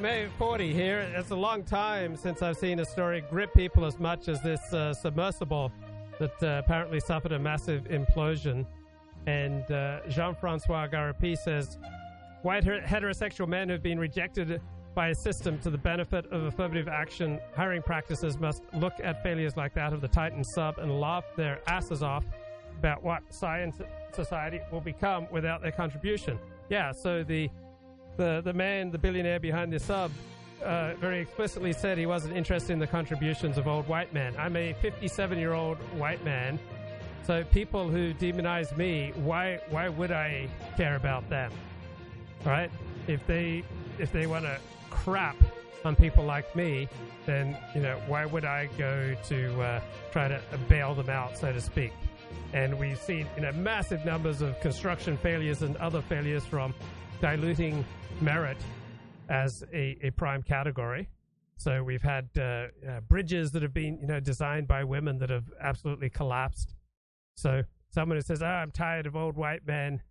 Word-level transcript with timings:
May 0.00 0.26
40 0.38 0.74
here. 0.74 0.98
It's 1.16 1.30
a 1.30 1.36
long 1.36 1.62
time 1.62 2.16
since 2.16 2.42
I've 2.42 2.58
seen 2.58 2.80
a 2.80 2.84
story 2.84 3.24
grip 3.30 3.54
people 3.54 3.86
as 3.86 3.98
much 3.98 4.28
as 4.28 4.42
this 4.42 4.60
uh, 4.74 4.92
submersible 4.92 5.72
that 6.18 6.42
uh, 6.42 6.60
apparently 6.62 7.00
suffered 7.00 7.32
a 7.32 7.38
massive 7.38 7.84
implosion. 7.84 8.66
And 9.26 9.70
uh, 9.70 10.00
Jean 10.08 10.34
Francois 10.34 10.88
Gariepy 10.88 11.38
says 11.38 11.78
white 12.42 12.64
heterosexual 12.64 13.48
men 13.48 13.70
who've 13.70 13.82
been 13.82 13.98
rejected 13.98 14.60
by 14.94 15.08
a 15.08 15.14
system 15.14 15.58
to 15.60 15.70
the 15.70 15.78
benefit 15.78 16.26
of 16.26 16.42
affirmative 16.44 16.88
action 16.88 17.40
hiring 17.54 17.80
practices 17.80 18.38
must 18.38 18.64
look 18.74 18.94
at 19.02 19.22
failures 19.22 19.56
like 19.56 19.72
that 19.74 19.94
of 19.94 20.02
the 20.02 20.08
Titan 20.08 20.44
sub 20.44 20.78
and 20.78 21.00
laugh 21.00 21.24
their 21.36 21.60
asses 21.68 22.02
off 22.02 22.24
about 22.78 23.02
what 23.02 23.22
science 23.30 23.80
society 24.12 24.60
will 24.70 24.80
become 24.80 25.26
without 25.30 25.62
their 25.62 25.72
contribution. 25.72 26.38
Yeah, 26.68 26.92
so 26.92 27.22
the 27.22 27.48
the 28.16 28.40
the 28.44 28.52
man, 28.52 28.90
the 28.90 28.98
billionaire 28.98 29.40
behind 29.40 29.72
the 29.72 29.78
sub, 29.78 30.10
uh, 30.64 30.94
very 30.94 31.20
explicitly 31.20 31.72
said 31.72 31.98
he 31.98 32.06
wasn't 32.06 32.36
interested 32.36 32.72
in 32.72 32.78
the 32.78 32.86
contributions 32.86 33.58
of 33.58 33.68
old 33.68 33.86
white 33.88 34.12
men. 34.12 34.34
I'm 34.38 34.56
a 34.56 34.72
57 34.74 35.38
year 35.38 35.52
old 35.52 35.78
white 35.98 36.24
man, 36.24 36.58
so 37.26 37.42
people 37.44 37.88
who 37.88 38.14
demonize 38.14 38.76
me, 38.76 39.12
why 39.16 39.60
why 39.70 39.88
would 39.88 40.12
I 40.12 40.48
care 40.76 40.96
about 40.96 41.28
them? 41.28 41.52
Right? 42.44 42.70
If 43.06 43.26
they 43.26 43.64
if 43.98 44.12
they 44.12 44.26
want 44.26 44.44
to 44.44 44.58
crap 44.90 45.36
on 45.84 45.96
people 45.96 46.24
like 46.24 46.54
me, 46.56 46.88
then 47.26 47.56
you 47.74 47.80
know 47.80 48.00
why 48.06 48.26
would 48.26 48.44
I 48.44 48.68
go 48.78 49.16
to 49.28 49.60
uh, 49.60 49.80
try 50.12 50.28
to 50.28 50.40
bail 50.68 50.94
them 50.94 51.10
out, 51.10 51.36
so 51.36 51.52
to 51.52 51.60
speak? 51.60 51.92
And 52.52 52.78
we've 52.78 53.00
seen 53.00 53.26
you 53.36 53.42
know 53.42 53.52
massive 53.52 54.04
numbers 54.04 54.40
of 54.40 54.58
construction 54.60 55.16
failures 55.16 55.62
and 55.62 55.76
other 55.76 56.02
failures 56.02 56.44
from 56.44 56.74
diluting 57.20 57.84
merit 58.20 58.58
as 59.28 59.64
a, 59.72 59.98
a 60.02 60.10
prime 60.10 60.42
category. 60.42 61.08
So 61.56 61.82
we've 61.82 62.02
had 62.02 62.28
uh, 62.36 62.42
uh, 62.42 63.00
bridges 63.08 63.52
that 63.52 63.62
have 63.62 63.72
been, 63.72 63.98
you 64.00 64.06
know, 64.06 64.20
designed 64.20 64.68
by 64.68 64.84
women 64.84 65.18
that 65.18 65.30
have 65.30 65.50
absolutely 65.60 66.10
collapsed. 66.10 66.74
So 67.36 67.62
someone 67.88 68.18
who 68.18 68.22
says, 68.22 68.42
"Oh, 68.42 68.46
I'm 68.46 68.70
tired 68.70 69.06
of 69.06 69.16
old 69.16 69.36
white 69.36 69.66
men," 69.66 70.02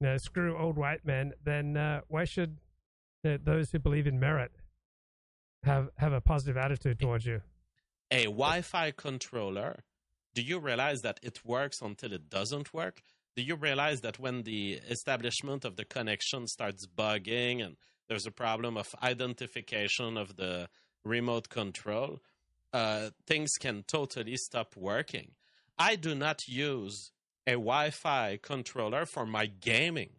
you 0.00 0.08
know, 0.08 0.16
screw 0.16 0.58
old 0.58 0.76
white 0.76 1.04
men, 1.04 1.32
then 1.44 1.76
uh, 1.76 2.00
why 2.08 2.24
should 2.24 2.56
those 3.22 3.70
who 3.70 3.78
believe 3.78 4.08
in 4.08 4.18
merit 4.18 4.50
have 5.62 5.90
have 5.96 6.12
a 6.12 6.20
positive 6.20 6.56
attitude 6.56 6.98
towards 6.98 7.24
you? 7.24 7.40
A 8.10 8.24
Wi-Fi 8.24 8.90
controller. 8.92 9.84
Do 10.34 10.42
you 10.42 10.58
realize 10.58 11.02
that 11.02 11.20
it 11.22 11.44
works 11.44 11.80
until 11.80 12.12
it 12.12 12.28
doesn't 12.28 12.74
work? 12.74 13.02
Do 13.36 13.42
you 13.42 13.56
realize 13.56 14.00
that 14.02 14.18
when 14.18 14.42
the 14.42 14.74
establishment 14.88 15.64
of 15.64 15.76
the 15.76 15.84
connection 15.84 16.46
starts 16.46 16.86
bugging 16.86 17.64
and 17.64 17.76
there's 18.08 18.26
a 18.26 18.30
problem 18.30 18.76
of 18.76 18.94
identification 19.02 20.16
of 20.16 20.36
the 20.36 20.68
remote 21.04 21.48
control, 21.48 22.20
uh, 22.72 23.10
things 23.26 23.52
can 23.58 23.84
totally 23.86 24.36
stop 24.36 24.76
working. 24.76 25.32
I 25.78 25.96
do 25.96 26.14
not 26.14 26.46
use 26.46 27.10
a 27.46 27.52
Wi 27.52 27.90
Fi 27.90 28.38
controller 28.42 29.06
for 29.06 29.26
my 29.26 29.46
gaming. 29.46 30.10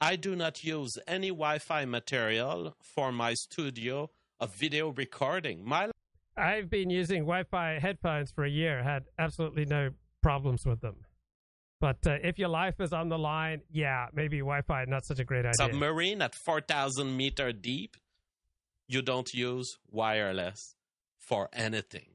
I 0.00 0.16
do 0.16 0.36
not 0.36 0.64
use 0.64 0.98
any 1.06 1.28
Wi 1.28 1.58
Fi 1.58 1.84
material 1.84 2.76
for 2.82 3.12
my 3.12 3.34
studio 3.34 4.10
of 4.40 4.54
video 4.54 4.90
recording. 4.90 5.64
My 5.64 5.90
I've 6.36 6.68
been 6.68 6.90
using 6.90 7.22
Wi 7.22 7.44
Fi 7.44 7.78
headphones 7.78 8.32
for 8.32 8.44
a 8.44 8.50
year, 8.50 8.82
had 8.82 9.04
absolutely 9.18 9.64
no 9.64 9.90
problems 10.20 10.66
with 10.66 10.80
them. 10.80 10.96
But 11.80 12.06
uh, 12.06 12.16
if 12.22 12.38
your 12.38 12.48
life 12.48 12.80
is 12.80 12.92
on 12.92 13.08
the 13.08 13.18
line, 13.18 13.60
yeah, 13.70 14.06
maybe 14.14 14.38
Wi-Fi 14.38 14.84
not 14.88 15.04
such 15.04 15.18
a 15.18 15.24
great 15.24 15.40
idea. 15.40 15.52
Submarine 15.58 16.22
at 16.22 16.34
four 16.44 16.60
thousand 16.60 17.16
meter 17.16 17.52
deep, 17.52 17.96
you 18.88 19.02
don't 19.02 19.28
use 19.34 19.76
wireless 19.90 20.76
for 21.18 21.48
anything. 21.52 22.08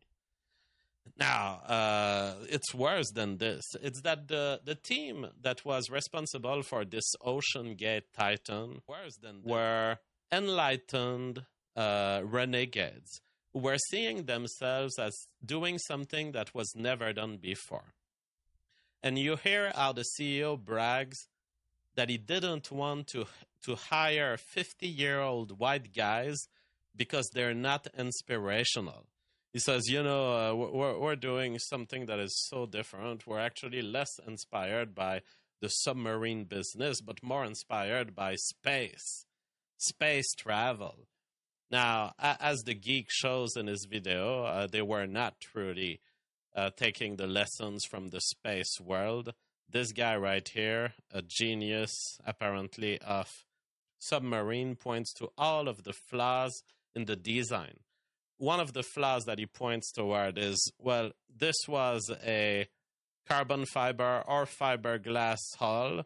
Now, 1.18 1.62
uh, 1.68 2.36
it's 2.50 2.74
worse 2.74 3.12
than 3.12 3.38
this. 3.38 3.64
It's 3.82 4.02
that 4.02 4.28
the 4.28 4.62
the 4.64 4.76
team 4.76 5.28
that 5.42 5.66
was 5.66 5.90
responsible 5.90 6.64
for 6.64 6.86
this 6.86 7.14
OceanGate 7.22 8.04
Titan 8.16 8.82
worse 8.88 9.18
than 9.22 9.42
were 9.44 9.98
enlightened 10.32 11.46
uh, 11.76 12.22
renegades 12.24 13.22
who 13.54 13.60
were 13.60 13.78
seeing 13.90 14.26
themselves 14.26 14.98
as 15.00 15.16
doing 15.44 15.78
something 15.78 16.32
that 16.32 16.54
was 16.54 16.72
never 16.76 17.14
done 17.14 17.38
before 17.38 17.94
and 19.04 19.18
you 19.18 19.36
hear 19.36 19.72
how 19.76 19.94
the 19.94 20.04
CEO 20.04 20.58
brags 20.58 21.28
that 21.96 22.10
he 22.10 22.18
didn't 22.18 22.72
want 22.72 23.08
to 23.08 23.26
to 23.66 23.76
hire 23.76 24.38
50 24.38 24.88
year 24.88 25.20
old 25.20 25.60
white 25.60 25.94
guys 25.94 26.48
because 26.96 27.30
they're 27.34 27.54
not 27.54 27.88
inspirational. 27.98 29.08
He 29.52 29.60
says, 29.60 29.88
you 29.88 30.04
know, 30.04 30.32
uh, 30.32 30.54
we're, 30.54 30.98
we're 30.98 31.16
doing 31.16 31.58
something 31.58 32.06
that 32.06 32.20
is 32.20 32.48
so 32.50 32.66
different. 32.66 33.26
We're 33.26 33.40
actually 33.40 33.82
less 33.82 34.20
inspired 34.26 34.94
by 34.94 35.22
the 35.62 35.70
submarine 35.70 36.46
business, 36.46 37.02
but 37.02 37.24
more 37.24 37.44
inspired 37.44 38.16
by 38.16 38.36
space, 38.36 39.26
space 39.78 40.34
travel. 40.36 41.08
Now, 41.72 42.14
as 42.20 42.64
the 42.64 42.74
geek 42.74 43.08
shows 43.10 43.56
in 43.56 43.68
his 43.68 43.88
video, 43.90 44.44
uh, 44.44 44.68
they 44.68 44.82
were 44.82 45.06
not 45.06 45.40
truly 45.40 46.00
uh, 46.56 46.70
taking 46.76 47.16
the 47.16 47.28
lessons 47.28 47.86
from 47.86 48.10
the 48.10 48.22
space 48.22 48.80
world. 48.80 49.34
This 49.70 49.92
guy 49.92 50.16
right 50.16 50.48
here, 50.48 50.94
a 51.14 51.22
genius 51.22 52.18
apparently 52.26 53.00
of 53.02 53.28
submarine, 54.00 54.76
points 54.76 55.14
to 55.14 55.30
all 55.38 55.68
of 55.68 55.84
the 55.84 55.94
flaws 55.94 56.64
in 56.96 57.06
the 57.06 57.16
design. 57.16 57.80
One 58.38 58.60
of 58.60 58.74
the 58.74 58.84
flaws 58.84 59.26
that 59.26 59.38
he 59.38 59.46
points 59.46 59.92
toward 59.92 60.38
is 60.38 60.72
well, 60.80 61.12
this 61.30 61.58
was 61.68 62.10
a 62.26 62.68
carbon 63.28 63.66
fiber 63.66 64.24
or 64.26 64.46
fiberglass 64.46 65.40
hull, 65.60 66.06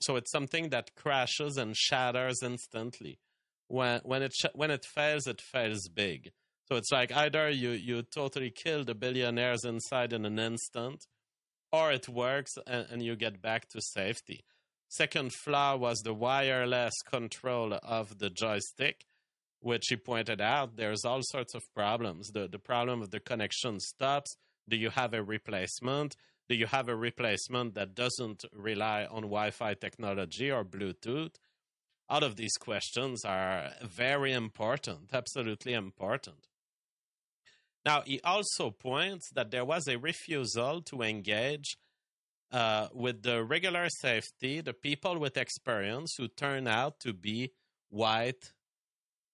so 0.00 0.16
it's 0.16 0.30
something 0.30 0.68
that 0.68 0.94
crashes 0.94 1.56
and 1.56 1.76
shatters 1.76 2.42
instantly. 2.42 3.18
When 3.68 4.00
when 4.04 4.22
it 4.22 4.32
sh- 4.34 4.54
when 4.54 4.70
it 4.70 4.84
fails, 4.84 5.26
it 5.26 5.40
fails 5.40 5.88
big. 5.88 6.32
So 6.68 6.76
it's 6.76 6.92
like 6.92 7.12
either 7.12 7.48
you 7.48 7.70
you 7.70 8.02
totally 8.02 8.50
kill 8.50 8.84
the 8.84 8.94
billionaires 8.94 9.64
inside 9.64 10.12
in 10.12 10.26
an 10.26 10.38
instant, 10.38 11.06
or 11.72 11.92
it 11.92 12.08
works 12.08 12.52
and, 12.66 12.86
and 12.90 13.02
you 13.02 13.16
get 13.16 13.40
back 13.40 13.68
to 13.70 13.80
safety. 13.80 14.44
Second 14.90 15.32
flaw 15.32 15.76
was 15.76 16.00
the 16.00 16.12
wireless 16.12 16.94
control 17.10 17.78
of 17.82 18.18
the 18.18 18.28
joystick, 18.28 19.06
which 19.60 19.84
he 19.88 19.96
pointed 19.96 20.42
out 20.42 20.76
there's 20.76 21.06
all 21.06 21.20
sorts 21.22 21.54
of 21.54 21.62
problems. 21.74 22.28
The 22.32 22.48
the 22.48 22.58
problem 22.58 23.00
of 23.00 23.10
the 23.10 23.20
connection 23.20 23.80
stops. 23.80 24.36
Do 24.68 24.76
you 24.76 24.90
have 24.90 25.14
a 25.14 25.22
replacement? 25.22 26.16
Do 26.50 26.54
you 26.54 26.66
have 26.66 26.88
a 26.88 26.96
replacement 26.96 27.74
that 27.74 27.94
doesn't 27.94 28.44
rely 28.52 29.06
on 29.06 29.22
Wi-Fi 29.22 29.74
technology 29.74 30.50
or 30.50 30.64
Bluetooth? 30.64 31.34
All 32.10 32.24
of 32.24 32.36
these 32.36 32.56
questions 32.58 33.24
are 33.24 33.72
very 33.82 34.32
important, 34.32 35.10
absolutely 35.12 35.74
important. 35.74 36.47
Now, 37.88 38.02
he 38.02 38.20
also 38.22 38.70
points 38.70 39.30
that 39.34 39.50
there 39.50 39.64
was 39.64 39.88
a 39.88 39.96
refusal 39.96 40.82
to 40.90 41.00
engage 41.00 41.78
uh, 42.52 42.88
with 42.92 43.22
the 43.22 43.42
regular 43.42 43.88
safety, 43.88 44.60
the 44.60 44.74
people 44.74 45.18
with 45.18 45.38
experience 45.38 46.14
who 46.18 46.28
turn 46.28 46.68
out 46.68 47.00
to 47.00 47.14
be 47.14 47.52
white, 47.88 48.52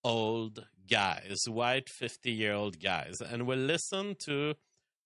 old 0.04 0.64
guys, 0.88 1.38
white 1.48 1.88
50 1.88 2.30
year 2.30 2.52
old 2.52 2.78
guys. 2.78 3.20
And 3.20 3.44
we'll 3.44 3.58
listen 3.58 4.14
to 4.26 4.54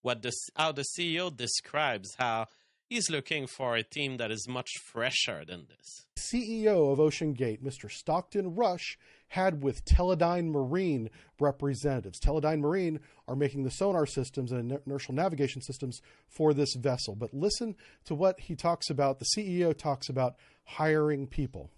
what 0.02 0.20
the, 0.20 0.32
how 0.54 0.72
the 0.72 0.84
CEO 0.84 1.34
describes 1.34 2.16
how 2.18 2.48
he's 2.90 3.08
looking 3.08 3.46
for 3.46 3.76
a 3.76 3.82
team 3.82 4.18
that 4.18 4.30
is 4.30 4.46
much 4.46 4.72
fresher 4.92 5.42
than 5.46 5.68
this. 5.70 6.04
CEO 6.18 6.92
of 6.92 6.98
OceanGate, 6.98 7.62
Mr. 7.62 7.90
Stockton 7.90 8.54
Rush, 8.54 8.98
had 9.28 9.62
with 9.62 9.84
Teledyne 9.84 10.50
Marine 10.50 11.10
representatives. 11.38 12.18
Teledyne 12.20 12.60
Marine 12.60 13.00
are 13.26 13.36
making 13.36 13.64
the 13.64 13.70
sonar 13.70 14.06
systems 14.06 14.52
and 14.52 14.80
inertial 14.86 15.14
navigation 15.14 15.62
systems 15.62 16.00
for 16.28 16.54
this 16.54 16.74
vessel. 16.74 17.14
But 17.14 17.34
listen 17.34 17.76
to 18.06 18.14
what 18.14 18.40
he 18.40 18.56
talks 18.56 18.90
about. 18.90 19.18
The 19.18 19.26
CEO 19.36 19.76
talks 19.76 20.08
about 20.08 20.36
hiring 20.64 21.26
people. 21.26 21.70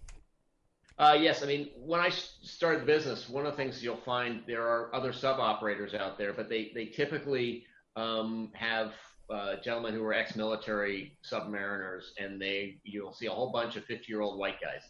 Uh, 0.97 1.17
yes, 1.19 1.41
I 1.41 1.47
mean, 1.47 1.69
when 1.77 1.99
I 1.99 2.09
started 2.09 2.81
the 2.81 2.85
business, 2.85 3.27
one 3.27 3.45
of 3.45 3.53
the 3.53 3.57
things 3.57 3.83
you'll 3.83 3.97
find 3.97 4.43
there 4.45 4.67
are 4.67 4.93
other 4.93 5.11
sub 5.11 5.39
operators 5.39 5.93
out 5.93 6.17
there, 6.17 6.31
but 6.31 6.47
they, 6.47 6.71
they 6.75 6.85
typically 6.85 7.65
um, 7.95 8.51
have 8.53 8.93
uh, 9.31 9.55
gentlemen 9.63 9.93
who 9.93 10.03
are 10.03 10.13
ex-military 10.13 11.17
submariners, 11.29 12.03
and 12.19 12.39
they 12.39 12.77
you'll 12.83 13.13
see 13.13 13.25
a 13.25 13.31
whole 13.31 13.51
bunch 13.51 13.77
of 13.77 13.85
50-year-old 13.87 14.37
white 14.37 14.57
guys. 14.61 14.81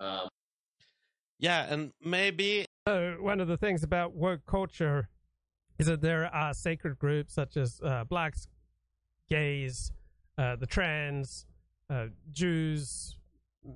Um, 0.00 0.28
yeah, 1.42 1.66
and 1.68 1.92
maybe 2.02 2.64
uh, 2.86 3.10
one 3.20 3.40
of 3.40 3.48
the 3.48 3.56
things 3.56 3.82
about 3.82 4.14
woke 4.14 4.46
culture 4.46 5.08
is 5.78 5.88
that 5.88 6.00
there 6.00 6.32
are 6.32 6.54
sacred 6.54 6.98
groups 6.98 7.34
such 7.34 7.56
as 7.56 7.80
uh, 7.84 8.04
blacks, 8.04 8.46
gays, 9.28 9.90
uh, 10.38 10.54
the 10.54 10.66
trans, 10.66 11.44
uh, 11.90 12.06
Jews, 12.30 13.16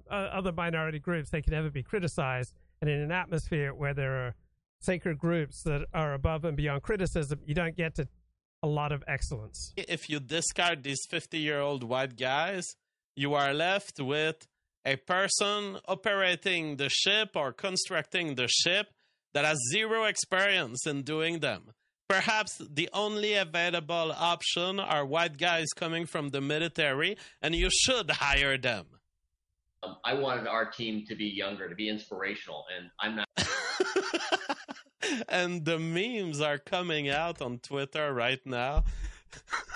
uh, 0.09 0.15
other 0.15 0.53
minority 0.53 1.01
groups. 1.01 1.31
They 1.31 1.43
can 1.43 1.53
never 1.53 1.69
be 1.69 1.83
criticized, 1.83 2.55
And 2.81 2.89
in 2.89 3.01
an 3.01 3.11
atmosphere 3.11 3.75
where 3.75 3.95
there 3.95 4.27
are 4.27 4.35
sacred 4.79 5.19
groups 5.19 5.63
that 5.65 5.87
are 5.93 6.15
above 6.15 6.45
and 6.45 6.57
beyond 6.57 6.83
criticism, 6.83 7.41
you 7.45 7.55
don't 7.55 7.77
get 7.77 7.97
to 7.97 8.07
a 8.63 8.69
lot 8.69 8.93
of 8.93 9.03
excellence. 9.09 9.73
If 9.77 10.09
you 10.09 10.21
discard 10.21 10.85
these 10.85 11.05
50 11.11 11.39
year 11.39 11.61
old 11.61 11.83
white 11.83 12.17
guys, 12.17 12.77
you 13.17 13.35
are 13.35 13.53
left 13.53 14.01
with 14.01 14.47
a 14.87 14.97
person 14.97 15.79
operating 15.89 16.77
the 16.77 16.89
ship 16.89 17.31
or 17.35 17.53
constructing 17.53 18.37
the 18.37 18.47
ship 18.47 18.87
that 19.35 19.45
has 19.45 19.59
zero 19.73 20.05
experience 20.05 20.87
in 20.87 21.03
doing 21.03 21.41
them. 21.41 21.73
Perhaps 22.09 22.63
the 22.71 22.89
only 22.93 23.35
available 23.35 24.13
option 24.17 24.79
are 24.79 25.05
white 25.05 25.39
guys 25.39 25.67
coming 25.75 26.07
from 26.07 26.29
the 26.29 26.41
military, 26.41 27.17
and 27.43 27.55
you 27.55 27.69
should 27.71 28.09
hire 28.11 28.57
them. 28.57 28.87
Um, 29.83 29.97
I 30.05 30.15
wanted 30.15 30.47
our 30.47 30.71
team 30.71 31.05
to 31.09 31.17
be 31.17 31.27
younger, 31.27 31.69
to 31.69 31.75
be 31.75 31.89
inspirational, 31.89 32.65
and 32.75 32.89
I'm 33.01 33.17
not. 33.17 33.27
and 35.29 35.65
the 35.65 35.81
memes 35.81 36.41
are 36.41 36.59
coming 36.59 37.09
out 37.09 37.43
on 37.43 37.59
Twitter 37.59 38.15
right 38.15 38.41
now. 38.47 38.85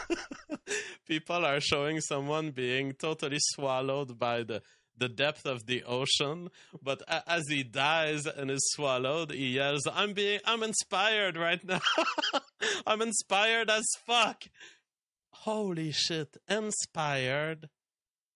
People 1.09 1.45
are 1.45 1.61
showing 1.61 2.01
someone 2.01 2.53
being 2.53 2.93
totally 2.93 3.39
swallowed 3.41 4.17
by 4.19 4.45
the 4.45 4.63
the 5.01 5.09
depth 5.09 5.47
of 5.47 5.67
the 5.67 5.83
ocean, 5.83 6.51
but 6.81 7.03
as 7.27 7.49
he 7.49 7.65
dies 7.65 8.27
and 8.27 8.51
is 8.51 8.71
swallowed, 8.75 9.33
he 9.33 9.55
yells, 9.57 9.87
"I'm 9.93 10.13
being, 10.13 10.41
I'm 10.45 10.63
inspired 10.63 11.37
right 11.37 11.63
now. 11.65 11.81
I'm 12.87 13.03
inspired 13.03 13.69
as 13.71 13.85
fuck." 14.07 14.45
Holy 15.33 15.91
shit, 15.91 16.37
inspired 16.49 17.71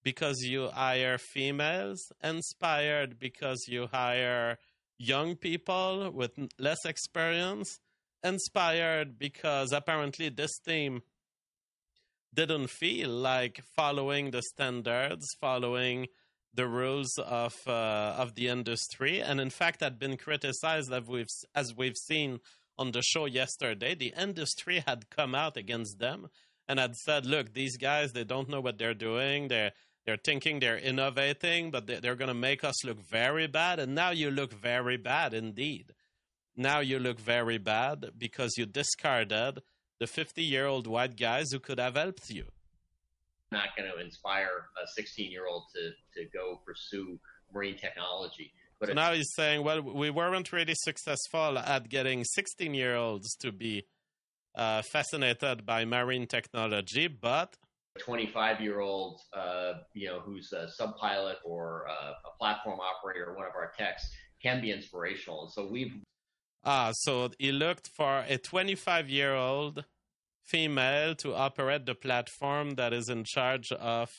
because 0.03 0.41
you 0.41 0.69
hire 0.69 1.19
females, 1.19 2.01
inspired 2.23 3.19
because 3.19 3.67
you 3.69 3.89
hire 3.93 4.59
young 4.99 5.37
people 5.37 6.11
with 6.11 6.33
less 6.59 6.85
experience, 6.87 7.79
inspired 8.23 9.19
because 9.19 9.71
apparently 9.73 10.31
this 10.31 10.59
team 10.59 11.03
didn't 12.33 12.69
feel 12.69 13.11
like 13.11 13.63
following 13.77 14.31
the 14.31 14.43
standards, 14.43 15.27
following 15.41 16.07
the 16.55 16.67
rules 16.67 17.19
of 17.19 17.55
uh, 17.67 18.15
of 18.17 18.35
the 18.35 18.49
industry, 18.49 19.21
and 19.21 19.41
in 19.41 19.51
fact 19.51 19.81
had 19.81 19.99
been 19.99 20.17
criticized 20.17 20.93
as 20.93 21.07
we've 21.07 21.27
as 21.55 21.75
we've 21.77 21.97
seen 21.97 22.41
on 22.79 22.93
the 22.93 23.03
show 23.03 23.27
yesterday. 23.27 23.95
The 23.95 24.15
industry 24.17 24.83
had 24.87 25.11
come 25.11 25.35
out 25.35 25.57
against 25.57 25.99
them 25.99 26.29
and 26.69 26.79
had 26.79 26.97
said, 26.97 27.27
"Look, 27.27 27.53
these 27.53 27.77
guys 27.77 28.13
they 28.13 28.25
don't 28.25 28.49
know 28.49 28.61
what 28.61 28.79
they're 28.79 28.95
doing. 28.95 29.49
They're 29.49 29.73
they're 30.07 30.19
thinking 30.23 30.61
they're 30.61 30.79
innovating, 30.79 31.71
but 31.71 31.87
they're 31.87 32.17
going 32.17 32.29
to 32.29 32.35
make 32.35 32.63
us 32.65 32.85
look 32.85 33.01
very 33.01 33.47
bad." 33.47 33.79
And 33.79 33.95
now 33.95 34.11
you 34.11 34.31
look 34.31 34.53
very 34.53 34.97
bad 34.97 35.35
indeed. 35.35 35.93
Now 36.57 36.81
you 36.81 36.99
look 36.99 37.19
very 37.19 37.59
bad 37.59 38.11
because 38.17 38.53
you 38.57 38.67
discarded 38.67 39.61
the 39.99 40.07
50 40.07 40.43
year 40.43 40.67
old 40.67 40.87
white 40.87 41.17
guys 41.17 41.51
who 41.51 41.59
could 41.59 41.79
have 41.79 41.97
helped 41.97 42.31
you 42.31 42.47
not 43.53 43.69
going 43.77 43.91
to 43.91 44.01
inspire 44.03 44.67
a 44.83 44.87
16 44.95 45.31
year 45.31 45.47
old 45.47 45.65
to 45.75 45.91
to 46.21 46.29
go 46.31 46.61
pursue 46.67 47.19
marine 47.53 47.77
technology. 47.77 48.53
But 48.81 48.89
so 48.89 48.95
now 48.95 49.13
he's 49.13 49.33
saying, 49.35 49.65
well, 49.65 49.81
we 49.81 50.11
weren't 50.11 50.53
really 50.53 50.75
successful 50.75 51.59
at 51.59 51.89
getting 51.89 52.25
16 52.25 52.75
year 52.75 52.97
olds 52.97 53.37
to 53.37 53.53
be 53.53 53.87
uh, 54.55 54.83
fascinated 54.83 55.65
by 55.65 55.85
marine 55.85 56.27
technology, 56.27 57.09
but 57.09 57.57
25 58.01 58.61
year 58.61 58.81
old, 58.81 59.21
uh, 59.33 59.75
you 59.93 60.09
know, 60.09 60.21
who's 60.21 60.53
a 60.53 60.69
sub 60.71 60.97
pilot 60.97 61.39
or 61.45 61.87
uh, 61.89 62.13
a 62.25 62.39
platform 62.39 62.81
operator, 62.81 63.35
one 63.35 63.47
of 63.47 63.53
our 63.55 63.73
techs, 63.79 64.11
can 64.43 64.61
be 64.61 64.71
inspirational. 64.71 65.43
And 65.43 65.53
so 65.53 65.67
we've. 65.67 65.93
Ah, 66.65 66.93
so 66.95 67.31
he 67.39 67.53
looked 67.53 67.89
for 67.97 68.25
a 68.27 68.39
25 68.39 69.09
year 69.09 69.35
old 69.35 69.85
female 70.47 71.15
to 71.17 71.35
operate 71.35 71.87
the 71.87 71.95
platform 71.95 72.75
that 72.75 72.93
is 72.93 73.09
in 73.09 73.25
charge 73.25 73.73
of 73.73 74.11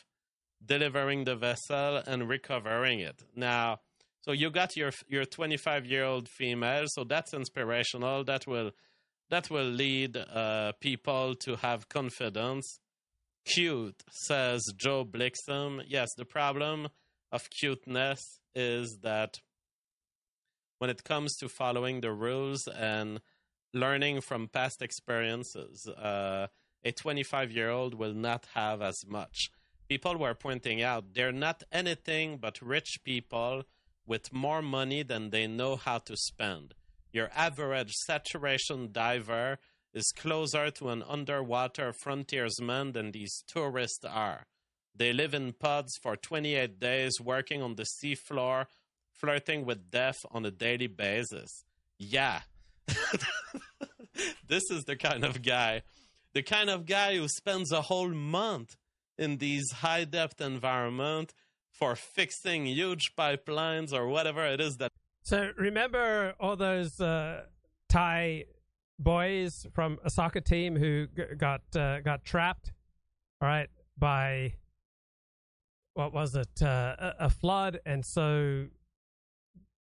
delivering 0.66 1.24
the 1.24 1.36
vessel 1.36 2.02
and 2.08 2.28
recovering 2.28 3.00
it. 3.00 3.24
Now, 3.36 3.80
so 4.22 4.32
you 4.32 4.50
got 4.50 4.76
your 4.76 4.92
your 5.08 5.26
25 5.26 5.86
year 5.86 6.04
old 6.04 6.28
female, 6.28 6.86
so 6.88 7.04
that's 7.04 7.34
inspirational. 7.34 8.24
That 8.24 8.48
will 8.48 8.72
that 9.30 9.50
will 9.50 9.70
lead 9.70 10.18
uh, 10.18 10.72
people 10.82 11.36
to 11.46 11.56
have 11.58 11.90
confidence. 11.90 12.80
Cute, 13.46 14.04
says 14.10 14.64
Joe 14.76 15.06
Blixham. 15.06 15.82
Yes, 15.88 16.10
the 16.18 16.26
problem 16.26 16.88
of 17.32 17.50
cuteness 17.52 18.40
is 18.56 18.98
that 19.04 19.36
when 20.80 20.90
it 20.90 21.04
comes 21.04 21.36
to 21.38 21.48
following 21.48 22.02
the 22.02 22.12
rules 22.12 22.68
and 22.68 23.20
learning 23.74 24.22
from 24.22 24.48
past 24.48 24.82
experiences. 24.82 25.88
Uh, 25.88 26.48
a 26.84 26.92
25 26.92 27.52
year 27.52 27.70
old 27.70 27.94
will 27.94 28.14
not 28.14 28.46
have 28.54 28.82
as 28.82 29.06
much. 29.08 29.50
People 29.90 30.18
were 30.18 30.34
pointing 30.36 30.82
out 30.82 31.14
they're 31.14 31.32
not 31.32 31.64
anything 31.72 32.38
but 32.38 32.62
rich 32.62 33.00
people 33.04 33.64
with 34.08 34.34
more 34.34 34.62
money 34.62 35.04
than 35.04 35.30
they 35.30 35.48
know 35.48 35.76
how 35.76 35.98
to 35.98 36.16
spend. 36.16 36.74
Your 37.12 37.30
average 37.36 37.94
saturation 37.94 38.92
diver 38.92 39.58
is 39.94 40.12
closer 40.16 40.70
to 40.70 40.90
an 40.90 41.04
underwater 41.08 41.94
frontiersman 41.94 42.92
than 42.92 43.12
these 43.12 43.44
tourists 43.48 44.04
are. 44.04 44.46
They 44.94 45.14
live 45.14 45.34
in 45.34 45.54
pods 45.54 45.98
for 46.02 46.16
28 46.16 46.80
days, 46.80 47.20
working 47.20 47.62
on 47.62 47.76
the 47.76 47.86
seafloor, 47.86 48.66
flirting 49.12 49.66
with 49.66 49.90
death 49.90 50.18
on 50.32 50.46
a 50.46 50.52
daily 50.52 50.88
basis. 50.88 51.64
Yeah, 51.98 52.42
this 54.48 54.64
is 54.70 54.84
the 54.86 54.96
kind 54.96 55.24
of 55.24 55.42
guy, 55.42 55.84
the 56.34 56.44
kind 56.44 56.70
of 56.70 56.86
guy 56.86 57.16
who 57.16 57.28
spends 57.28 57.72
a 57.72 57.82
whole 57.82 58.10
month 58.10 58.76
in 59.18 59.38
these 59.38 59.72
high 59.72 60.04
depth 60.04 60.42
environment 60.42 61.34
for 61.72 61.96
fixing 61.96 62.66
huge 62.66 63.16
pipelines 63.18 63.94
or 63.94 64.08
whatever 64.08 64.46
it 64.46 64.62
is 64.62 64.78
that. 64.78 64.92
So 65.24 65.52
remember 65.58 66.36
all 66.40 66.56
those 66.56 67.00
uh, 67.00 67.44
Thai 67.90 68.46
boys 69.00 69.66
from 69.74 69.98
a 70.04 70.10
soccer 70.10 70.42
team 70.42 70.76
who 70.76 71.08
g- 71.08 71.24
got 71.38 71.62
uh, 71.76 72.00
got 72.02 72.24
trapped, 72.24 72.72
all 73.42 73.48
right, 73.48 73.70
by 73.98 74.54
what 75.94 76.14
was 76.14 76.36
it, 76.36 76.62
uh, 76.62 76.96
a, 77.00 77.14
a 77.22 77.30
flood, 77.30 77.80
and 77.86 78.06
so 78.06 78.68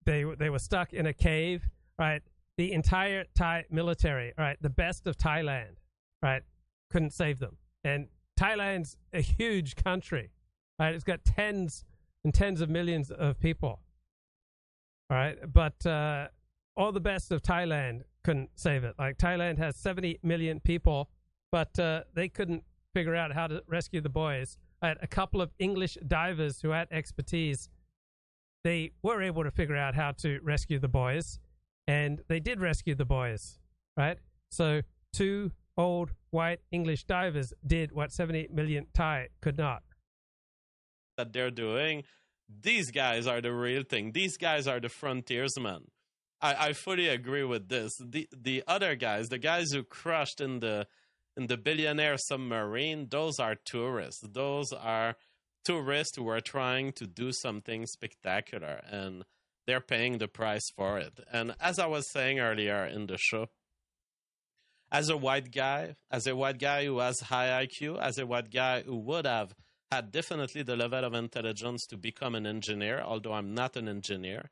they 0.05 0.25
they 0.37 0.49
were 0.49 0.59
stuck 0.59 0.93
in 0.93 1.05
a 1.05 1.13
cave, 1.13 1.63
right? 1.97 2.21
The 2.59 2.73
entire 2.73 3.23
Thai 3.35 3.63
military, 3.71 4.33
right, 4.37 4.57
the 4.59 4.69
best 4.69 5.07
of 5.07 5.15
Thailand, 5.17 5.77
right, 6.21 6.41
couldn't 6.91 7.13
save 7.13 7.39
them. 7.39 7.55
And 7.85 8.09
Thailand's 8.37 8.97
a 9.13 9.21
huge 9.21 9.77
country, 9.77 10.31
right? 10.77 10.93
It's 10.93 11.05
got 11.05 11.23
tens 11.23 11.85
and 12.25 12.33
tens 12.33 12.59
of 12.59 12.69
millions 12.69 13.11
of 13.11 13.39
people, 13.39 13.79
right? 15.09 15.37
But 15.53 15.85
uh, 15.85 16.27
all 16.75 16.91
the 16.91 16.99
best 16.99 17.31
of 17.31 17.41
Thailand 17.41 18.01
couldn't 18.25 18.49
save 18.55 18.83
it. 18.83 18.95
Like 18.99 19.17
Thailand 19.17 19.57
has 19.59 19.77
70 19.77 20.19
million 20.21 20.59
people, 20.59 21.09
but 21.53 21.79
uh, 21.79 22.01
they 22.13 22.27
couldn't 22.27 22.65
figure 22.93 23.15
out 23.15 23.31
how 23.31 23.47
to 23.47 23.63
rescue 23.67 24.01
the 24.01 24.09
boys. 24.09 24.57
A 24.81 25.07
couple 25.07 25.41
of 25.41 25.51
English 25.59 25.97
divers 26.05 26.59
who 26.61 26.71
had 26.71 26.89
expertise. 26.91 27.69
They 28.65 28.91
were 29.01 29.21
able 29.21 29.45
to 29.45 29.51
figure 29.51 29.77
out 29.77 29.95
how 29.95 30.11
to 30.23 30.41
rescue 30.43 30.77
the 30.77 30.89
boys 30.89 31.39
and 31.89 32.21
they 32.27 32.39
did 32.39 32.61
rescue 32.61 32.93
the 32.93 33.03
boys, 33.03 33.57
right? 33.97 34.19
So 34.51 34.81
two 35.11 35.51
old 35.75 36.11
white 36.29 36.59
English 36.71 37.05
divers 37.05 37.51
did 37.65 37.91
what 37.91 38.11
70 38.11 38.49
million 38.53 38.85
Thai 38.93 39.29
could 39.41 39.57
not. 39.57 39.81
That 41.17 41.33
they're 41.33 41.49
doing. 41.49 42.03
These 42.47 42.91
guys 42.91 43.25
are 43.25 43.41
the 43.41 43.53
real 43.53 43.83
thing. 43.83 44.11
These 44.11 44.37
guys 44.37 44.67
are 44.67 44.79
the 44.79 44.89
frontiersmen. 44.89 45.85
I, 46.41 46.67
I 46.67 46.73
fully 46.73 47.07
agree 47.07 47.43
with 47.43 47.69
this. 47.69 47.91
The 47.99 48.27
the 48.31 48.63
other 48.67 48.95
guys, 48.95 49.27
the 49.29 49.39
guys 49.39 49.71
who 49.71 49.83
crushed 49.83 50.39
in 50.39 50.59
the 50.59 50.87
in 51.35 51.47
the 51.47 51.57
billionaire 51.57 52.17
submarine, 52.17 53.07
those 53.09 53.39
are 53.39 53.55
tourists. 53.65 54.23
Those 54.31 54.71
are 54.73 55.15
tourists 55.65 56.17
who 56.17 56.27
are 56.29 56.41
trying 56.41 56.91
to 56.93 57.07
do 57.07 57.31
something 57.31 57.85
spectacular 57.87 58.81
and 58.89 59.25
they're 59.69 59.79
paying 59.79 60.17
the 60.17 60.27
price 60.27 60.71
for 60.75 60.97
it. 60.97 61.19
And 61.31 61.55
as 61.59 61.77
I 61.77 61.85
was 61.85 62.09
saying 62.09 62.39
earlier 62.39 62.85
in 62.85 63.05
the 63.05 63.17
show, 63.19 63.49
as 64.91 65.09
a 65.09 65.17
white 65.17 65.51
guy, 65.51 65.95
as 66.09 66.25
a 66.25 66.35
white 66.35 66.57
guy 66.57 66.85
who 66.85 66.97
has 66.97 67.19
high 67.19 67.65
IQ, 67.65 68.01
as 68.01 68.17
a 68.17 68.25
white 68.25 68.51
guy 68.51 68.81
who 68.81 68.97
would 68.97 69.27
have 69.27 69.53
had 69.91 70.11
definitely 70.11 70.63
the 70.63 70.75
level 70.75 71.05
of 71.05 71.13
intelligence 71.13 71.85
to 71.85 71.97
become 71.97 72.33
an 72.33 72.47
engineer, 72.47 72.99
although 72.99 73.33
I'm 73.33 73.53
not 73.53 73.75
an 73.75 73.87
engineer, 73.87 74.49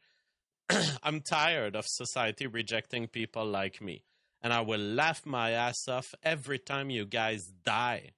I'm 1.04 1.22
tired 1.22 1.76
of 1.76 1.86
society 1.88 2.46
rejecting 2.46 3.08
people 3.08 3.46
like 3.46 3.82
me. 3.82 4.04
And 4.44 4.54
I 4.54 4.62
will 4.62 4.80
laugh 4.80 5.26
my 5.26 5.50
ass 5.52 5.88
off 5.88 6.14
every 6.22 6.60
time 6.60 6.92
you 6.92 7.08
guys 7.08 7.52
die 7.66 8.12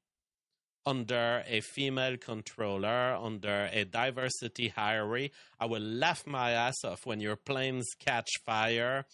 under 0.90 1.44
a 1.48 1.62
female 1.62 2.18
controller, 2.18 3.14
under 3.14 3.70
a 3.72 3.86
diversity 3.86 4.70
hierarchy. 4.70 5.32
I 5.60 5.68
will 5.68 5.84
laugh 5.84 6.26
my 6.26 6.50
ass 6.52 6.84
off 6.84 7.06
when 7.06 7.20
your 7.20 7.36
planes 7.36 7.86
catch 8.00 8.30
fire, 8.44 9.06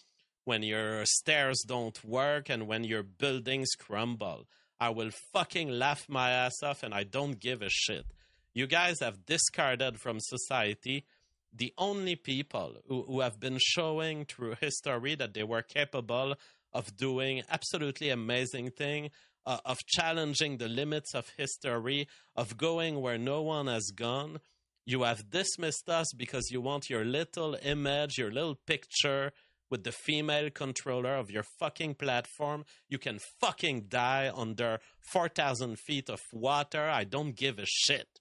when 0.44 0.62
your 0.62 1.04
stairs 1.04 1.62
don't 1.66 2.02
work, 2.02 2.48
and 2.48 2.66
when 2.66 2.84
your 2.84 3.02
buildings 3.02 3.68
crumble. 3.78 4.46
I 4.80 4.88
will 4.88 5.10
fucking 5.34 5.68
laugh 5.68 6.08
my 6.08 6.30
ass 6.30 6.62
off, 6.62 6.82
and 6.82 6.94
I 6.94 7.04
don't 7.04 7.38
give 7.38 7.60
a 7.60 7.68
shit. 7.68 8.06
You 8.54 8.66
guys 8.66 9.00
have 9.00 9.26
discarded 9.26 10.00
from 10.00 10.16
society 10.18 11.04
the 11.52 11.74
only 11.76 12.16
people 12.16 12.76
who, 12.88 13.02
who 13.02 13.20
have 13.20 13.38
been 13.38 13.58
showing 13.60 14.24
through 14.24 14.54
history 14.62 15.14
that 15.14 15.34
they 15.34 15.42
were 15.42 15.62
capable 15.62 16.36
of 16.72 16.96
doing 16.96 17.42
absolutely 17.50 18.08
amazing 18.08 18.70
thing 18.70 19.10
uh, 19.46 19.58
of 19.64 19.78
challenging 19.86 20.58
the 20.58 20.68
limits 20.68 21.14
of 21.14 21.30
history 21.36 22.08
of 22.34 22.56
going 22.56 23.00
where 23.00 23.18
no 23.18 23.42
one 23.42 23.66
has 23.66 23.90
gone 23.94 24.40
you 24.84 25.02
have 25.02 25.30
dismissed 25.30 25.88
us 25.88 26.12
because 26.16 26.50
you 26.50 26.60
want 26.60 26.90
your 26.90 27.04
little 27.04 27.56
image 27.62 28.18
your 28.18 28.30
little 28.30 28.58
picture 28.66 29.32
with 29.68 29.82
the 29.82 29.92
female 29.92 30.48
controller 30.50 31.16
of 31.16 31.30
your 31.30 31.44
fucking 31.58 31.94
platform 31.94 32.64
you 32.88 32.98
can 32.98 33.18
fucking 33.40 33.86
die 33.88 34.30
under 34.34 34.78
4000 35.00 35.78
feet 35.78 36.08
of 36.10 36.20
water 36.32 36.88
i 36.88 37.04
don't 37.04 37.36
give 37.36 37.58
a 37.58 37.66
shit 37.66 38.20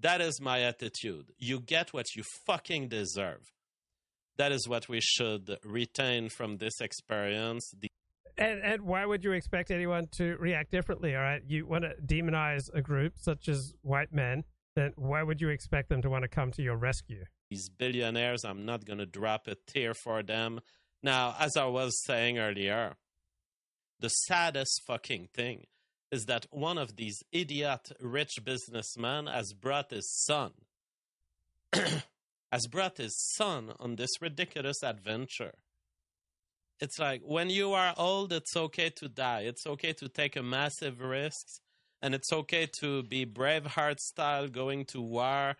that 0.00 0.20
is 0.20 0.40
my 0.40 0.60
attitude. 0.62 1.32
You 1.38 1.60
get 1.60 1.92
what 1.92 2.14
you 2.14 2.22
fucking 2.46 2.88
deserve. 2.88 3.52
That 4.36 4.52
is 4.52 4.68
what 4.68 4.88
we 4.88 5.00
should 5.00 5.58
retain 5.64 6.28
from 6.28 6.58
this 6.58 6.80
experience. 6.80 7.74
The- 7.76 7.90
and, 8.38 8.60
and 8.60 8.82
why 8.82 9.04
would 9.04 9.24
you 9.24 9.32
expect 9.32 9.70
anyone 9.70 10.08
to 10.12 10.36
react 10.38 10.70
differently? 10.70 11.14
All 11.14 11.22
right, 11.22 11.42
you 11.46 11.66
want 11.66 11.84
to 11.84 11.94
demonize 12.04 12.72
a 12.72 12.80
group 12.80 13.14
such 13.16 13.48
as 13.48 13.74
white 13.82 14.12
men, 14.12 14.44
then 14.76 14.92
why 14.96 15.22
would 15.22 15.40
you 15.40 15.48
expect 15.48 15.88
them 15.88 16.02
to 16.02 16.10
want 16.10 16.22
to 16.22 16.28
come 16.28 16.52
to 16.52 16.62
your 16.62 16.76
rescue? 16.76 17.24
These 17.50 17.68
billionaires, 17.68 18.44
I'm 18.44 18.64
not 18.64 18.84
going 18.84 18.98
to 18.98 19.06
drop 19.06 19.48
a 19.48 19.56
tear 19.66 19.94
for 19.94 20.22
them. 20.22 20.60
Now, 21.02 21.34
as 21.38 21.56
I 21.56 21.66
was 21.66 22.02
saying 22.04 22.38
earlier, 22.38 22.94
the 24.00 24.08
saddest 24.08 24.82
fucking 24.86 25.28
thing 25.34 25.66
is 26.10 26.24
that 26.24 26.46
one 26.50 26.78
of 26.78 26.96
these 26.96 27.22
idiot 27.32 27.92
rich 28.00 28.38
businessmen 28.44 29.26
has 29.26 29.52
brought 29.52 29.90
his 29.90 30.10
son 30.24 30.52
has 32.52 32.66
brought 32.66 32.96
his 32.96 33.16
son 33.34 33.72
on 33.78 33.96
this 33.96 34.10
ridiculous 34.20 34.82
adventure. 34.82 35.54
It's 36.80 36.98
like 36.98 37.22
when 37.24 37.50
you 37.50 37.72
are 37.72 37.94
old, 37.96 38.32
it's 38.32 38.56
okay 38.56 38.90
to 38.90 39.08
die. 39.08 39.40
It's 39.40 39.66
okay 39.66 39.92
to 39.94 40.08
take 40.08 40.36
a 40.36 40.42
massive 40.42 41.00
risks, 41.00 41.60
and 42.00 42.14
it's 42.14 42.32
okay 42.32 42.66
to 42.80 43.02
be 43.02 43.26
Braveheart 43.26 43.98
style, 43.98 44.46
going 44.48 44.84
to 44.86 45.00
war, 45.00 45.56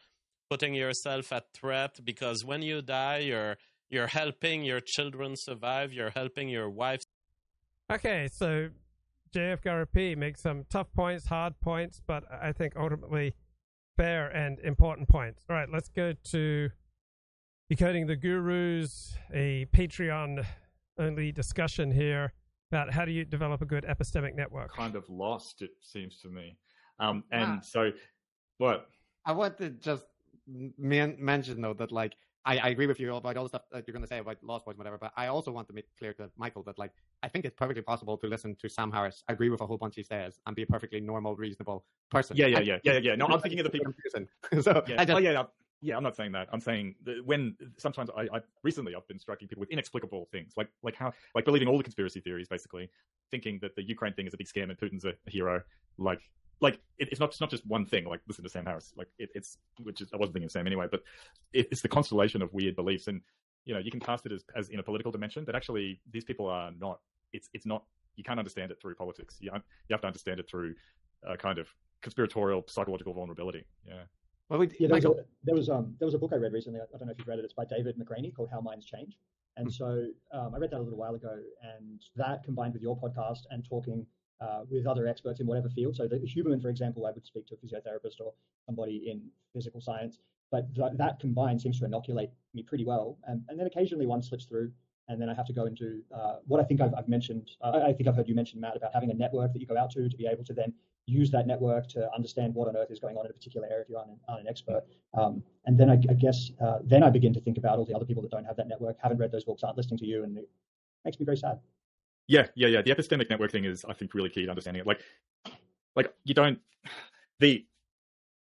putting 0.48 0.74
yourself 0.74 1.32
at 1.32 1.52
threat. 1.52 1.98
Because 2.04 2.44
when 2.44 2.62
you 2.62 2.82
die, 2.82 3.18
you're 3.18 3.56
you're 3.90 4.06
helping 4.06 4.62
your 4.62 4.80
children 4.80 5.34
survive. 5.34 5.92
You're 5.92 6.10
helping 6.10 6.48
your 6.48 6.70
wife. 6.70 7.02
Okay, 7.90 8.28
so 8.30 8.68
JF 9.34 9.62
Gariepy 9.62 10.16
makes 10.16 10.40
some 10.42 10.66
tough 10.70 10.92
points, 10.92 11.26
hard 11.26 11.58
points, 11.60 12.00
but 12.06 12.24
I 12.30 12.52
think 12.52 12.74
ultimately 12.76 13.34
fair 13.96 14.28
and 14.28 14.58
important 14.60 15.08
points. 15.08 15.44
All 15.48 15.56
right, 15.56 15.68
let's 15.72 15.88
go 15.88 16.12
to 16.30 16.70
Decoding 17.68 18.06
the 18.06 18.16
Gurus, 18.16 19.14
a 19.32 19.66
Patreon 19.74 20.46
only 20.98 21.32
discussion 21.32 21.90
here 21.90 22.32
about 22.70 22.92
how 22.92 23.04
do 23.04 23.12
you 23.12 23.24
develop 23.24 23.62
a 23.62 23.66
good 23.66 23.84
epistemic 23.84 24.34
network. 24.34 24.74
Kind 24.74 24.96
of 24.96 25.08
lost, 25.08 25.62
it 25.62 25.70
seems 25.80 26.20
to 26.20 26.28
me. 26.28 26.56
Um, 27.00 27.24
and 27.32 27.58
ah. 27.58 27.60
so, 27.62 27.92
what? 28.58 28.88
I 29.24 29.32
want 29.32 29.58
to 29.58 29.70
just 29.70 30.04
man- 30.78 31.16
mention 31.18 31.60
though 31.60 31.74
that 31.74 31.92
like 31.92 32.14
I, 32.44 32.56
I 32.58 32.68
agree 32.68 32.86
with 32.86 32.98
you 32.98 33.14
about 33.14 33.36
all 33.36 33.44
the 33.44 33.50
stuff 33.50 33.62
that 33.72 33.86
you're 33.86 33.92
going 33.92 34.04
to 34.04 34.08
say 34.08 34.18
about 34.18 34.38
lost 34.42 34.64
boys, 34.64 34.78
whatever. 34.78 34.96
But 34.96 35.12
I 35.16 35.26
also 35.26 35.50
want 35.50 35.68
to 35.68 35.74
make 35.74 35.84
clear 35.98 36.14
to 36.14 36.30
Michael 36.36 36.62
that 36.64 36.78
like 36.78 36.92
I 37.22 37.28
think 37.28 37.44
it's 37.44 37.54
perfectly 37.54 37.82
possible 37.82 38.16
to 38.18 38.26
listen 38.26 38.56
to 38.60 38.68
Sam 38.68 38.90
Harris, 38.90 39.22
agree 39.28 39.50
with 39.50 39.60
a 39.60 39.66
whole 39.66 39.76
bunch 39.76 39.96
he 39.96 40.02
says, 40.02 40.38
and 40.46 40.56
be 40.56 40.62
a 40.62 40.66
perfully 40.66 41.00
normal, 41.00 41.36
reasonable 41.36 41.84
person. 42.10 42.36
Yeah, 42.36 42.46
yeah, 42.46 42.60
yeah, 42.60 42.78
yeah, 42.84 42.98
yeah. 42.98 43.14
No, 43.16 43.26
I'm 43.26 43.40
thinking 43.40 43.60
of 43.60 43.64
the 43.64 43.70
people. 43.78 43.92
so 44.62 44.82
yeah. 44.86 45.04
Just, 45.04 45.16
oh 45.16 45.18
yeah, 45.18 45.44
yeah. 45.80 45.96
I'm 45.96 46.02
not 46.02 46.16
saying 46.16 46.32
that. 46.32 46.48
I'm 46.52 46.60
saying 46.60 46.94
that 47.04 47.24
when 47.24 47.56
sometimes 47.76 48.10
I, 48.16 48.22
I 48.32 48.40
recently 48.62 48.94
I've 48.94 49.06
been 49.08 49.18
striking 49.18 49.48
people 49.48 49.60
with 49.60 49.70
inexplicable 49.70 50.28
things, 50.32 50.52
like 50.56 50.68
like 50.82 50.94
how 50.94 51.12
like 51.34 51.44
believing 51.44 51.68
all 51.68 51.76
the 51.76 51.84
conspiracy 51.84 52.20
theories, 52.20 52.48
basically 52.48 52.90
thinking 53.30 53.58
that 53.62 53.76
the 53.76 53.82
Ukraine 53.82 54.12
thing 54.14 54.26
is 54.26 54.34
a 54.34 54.36
big 54.36 54.46
scam 54.46 54.70
and 54.70 54.78
Putin's 54.78 55.04
a, 55.04 55.12
hero, 55.26 55.62
like 55.98 56.20
like 56.60 56.80
it, 56.98 57.08
it's 57.10 57.20
not 57.20 57.30
it's 57.30 57.40
not 57.40 57.50
just 57.50 57.66
one 57.66 57.84
thing. 57.84 58.04
Like 58.04 58.20
listen 58.26 58.44
to 58.44 58.50
Sam 58.50 58.66
Harris, 58.66 58.92
like 58.96 59.08
it, 59.18 59.30
it's 59.34 59.58
which 59.82 60.00
is 60.00 60.08
I 60.12 60.16
wasn't 60.16 60.34
thinking 60.34 60.46
of 60.46 60.52
Sam 60.52 60.66
anyway, 60.66 60.86
but 60.90 61.02
it, 61.52 61.68
it's 61.70 61.82
the 61.82 61.88
constellation 61.88 62.42
of 62.42 62.52
weird 62.52 62.76
beliefs, 62.76 63.08
and 63.08 63.20
you 63.64 63.74
know 63.74 63.80
you 63.80 63.90
can 63.90 64.00
cast 64.00 64.26
it 64.26 64.32
as, 64.32 64.44
as 64.56 64.68
in 64.70 64.78
a 64.78 64.82
political 64.82 65.12
dimension, 65.12 65.44
but 65.44 65.54
actually 65.54 66.00
these 66.10 66.24
people 66.24 66.46
are 66.46 66.70
not. 66.78 67.00
It's 67.32 67.48
it's 67.52 67.66
not. 67.66 67.84
You 68.16 68.24
can't 68.24 68.38
understand 68.38 68.72
it 68.72 68.80
through 68.80 68.96
politics. 68.96 69.36
You 69.40 69.50
you 69.52 69.92
have 69.92 70.00
to 70.00 70.06
understand 70.06 70.40
it 70.40 70.48
through 70.50 70.74
a 71.22 71.36
kind 71.36 71.58
of 71.58 71.68
conspiratorial 72.02 72.64
psychological 72.68 73.12
vulnerability. 73.12 73.64
Yeah. 73.86 74.02
Well, 74.48 74.60
we, 74.60 74.68
yeah, 74.78 74.88
there 74.88 74.96
was, 74.96 75.04
a, 75.04 75.14
there 75.44 75.54
was 75.54 75.68
um 75.68 75.94
there 75.98 76.06
was 76.06 76.14
a 76.14 76.18
book 76.18 76.32
I 76.32 76.36
read 76.36 76.52
recently. 76.52 76.80
I 76.80 76.96
don't 76.96 77.06
know 77.06 77.12
if 77.12 77.18
you've 77.18 77.28
read 77.28 77.38
it. 77.38 77.44
It's 77.44 77.52
by 77.52 77.64
David 77.64 77.96
McRaney 77.98 78.34
called 78.34 78.48
How 78.50 78.60
Minds 78.60 78.86
Change. 78.86 79.16
And 79.56 79.66
hmm. 79.66 79.72
so 79.72 80.06
um, 80.32 80.54
I 80.54 80.58
read 80.58 80.70
that 80.70 80.78
a 80.78 80.82
little 80.82 80.98
while 80.98 81.14
ago, 81.14 81.36
and 81.62 82.00
that 82.16 82.44
combined 82.44 82.72
with 82.72 82.82
your 82.82 82.98
podcast 82.98 83.40
and 83.50 83.64
talking 83.68 84.06
uh, 84.40 84.60
with 84.70 84.86
other 84.86 85.06
experts 85.06 85.40
in 85.40 85.46
whatever 85.46 85.68
field. 85.68 85.96
So 85.96 86.06
the 86.06 86.18
Huberman, 86.18 86.62
for 86.62 86.68
example, 86.68 87.06
I 87.06 87.10
would 87.10 87.26
speak 87.26 87.46
to 87.48 87.54
a 87.54 87.58
physiotherapist 87.58 88.20
or 88.20 88.32
somebody 88.66 89.10
in 89.10 89.22
physical 89.52 89.80
science, 89.80 90.18
but 90.50 90.72
th- 90.74 90.92
that 90.96 91.18
combined 91.20 91.60
seems 91.60 91.78
to 91.80 91.84
inoculate 91.84 92.30
me 92.54 92.62
pretty 92.62 92.84
well. 92.84 93.18
And, 93.26 93.42
and, 93.48 93.58
then 93.58 93.66
occasionally 93.66 94.06
one 94.06 94.22
slips 94.22 94.44
through, 94.44 94.70
and 95.08 95.20
then 95.20 95.28
I 95.28 95.34
have 95.34 95.46
to 95.46 95.52
go 95.52 95.66
into 95.66 96.02
uh, 96.14 96.36
what 96.46 96.60
I 96.60 96.64
think 96.64 96.80
I've, 96.80 96.94
I've 96.94 97.08
mentioned. 97.08 97.50
Uh, 97.60 97.80
I 97.84 97.92
think 97.92 98.08
I've 98.08 98.14
heard 98.14 98.28
you 98.28 98.34
mention 98.34 98.60
Matt 98.60 98.76
about 98.76 98.92
having 98.94 99.10
a 99.10 99.14
network 99.14 99.52
that 99.52 99.60
you 99.60 99.66
go 99.66 99.76
out 99.76 99.90
to 99.92 100.08
to 100.08 100.16
be 100.16 100.26
able 100.26 100.44
to 100.44 100.52
then 100.52 100.72
use 101.08 101.30
that 101.30 101.46
network 101.46 101.88
to 101.88 102.08
understand 102.14 102.54
what 102.54 102.68
on 102.68 102.76
earth 102.76 102.90
is 102.90 102.98
going 102.98 103.16
on 103.16 103.24
in 103.24 103.30
a 103.30 103.34
particular 103.34 103.66
area 103.66 103.82
if 103.82 103.88
you 103.88 103.96
aren't 103.96 104.10
an, 104.10 104.20
aren't 104.28 104.42
an 104.42 104.48
expert. 104.48 104.84
Um, 105.14 105.42
and 105.66 105.78
then 105.78 105.90
I, 105.90 105.94
I 105.94 106.14
guess 106.14 106.50
uh, 106.60 106.78
then 106.84 107.02
I 107.02 107.10
begin 107.10 107.32
to 107.34 107.40
think 107.40 107.58
about 107.58 107.78
all 107.78 107.84
the 107.84 107.94
other 107.94 108.04
people 108.04 108.22
that 108.22 108.30
don't 108.30 108.44
have 108.44 108.56
that 108.56 108.68
network, 108.68 108.96
haven't 109.02 109.18
read 109.18 109.32
those 109.32 109.44
books, 109.44 109.62
aren't 109.62 109.76
listening 109.76 109.98
to 109.98 110.06
you, 110.06 110.24
and 110.24 110.36
it 110.38 110.48
makes 111.04 111.18
me 111.18 111.24
very 111.24 111.36
sad. 111.36 111.58
Yeah, 112.26 112.46
yeah, 112.54 112.68
yeah. 112.68 112.82
The 112.82 112.94
epistemic 112.94 113.30
network 113.30 113.50
thing 113.50 113.64
is, 113.64 113.84
I 113.88 113.94
think, 113.94 114.14
really 114.14 114.28
key 114.28 114.44
to 114.44 114.50
understanding 114.50 114.82
it. 114.82 114.86
Like, 114.86 115.00
like 115.96 116.12
you 116.24 116.34
don't 116.34 116.58
the 117.40 117.64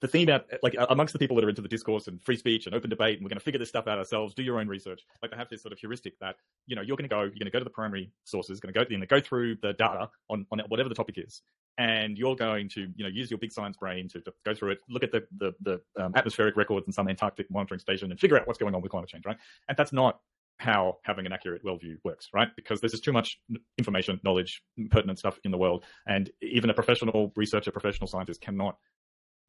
the 0.01 0.09
theme 0.09 0.29
out 0.29 0.47
like 0.63 0.75
amongst 0.89 1.13
the 1.13 1.19
people 1.19 1.37
that 1.37 1.45
are 1.45 1.49
into 1.49 1.63
the 1.63 1.69
discourse 1.69 2.07
and 2.09 2.23
free 2.23 2.37
speech 2.37 2.67
and 2.67 2.75
open 2.75 2.91
debate 2.91 3.17
and 3.17 3.25
we're 3.25 3.29
going 3.29 3.39
to 3.39 3.45
figure 3.45 3.59
this 3.59 3.69
stuff 3.69 3.87
out 3.87 3.99
ourselves 3.99 4.35
do 4.35 4.43
your 4.43 4.59
own 4.59 4.69
research 4.69 5.03
like 5.23 5.31
they 5.31 5.37
have 5.37 5.49
this 5.49 5.63
sort 5.63 5.73
of 5.73 5.79
heuristic 5.79 6.19
that 6.19 6.37
you 6.67 6.77
know 6.77 6.83
you're 6.83 6.97
going 6.97 7.09
to 7.09 7.15
go 7.15 7.23
you're 7.23 7.31
going 7.31 7.45
to 7.45 7.51
go 7.51 7.59
to 7.59 7.65
the 7.65 7.71
primary 7.71 8.11
sources 8.25 8.61
going 8.61 8.73
to 8.73 8.85
go 8.85 8.97
know, 8.97 9.07
go 9.07 9.21
through 9.21 9.57
the 9.63 9.73
data 9.75 10.09
on, 10.29 10.47
on 10.51 10.61
whatever 10.69 10.89
the 10.89 10.95
topic 10.95 11.17
is 11.19 11.43
and 11.79 12.19
you're 12.19 12.37
going 12.37 12.69
to 12.69 12.89
you 12.97 13.05
know 13.05 13.09
use 13.09 13.31
your 13.31 13.39
big 13.39 13.53
science 13.53 13.77
brain 13.77 14.09
to, 14.09 14.21
to 14.21 14.33
go 14.45 14.55
through 14.55 14.71
it 14.71 14.79
look 14.89 15.03
at 15.03 15.13
the 15.13 15.27
the, 15.39 15.53
the 15.63 15.81
um, 16.03 16.13
atmospheric 16.17 16.57
records 16.57 16.87
in 16.87 16.93
some 16.93 17.09
antarctic 17.09 17.51
monitoring 17.51 17.81
station 17.81 18.11
and 18.11 18.21
figure 18.21 18.39
out 18.39 18.47
what's 18.47 18.59
going 18.59 18.75
on 18.75 18.81
with 18.81 18.91
climate 18.91 19.09
change 19.09 19.25
right 19.27 19.39
and 19.69 19.77
that's 19.77 19.93
not 19.93 20.21
how 20.61 20.99
having 21.05 21.25
an 21.25 21.33
accurate 21.33 21.65
worldview 21.65 21.97
works, 22.05 22.29
right? 22.35 22.49
Because 22.55 22.81
there's 22.81 22.93
just 22.93 23.03
too 23.03 23.15
much 23.15 23.41
information, 23.79 24.21
knowledge, 24.25 24.63
pertinent 24.91 25.19
stuff 25.19 25.41
in 25.45 25.51
the 25.51 25.57
world, 25.57 25.85
and 26.07 26.29
even 26.43 26.69
a 26.69 26.75
professional 26.75 27.33
researcher, 27.35 27.71
professional 27.71 28.07
scientist 28.07 28.43
cannot. 28.43 28.77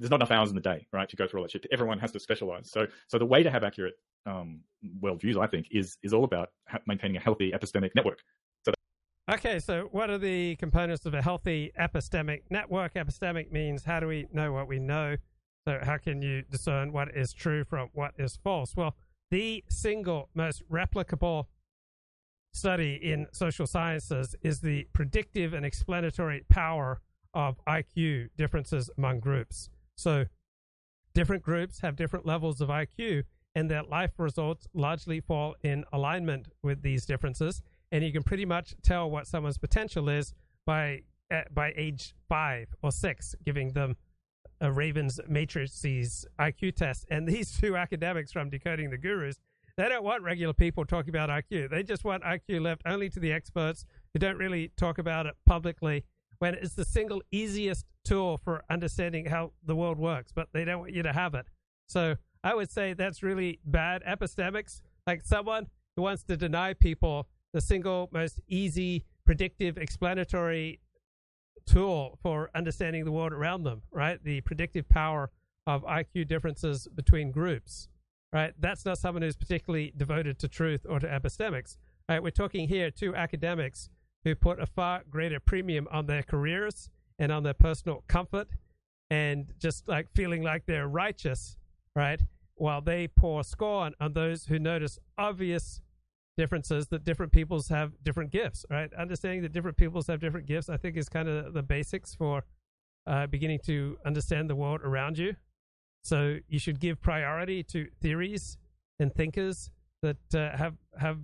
There's 0.01 0.09
not 0.09 0.17
enough 0.17 0.31
hours 0.31 0.49
in 0.49 0.55
the 0.55 0.61
day, 0.61 0.87
right, 0.91 1.07
to 1.07 1.15
go 1.15 1.27
through 1.27 1.39
all 1.39 1.43
that 1.43 1.51
shit. 1.51 1.65
Everyone 1.71 1.99
has 1.99 2.11
to 2.11 2.19
specialize. 2.19 2.69
So, 2.69 2.87
so 3.07 3.17
the 3.17 3.25
way 3.25 3.43
to 3.43 3.51
have 3.51 3.63
accurate 3.63 3.93
um, 4.25 4.61
worldviews, 4.99 5.39
I 5.39 5.47
think, 5.47 5.67
is 5.71 5.97
is 6.03 6.13
all 6.13 6.23
about 6.23 6.49
ha- 6.67 6.79
maintaining 6.87 7.17
a 7.17 7.19
healthy 7.19 7.51
epistemic 7.51 7.91
network. 7.95 8.19
So 8.65 8.73
okay, 9.31 9.59
so 9.59 9.87
what 9.91 10.09
are 10.09 10.17
the 10.17 10.55
components 10.57 11.05
of 11.05 11.13
a 11.13 11.21
healthy 11.21 11.71
epistemic 11.79 12.41
network? 12.49 12.95
Epistemic 12.95 13.51
means 13.51 13.83
how 13.85 13.99
do 13.99 14.07
we 14.07 14.27
know 14.33 14.51
what 14.51 14.67
we 14.67 14.79
know? 14.79 15.15
So, 15.67 15.79
how 15.83 15.97
can 15.97 16.23
you 16.23 16.41
discern 16.41 16.91
what 16.91 17.15
is 17.15 17.31
true 17.31 17.63
from 17.63 17.89
what 17.93 18.13
is 18.17 18.37
false? 18.43 18.75
Well 18.75 18.95
the 19.31 19.63
single 19.69 20.29
most 20.35 20.61
replicable 20.69 21.45
study 22.53 22.99
in 23.01 23.27
social 23.31 23.65
sciences 23.65 24.35
is 24.41 24.59
the 24.59 24.85
predictive 24.93 25.53
and 25.53 25.65
explanatory 25.65 26.45
power 26.49 26.99
of 27.33 27.59
IQ 27.65 28.29
differences 28.37 28.89
among 28.97 29.21
groups. 29.21 29.69
So, 30.01 30.25
different 31.13 31.43
groups 31.43 31.81
have 31.81 31.95
different 31.95 32.25
levels 32.25 32.59
of 32.59 32.69
IQ, 32.69 33.23
and 33.53 33.69
their 33.69 33.83
life 33.83 34.11
results 34.17 34.67
largely 34.73 35.19
fall 35.19 35.55
in 35.61 35.85
alignment 35.93 36.47
with 36.63 36.81
these 36.81 37.05
differences. 37.05 37.61
And 37.91 38.03
you 38.03 38.11
can 38.11 38.23
pretty 38.23 38.45
much 38.45 38.73
tell 38.81 39.11
what 39.11 39.27
someone's 39.27 39.59
potential 39.59 40.09
is 40.09 40.33
by 40.65 41.03
uh, 41.31 41.43
by 41.53 41.73
age 41.75 42.15
five 42.27 42.73
or 42.81 42.91
six, 42.91 43.35
giving 43.45 43.73
them 43.73 43.95
a 44.59 44.71
Raven's 44.71 45.19
matrices 45.27 46.25
IQ 46.39 46.75
test. 46.75 47.05
And 47.11 47.27
these 47.27 47.55
two 47.59 47.77
academics 47.77 48.31
from 48.31 48.49
Decoding 48.49 48.89
the 48.89 48.97
Gurus, 48.97 49.39
they 49.77 49.87
don't 49.87 50.03
want 50.03 50.23
regular 50.23 50.53
people 50.53 50.83
talking 50.83 51.09
about 51.09 51.29
IQ. 51.29 51.69
They 51.69 51.83
just 51.83 52.03
want 52.03 52.23
IQ 52.23 52.61
left 52.61 52.81
only 52.87 53.09
to 53.09 53.19
the 53.19 53.31
experts 53.31 53.85
who 54.13 54.19
don't 54.19 54.37
really 54.37 54.71
talk 54.77 54.97
about 54.97 55.27
it 55.27 55.35
publicly 55.45 56.05
when 56.41 56.55
it's 56.55 56.73
the 56.73 56.83
single 56.83 57.21
easiest 57.29 57.85
tool 58.03 58.35
for 58.35 58.63
understanding 58.67 59.27
how 59.27 59.51
the 59.63 59.75
world 59.75 59.99
works, 59.99 60.31
but 60.33 60.47
they 60.53 60.65
don't 60.65 60.79
want 60.79 60.91
you 60.91 61.03
to 61.03 61.13
have 61.13 61.35
it. 61.35 61.45
So 61.87 62.15
I 62.43 62.55
would 62.55 62.71
say 62.71 62.93
that's 62.93 63.21
really 63.21 63.59
bad 63.63 64.01
epistemics. 64.05 64.81
Like 65.05 65.21
someone 65.21 65.67
who 65.95 66.01
wants 66.01 66.23
to 66.23 66.35
deny 66.35 66.73
people 66.73 67.27
the 67.53 67.61
single 67.61 68.09
most 68.11 68.41
easy, 68.47 69.05
predictive, 69.23 69.77
explanatory 69.77 70.79
tool 71.67 72.17
for 72.23 72.49
understanding 72.55 73.05
the 73.05 73.11
world 73.11 73.33
around 73.33 73.61
them, 73.61 73.83
right? 73.91 74.17
The 74.23 74.41
predictive 74.41 74.89
power 74.89 75.29
of 75.67 75.83
IQ 75.83 76.27
differences 76.27 76.87
between 76.95 77.29
groups, 77.29 77.87
right? 78.33 78.53
That's 78.59 78.83
not 78.83 78.97
someone 78.97 79.21
who's 79.21 79.37
particularly 79.37 79.93
devoted 79.95 80.39
to 80.39 80.47
truth 80.47 80.87
or 80.89 80.99
to 80.99 81.07
epistemics. 81.07 81.77
Right? 82.09 82.23
We're 82.23 82.31
talking 82.31 82.67
here 82.67 82.89
two 82.89 83.15
academics 83.15 83.89
who 84.23 84.35
put 84.35 84.59
a 84.59 84.65
far 84.65 85.03
greater 85.09 85.39
premium 85.39 85.87
on 85.91 86.05
their 86.05 86.23
careers 86.23 86.89
and 87.19 87.31
on 87.31 87.43
their 87.43 87.53
personal 87.53 88.03
comfort 88.07 88.47
and 89.09 89.53
just 89.59 89.87
like 89.87 90.07
feeling 90.15 90.41
like 90.41 90.65
they're 90.65 90.87
righteous, 90.87 91.57
right? 91.95 92.21
While 92.55 92.81
they 92.81 93.07
pour 93.07 93.43
scorn 93.43 93.93
on 93.99 94.13
those 94.13 94.45
who 94.45 94.59
notice 94.59 94.99
obvious 95.17 95.81
differences 96.37 96.87
that 96.87 97.03
different 97.03 97.31
peoples 97.31 97.67
have 97.67 97.91
different 98.03 98.31
gifts, 98.31 98.65
right? 98.69 98.91
Understanding 98.93 99.41
that 99.41 99.51
different 99.51 99.77
peoples 99.77 100.07
have 100.07 100.19
different 100.19 100.47
gifts, 100.47 100.69
I 100.69 100.77
think, 100.77 100.97
is 100.97 101.09
kind 101.09 101.27
of 101.27 101.53
the 101.53 101.63
basics 101.63 102.15
for 102.15 102.43
uh, 103.05 103.27
beginning 103.27 103.59
to 103.65 103.97
understand 104.05 104.49
the 104.49 104.55
world 104.55 104.81
around 104.81 105.17
you. 105.17 105.35
So 106.03 106.37
you 106.47 106.59
should 106.59 106.79
give 106.79 107.01
priority 107.01 107.63
to 107.63 107.87
theories 108.01 108.57
and 108.99 109.13
thinkers 109.13 109.71
that 110.01 110.17
uh, 110.33 110.55
have 110.57 110.75
have 110.97 111.19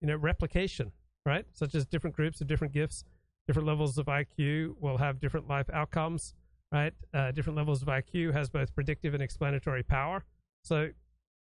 you 0.00 0.08
know 0.08 0.16
replication, 0.16 0.92
right? 1.24 1.46
Such 1.52 1.74
as 1.74 1.86
different 1.86 2.16
groups 2.16 2.40
of 2.40 2.46
different 2.46 2.72
gifts, 2.72 3.04
different 3.46 3.66
levels 3.66 3.98
of 3.98 4.06
IQ 4.06 4.74
will 4.80 4.98
have 4.98 5.20
different 5.20 5.48
life 5.48 5.68
outcomes, 5.72 6.34
right? 6.72 6.92
Uh, 7.12 7.30
different 7.32 7.56
levels 7.56 7.82
of 7.82 7.88
IQ 7.88 8.32
has 8.32 8.48
both 8.48 8.74
predictive 8.74 9.14
and 9.14 9.22
explanatory 9.22 9.82
power. 9.82 10.24
So 10.62 10.90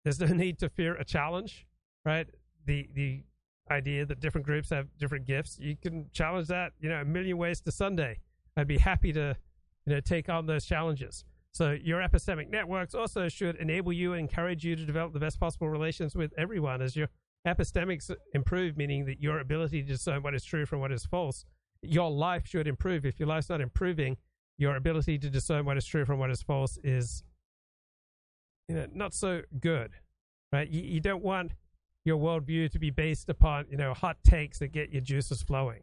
there's 0.05 0.21
no 0.21 0.27
need 0.45 0.59
to 0.61 0.69
fear 0.69 0.95
a 0.95 1.05
challenge, 1.05 1.67
right? 2.05 2.27
The 2.67 2.89
the 2.95 3.23
idea 3.71 4.07
that 4.07 4.21
different 4.21 4.47
groups 4.47 4.71
have 4.71 4.87
different 4.99 5.27
gifts, 5.27 5.59
you 5.59 5.77
can 5.77 6.07
challenge 6.13 6.49
that, 6.49 6.73
you 6.79 6.89
know, 6.89 7.01
a 7.01 7.05
million 7.05 7.37
ways 7.37 7.61
to 7.61 7.73
Sunday. 7.73 8.21
I'd 8.57 8.69
be 8.69 8.79
happy 8.79 9.13
to, 9.13 9.37
you 9.85 9.93
know, 9.93 10.01
take 10.01 10.29
on 10.29 10.47
those 10.47 10.65
challenges. 10.65 11.25
So 11.53 11.73
your 11.73 12.01
epistemic 12.01 12.51
networks 12.51 12.95
also 12.95 13.29
should 13.29 13.57
enable 13.57 13.93
you 13.93 14.13
and 14.13 14.21
encourage 14.21 14.65
you 14.65 14.77
to 14.77 14.85
develop 14.85 15.15
the 15.15 15.19
best 15.19 15.41
possible 15.41 15.69
relations 15.69 16.15
with 16.15 16.33
everyone 16.37 16.83
as 16.83 16.95
your 16.95 17.09
epistemics 17.47 18.11
improve, 18.35 18.77
meaning 18.77 19.07
that 19.07 19.21
your 19.21 19.39
ability 19.41 19.83
to 19.83 19.89
discern 19.89 20.23
what 20.23 20.35
is 20.35 20.45
true 20.45 20.67
from 20.67 20.81
what 20.81 20.93
is 20.93 21.07
false, 21.07 21.45
your 21.83 22.11
life 22.11 22.47
should 22.47 22.67
improve. 22.67 23.07
If 23.07 23.21
your 23.21 23.29
life's 23.29 23.49
not 23.49 23.61
improving, 23.61 24.17
your 24.59 24.77
ability 24.77 25.19
to 25.19 25.31
discern 25.31 25.65
what 25.65 25.77
is 25.77 25.87
true 25.87 26.05
from 26.05 26.19
what 26.19 26.31
is 26.31 26.43
false 26.43 26.79
is 26.83 27.23
you 28.69 28.75
know, 28.75 28.87
not 28.93 29.15
so 29.15 29.43
good, 29.61 29.93
right? 30.53 30.69
You, 30.69 30.83
you 30.83 31.01
don't 31.01 31.23
want 31.23 31.53
your 32.05 32.19
worldview 32.19 32.71
to 32.71 32.79
be 32.79 32.91
based 32.91 33.29
upon, 33.29 33.67
you 33.71 33.77
know, 33.77 33.95
hot 33.95 34.17
takes 34.25 34.59
that 34.59 34.69
get 34.69 34.91
your 34.91 35.03
juices 35.03 35.43
flowing, 35.43 35.83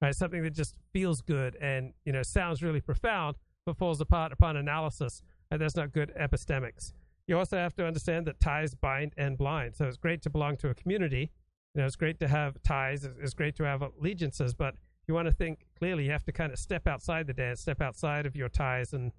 right? 0.00 0.14
Something 0.14 0.42
that 0.42 0.54
just 0.54 0.76
feels 0.92 1.20
good 1.20 1.56
and, 1.60 1.92
you 2.04 2.12
know, 2.12 2.22
sounds 2.22 2.62
really 2.62 2.80
profound, 2.80 3.36
but 3.66 3.76
falls 3.76 4.00
apart 4.00 4.32
upon 4.32 4.56
analysis. 4.56 5.22
And 5.50 5.60
that's 5.60 5.76
not 5.76 5.92
good 5.92 6.12
epistemics. 6.20 6.92
You 7.26 7.38
also 7.38 7.56
have 7.56 7.74
to 7.76 7.86
understand 7.86 8.26
that 8.26 8.40
ties 8.40 8.74
bind 8.74 9.12
and 9.16 9.38
blind. 9.38 9.76
So 9.76 9.86
it's 9.86 9.96
great 9.96 10.22
to 10.22 10.30
belong 10.30 10.56
to 10.58 10.68
a 10.68 10.74
community. 10.74 11.32
You 11.74 11.80
know, 11.80 11.86
it's 11.86 11.96
great 11.96 12.20
to 12.20 12.28
have 12.28 12.62
ties. 12.62 13.04
It's 13.04 13.34
great 13.34 13.56
to 13.56 13.64
have 13.64 13.82
allegiances, 13.82 14.54
but 14.54 14.74
you 15.06 15.14
want 15.14 15.26
to 15.26 15.32
think 15.32 15.66
clearly, 15.78 16.04
you 16.04 16.10
have 16.10 16.24
to 16.24 16.32
kind 16.32 16.52
of 16.52 16.58
step 16.58 16.86
outside 16.86 17.26
the 17.26 17.32
dance, 17.32 17.60
step 17.60 17.80
outside 17.80 18.26
of 18.26 18.36
your 18.36 18.48
ties, 18.48 18.92
and 18.92 19.12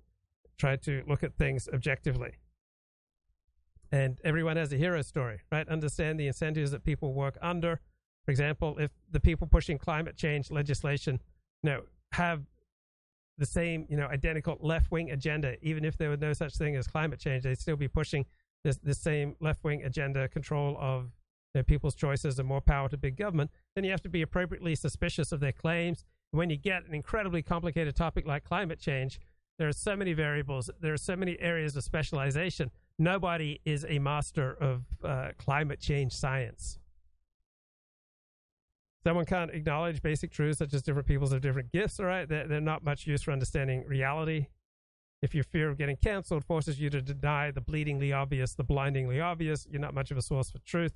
try 0.58 0.76
to 0.78 1.04
look 1.08 1.24
at 1.24 1.36
things 1.38 1.68
objectively. 1.74 2.34
And 3.92 4.20
everyone 4.24 4.58
has 4.58 4.74
a 4.74 4.78
hero 4.78 5.02
story, 5.02 5.42
right? 5.52 5.68
Understand 5.70 6.20
the 6.20 6.28
incentives 6.28 6.72
that 6.72 6.84
people 6.84 7.14
work 7.14 7.38
under. 7.42 7.82
For 8.26 8.32
example, 8.32 8.78
if 8.80 8.92
the 9.12 9.20
people 9.20 9.48
pushing 9.48 9.78
climate 9.78 10.18
change 10.18 10.50
legislation, 10.50 11.20
you 11.62 11.70
know, 11.70 11.82
have 12.14 12.44
the 13.38 13.46
same, 13.46 13.86
you 13.90 13.98
know, 13.98 14.08
identical 14.08 14.58
left 14.62 14.92
wing 14.92 15.12
agenda, 15.12 15.56
even 15.62 15.84
if 15.84 15.98
there 15.98 16.10
were 16.10 16.18
no 16.18 16.34
such 16.34 16.56
thing 16.56 16.76
as 16.76 16.88
climate 16.88 17.20
change, 17.20 17.44
they'd 17.44 17.60
still 17.60 17.76
be 17.76 17.88
pushing 17.88 18.26
this 18.64 18.78
the 18.78 18.94
same 18.94 19.36
left 19.40 19.64
wing 19.64 19.84
agenda, 19.84 20.28
control 20.28 20.78
of 20.80 21.12
you 21.54 21.60
know, 21.60 21.64
people's 21.64 21.96
choices 21.96 22.40
and 22.40 22.48
more 22.48 22.62
power 22.62 22.90
to 22.90 22.98
big 22.98 23.18
government. 23.18 23.52
Then 23.76 23.84
you 23.84 23.92
have 23.92 24.02
to 24.04 24.10
be 24.10 24.22
appropriately 24.22 24.76
suspicious 24.76 25.32
of 25.32 25.40
their 25.40 25.52
claims. 25.52 26.06
When 26.32 26.50
you 26.50 26.58
get 26.58 26.86
an 26.86 26.94
incredibly 26.94 27.42
complicated 27.42 27.96
topic 27.96 28.26
like 28.26 28.44
climate 28.44 28.80
change, 28.80 29.20
there 29.58 29.68
are 29.68 29.74
so 29.74 29.96
many 29.96 30.14
variables, 30.14 30.70
there 30.82 30.94
are 30.94 30.98
so 30.98 31.16
many 31.16 31.40
areas 31.40 31.76
of 31.76 31.84
specialization. 31.84 32.72
Nobody 33.00 33.62
is 33.66 33.86
a 33.88 34.00
master 34.00 34.54
of 34.60 34.84
uh, 35.04 35.30
climate 35.38 35.80
change 35.80 36.14
science. 36.14 36.78
Someone 39.06 39.26
can't 39.26 39.52
acknowledge 39.52 40.02
basic 40.02 40.32
truths 40.32 40.58
such 40.58 40.74
as 40.74 40.82
different 40.82 41.08
peoples 41.08 41.32
have 41.32 41.42
different 41.42 41.72
gifts, 41.72 42.00
all 42.00 42.08
right? 42.08 42.28
They're, 42.28 42.48
they're 42.48 42.60
not 42.60 42.84
much 42.84 43.06
use 43.06 43.22
for 43.22 43.32
understanding 43.32 43.84
reality. 43.86 44.48
If 45.22 45.36
your 45.36 45.44
fear 45.44 45.70
of 45.70 45.78
getting 45.78 45.96
canceled 45.98 46.44
forces 46.44 46.80
you 46.80 46.90
to 46.90 47.04
deny 47.04 47.52
the 47.52 47.62
bleedingly 47.62 48.16
obvious, 48.16 48.56
the 48.56 48.64
blindingly 48.64 49.22
obvious, 49.22 49.68
you're 49.70 49.80
not 49.80 49.94
much 49.94 50.10
of 50.10 50.18
a 50.18 50.24
source 50.24 50.50
for 50.50 50.58
truth. 50.60 50.94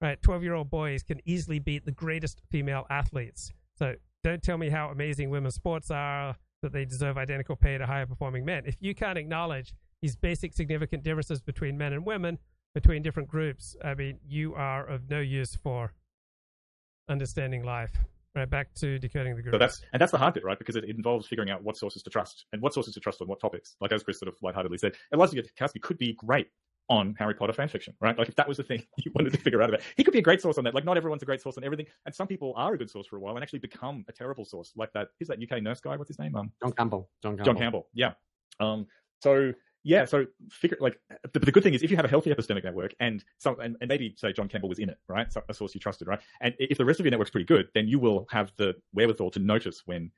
Right? 0.00 0.22
12 0.22 0.44
year 0.44 0.54
old 0.54 0.70
boys 0.70 1.02
can 1.02 1.20
easily 1.24 1.58
beat 1.58 1.84
the 1.84 1.90
greatest 1.90 2.42
female 2.48 2.86
athletes. 2.88 3.52
So 3.76 3.96
don't 4.22 4.42
tell 4.42 4.56
me 4.56 4.70
how 4.70 4.90
amazing 4.90 5.30
women's 5.30 5.56
sports 5.56 5.90
are, 5.90 6.36
that 6.62 6.72
they 6.72 6.84
deserve 6.84 7.18
identical 7.18 7.56
pay 7.56 7.76
to 7.76 7.86
higher 7.86 8.06
performing 8.06 8.44
men. 8.44 8.62
If 8.66 8.76
you 8.78 8.94
can't 8.94 9.18
acknowledge 9.18 9.74
these 10.00 10.14
basic 10.14 10.52
significant 10.54 11.02
differences 11.02 11.40
between 11.40 11.76
men 11.76 11.92
and 11.92 12.06
women, 12.06 12.38
between 12.72 13.02
different 13.02 13.28
groups, 13.28 13.74
I 13.84 13.94
mean, 13.94 14.20
you 14.24 14.54
are 14.54 14.86
of 14.86 15.10
no 15.10 15.18
use 15.18 15.56
for 15.56 15.92
understanding 17.08 17.64
life. 17.64 17.92
Right, 18.34 18.48
back 18.48 18.72
to 18.76 18.98
decoding 18.98 19.36
the 19.36 19.42
gurus. 19.42 19.52
So 19.52 19.58
that's 19.58 19.82
and 19.92 20.00
that's 20.00 20.10
the 20.10 20.16
hard 20.16 20.32
bit, 20.32 20.42
right? 20.42 20.58
Because 20.58 20.74
it, 20.74 20.84
it, 20.84 20.96
involves 20.96 21.26
figuring 21.28 21.50
out 21.50 21.62
what 21.62 21.76
sources 21.76 22.02
to 22.04 22.08
trust 22.08 22.46
and 22.54 22.62
what 22.62 22.72
sources 22.72 22.94
to 22.94 23.00
trust 23.00 23.20
on 23.20 23.28
what 23.28 23.40
topics. 23.40 23.76
Like 23.78 23.92
as 23.92 24.02
Chris 24.02 24.18
sort 24.18 24.30
of 24.30 24.36
lightheartedly 24.40 24.78
said, 24.78 24.94
Eliezer 25.12 25.36
Yudkowsky 25.36 25.82
could 25.82 25.98
be 25.98 26.14
great 26.14 26.48
on 26.88 27.14
Harry 27.18 27.34
Potter 27.34 27.52
fan 27.52 27.68
fiction, 27.68 27.94
right? 28.00 28.16
Like 28.16 28.28
if 28.28 28.36
that 28.36 28.48
was 28.48 28.56
the 28.56 28.62
thing 28.62 28.82
you 28.96 29.12
wanted 29.14 29.32
to 29.32 29.38
figure 29.38 29.60
out 29.62 29.68
about, 29.68 29.82
he 29.96 30.04
could 30.04 30.12
be 30.12 30.18
a 30.18 30.22
great 30.22 30.40
source 30.40 30.56
on 30.56 30.64
that. 30.64 30.74
Like 30.74 30.86
not 30.86 30.96
everyone's 30.96 31.22
a 31.22 31.26
great 31.26 31.42
source 31.42 31.58
on 31.58 31.64
everything, 31.64 31.86
and 32.06 32.14
some 32.14 32.26
people 32.26 32.54
are 32.56 32.72
a 32.72 32.78
good 32.78 32.90
source 32.90 33.06
for 33.06 33.16
a 33.16 33.20
while 33.20 33.34
and 33.34 33.42
actually 33.42 33.58
become 33.58 34.02
a 34.08 34.12
terrible 34.12 34.46
source. 34.46 34.72
Like 34.76 34.94
that, 34.94 35.08
who's 35.18 35.28
that 35.28 35.38
UK 35.38 35.62
nurse 35.62 35.80
guy? 35.80 35.96
What's 35.96 36.08
his 36.08 36.18
name? 36.18 36.34
Um, 36.34 36.52
John 36.62 36.72
Campbell. 36.72 37.10
John 37.22 37.36
Campbell. 37.36 37.44
John 37.44 37.56
Campbell. 37.60 37.88
Yeah. 37.92 38.12
Um. 38.60 38.86
So 39.20 39.52
yeah, 39.84 40.04
so 40.04 40.26
figure 40.50 40.76
like 40.80 40.98
the, 41.32 41.40
the, 41.40 41.50
good 41.50 41.62
thing 41.62 41.74
is 41.74 41.82
if 41.82 41.90
you 41.90 41.96
have 41.96 42.04
a 42.04 42.08
healthy 42.08 42.30
epistemic 42.30 42.62
network 42.62 42.94
and 43.00 43.24
some 43.38 43.58
and, 43.60 43.76
and, 43.80 43.88
maybe 43.88 44.14
say 44.16 44.32
John 44.32 44.48
Campbell 44.48 44.68
was 44.68 44.78
in 44.78 44.88
it, 44.88 44.98
right? 45.08 45.32
So 45.32 45.42
a 45.48 45.54
source 45.54 45.74
you 45.74 45.80
trusted, 45.80 46.06
right? 46.06 46.20
And 46.40 46.54
if 46.58 46.78
the 46.78 46.84
rest 46.84 47.00
of 47.00 47.06
your 47.06 47.10
network's 47.10 47.30
pretty 47.30 47.46
good, 47.46 47.68
then 47.74 47.88
you 47.88 47.98
will 47.98 48.26
have 48.30 48.52
the 48.56 48.74
wherewithal 48.94 49.32
to 49.32 49.40
notice 49.40 49.82
when 49.84 50.12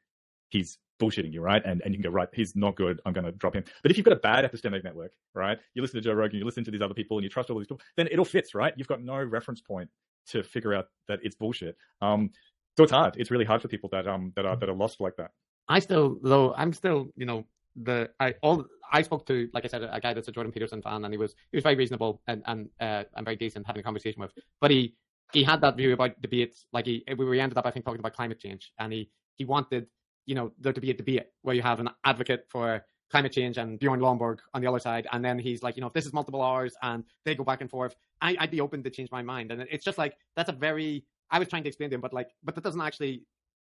he's 0.51 0.79
bullshitting 1.01 1.33
you, 1.33 1.41
right? 1.41 1.63
And 1.65 1.81
and 1.83 1.95
you 1.95 2.01
can 2.01 2.11
go, 2.11 2.15
right, 2.15 2.29
he's 2.35 2.55
not 2.55 2.77
good, 2.77 3.01
I'm 3.07 3.15
gonna 3.15 3.33
drop 3.33 3.55
him. 3.55 3.65
But 3.83 3.91
if 3.91 3.97
you've 3.97 4.05
got 4.05 4.13
a 4.13 4.17
bad 4.21 4.45
epistemic 4.45 4.85
network, 4.85 5.13
right? 5.35 5.59
You 5.73 5.81
listen 5.81 5.97
to 5.97 6.03
Joe 6.03 6.13
Rogan, 6.13 6.39
you 6.39 6.45
listen 6.45 6.65
to 6.65 6.71
these 6.71 6.83
other 6.83 6.95
people 6.95 7.17
and 7.17 7.25
you 7.25 7.31
trust 7.31 7.49
all 7.49 7.59
these 7.59 7.67
people, 7.67 7.81
then 7.97 8.07
it 8.09 8.19
all 8.19 8.25
fits, 8.27 8.55
right? 8.55 8.75
You've 8.77 8.89
got 8.89 9.03
no 9.03 9.23
reference 9.23 9.63
point 9.63 9.89
to 10.29 10.43
figure 10.43 10.75
out 10.75 10.89
that 11.09 11.21
it's 11.23 11.37
bullshit. 11.37 11.77
Um 12.03 12.31
so 12.77 12.83
it's 12.83 12.93
hard. 12.93 13.17
It's 13.17 13.31
really 13.31 13.45
hard 13.47 13.63
for 13.63 13.69
people 13.69 13.89
that 13.93 14.07
um 14.07 14.33
that 14.37 14.45
are 14.45 14.57
that 14.57 14.69
are 14.69 14.75
lost 14.75 15.01
like 15.01 15.17
that. 15.17 15.31
I 15.69 15.79
still 15.79 16.19
though 16.23 16.53
I'm 16.55 16.75
still, 16.75 17.09
you 17.17 17.25
know, 17.25 17.47
the 17.77 18.11
I 18.21 18.35
all 18.43 18.65
I 18.93 19.03
spoke 19.03 19.27
to, 19.27 19.49
like 19.53 19.65
I 19.65 19.69
said, 19.69 19.83
a 19.83 20.01
guy 20.01 20.15
that's 20.15 20.29
a 20.29 20.33
Jordan 20.33 20.53
Peterson 20.53 20.83
fan, 20.83 21.05
and 21.05 21.13
he 21.13 21.19
was 21.19 21.35
he 21.51 21.57
was 21.57 21.63
very 21.63 21.77
reasonable 21.77 22.23
and 22.27 22.43
and 22.47 22.69
uh, 22.81 23.05
and 23.17 23.25
very 23.25 23.37
decent 23.37 23.67
having 23.67 23.81
a 23.81 23.83
conversation 23.83 24.21
with. 24.21 24.33
But 24.61 24.71
he 24.71 24.95
he 25.33 25.43
had 25.43 25.61
that 25.63 25.77
view 25.77 25.93
about 25.93 26.21
debates. 26.21 26.67
Like 26.73 26.87
he 26.87 27.05
we 27.17 27.41
ended 27.41 27.59
up, 27.59 27.67
I 27.67 27.71
think, 27.71 27.85
talking 27.85 28.01
about 28.01 28.15
climate 28.15 28.39
change, 28.39 28.73
and 28.79 28.93
he 28.93 29.11
he 29.37 29.45
wanted 29.45 29.87
you 30.27 30.35
know 30.35 30.53
there 30.59 30.73
to 30.73 30.81
be 30.81 30.91
a 30.91 30.95
debate 30.95 31.27
where 31.43 31.55
you 31.55 31.63
have 31.63 31.81
an 31.81 31.91
advocate 32.05 32.47
for 32.49 32.85
climate 33.11 33.33
change 33.33 33.59
and 33.59 33.79
Bjorn 33.79 34.01
Lomborg 34.01 34.39
on 34.55 34.61
the 34.61 34.69
other 34.69 34.79
side, 34.79 35.07
and 35.13 35.25
then 35.25 35.39
he's 35.39 35.63
like, 35.63 35.77
you 35.77 35.81
know, 35.81 35.87
if 35.89 35.93
this 35.93 36.07
is 36.07 36.13
multiple 36.13 36.43
hours 36.43 36.75
and 36.83 37.05
they 37.25 37.35
go 37.35 37.45
back 37.45 37.61
and 37.61 37.71
forth, 37.71 37.95
I, 38.21 38.37
I'd 38.41 38.51
be 38.51 38.61
open 38.61 38.83
to 38.83 38.91
change 38.91 39.11
my 39.13 39.23
mind. 39.23 39.53
And 39.53 39.63
it's 39.71 39.85
just 39.85 39.99
like 39.99 40.17
that's 40.37 40.49
a 40.49 40.53
very 40.53 41.05
I 41.31 41.39
was 41.39 41.49
trying 41.49 41.63
to 41.65 41.69
explain 41.69 41.91
to 41.91 41.95
him, 41.95 42.01
but 42.01 42.13
like, 42.13 42.31
but 42.43 42.55
that 42.55 42.63
doesn't 42.63 42.81
actually 42.81 43.23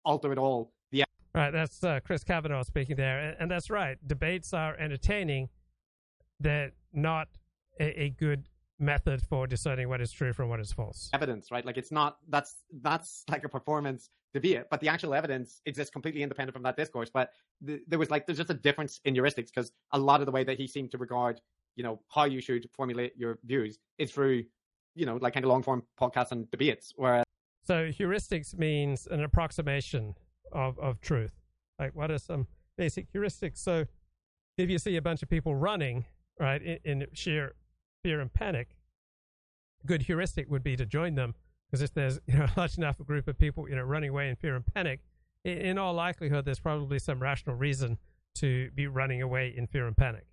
alter 0.04 0.32
at 0.32 0.38
all 0.38 0.72
the 0.90 1.04
Right, 1.34 1.50
that's 1.50 1.82
uh, 1.82 2.00
Chris 2.04 2.24
Kavanagh 2.24 2.64
speaking 2.64 2.96
there, 2.96 3.18
and, 3.18 3.36
and, 3.40 3.50
that's 3.50 3.70
right. 3.70 3.96
Debates 4.06 4.52
are 4.52 4.76
entertaining, 4.76 5.48
they're 6.38 6.72
not 6.92 7.28
a, 7.80 8.02
a, 8.02 8.10
good 8.10 8.48
method 8.78 9.22
for 9.22 9.46
deciding 9.46 9.88
what 9.88 10.02
is 10.02 10.12
true 10.12 10.34
from 10.34 10.50
what 10.50 10.60
is 10.60 10.72
false. 10.72 11.08
Evidence, 11.14 11.50
right? 11.50 11.64
Like 11.64 11.78
it's 11.78 11.90
not 11.90 12.18
that's 12.28 12.56
that's 12.82 13.24
like 13.30 13.44
a 13.44 13.48
performance 13.48 14.10
debate, 14.34 14.64
but 14.70 14.80
the 14.80 14.88
actual 14.88 15.14
evidence 15.14 15.62
exists 15.64 15.90
completely 15.90 16.22
independent 16.22 16.52
from 16.52 16.64
that 16.64 16.76
discourse. 16.76 17.08
But 17.08 17.30
the, 17.62 17.80
there 17.86 17.98
was 17.98 18.10
like 18.10 18.26
there's 18.26 18.38
just 18.38 18.50
a 18.50 18.54
difference 18.54 19.00
in 19.06 19.14
heuristics 19.14 19.46
because 19.46 19.72
a 19.92 19.98
lot 19.98 20.20
of 20.20 20.26
the 20.26 20.32
way 20.32 20.44
that 20.44 20.58
he 20.58 20.66
seemed 20.66 20.90
to 20.90 20.98
regard, 20.98 21.40
you 21.76 21.82
know, 21.82 22.00
how 22.08 22.24
you 22.24 22.42
should 22.42 22.68
formulate 22.74 23.14
your 23.16 23.38
views 23.44 23.78
is 23.96 24.10
through, 24.10 24.44
you 24.94 25.06
know, 25.06 25.16
like 25.16 25.32
kind 25.32 25.44
of 25.46 25.50
long 25.50 25.62
form 25.62 25.82
podcasts 25.98 26.32
and 26.32 26.50
debates. 26.50 26.92
Whereas 26.96 27.24
so 27.64 27.88
heuristics 27.88 28.58
means 28.58 29.06
an 29.06 29.22
approximation 29.22 30.14
of, 30.52 30.78
of 30.78 31.00
truth. 31.00 31.32
Like, 31.78 31.94
what 31.94 32.10
are 32.10 32.18
some 32.18 32.46
basic 32.76 33.12
heuristics? 33.12 33.58
So, 33.58 33.86
if 34.58 34.68
you 34.68 34.78
see 34.78 34.96
a 34.96 35.02
bunch 35.02 35.22
of 35.22 35.30
people 35.30 35.54
running, 35.54 36.04
right, 36.38 36.62
in, 36.62 36.78
in 36.84 37.06
sheer 37.12 37.54
fear 38.02 38.20
and 38.20 38.32
panic, 38.32 38.76
a 39.82 39.86
good 39.86 40.02
heuristic 40.02 40.50
would 40.50 40.62
be 40.62 40.76
to 40.76 40.84
join 40.84 41.14
them. 41.14 41.34
Because 41.70 41.82
if 41.82 41.94
there's 41.94 42.20
you 42.26 42.38
know 42.38 42.44
a 42.44 42.60
large 42.60 42.76
enough 42.76 42.98
group 42.98 43.28
of 43.28 43.38
people 43.38 43.68
you 43.68 43.76
know 43.76 43.82
running 43.82 44.10
away 44.10 44.28
in 44.28 44.36
fear 44.36 44.54
and 44.56 44.64
panic, 44.66 45.00
in, 45.44 45.58
in 45.58 45.78
all 45.78 45.94
likelihood, 45.94 46.44
there's 46.44 46.60
probably 46.60 46.98
some 46.98 47.20
rational 47.20 47.56
reason 47.56 47.98
to 48.34 48.70
be 48.74 48.86
running 48.86 49.20
away 49.22 49.52
in 49.54 49.66
fear 49.66 49.86
and 49.86 49.96
panic. 49.96 50.26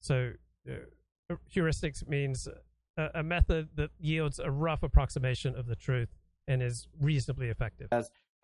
So, 0.00 0.32
uh, 0.68 1.34
heuristics 1.54 2.06
means 2.06 2.48
a, 2.96 3.10
a 3.14 3.22
method 3.22 3.70
that 3.76 3.90
yields 3.98 4.38
a 4.38 4.50
rough 4.50 4.82
approximation 4.82 5.54
of 5.54 5.66
the 5.66 5.76
truth 5.76 6.08
and 6.48 6.62
is 6.62 6.88
reasonably 7.00 7.48
effective. 7.48 7.88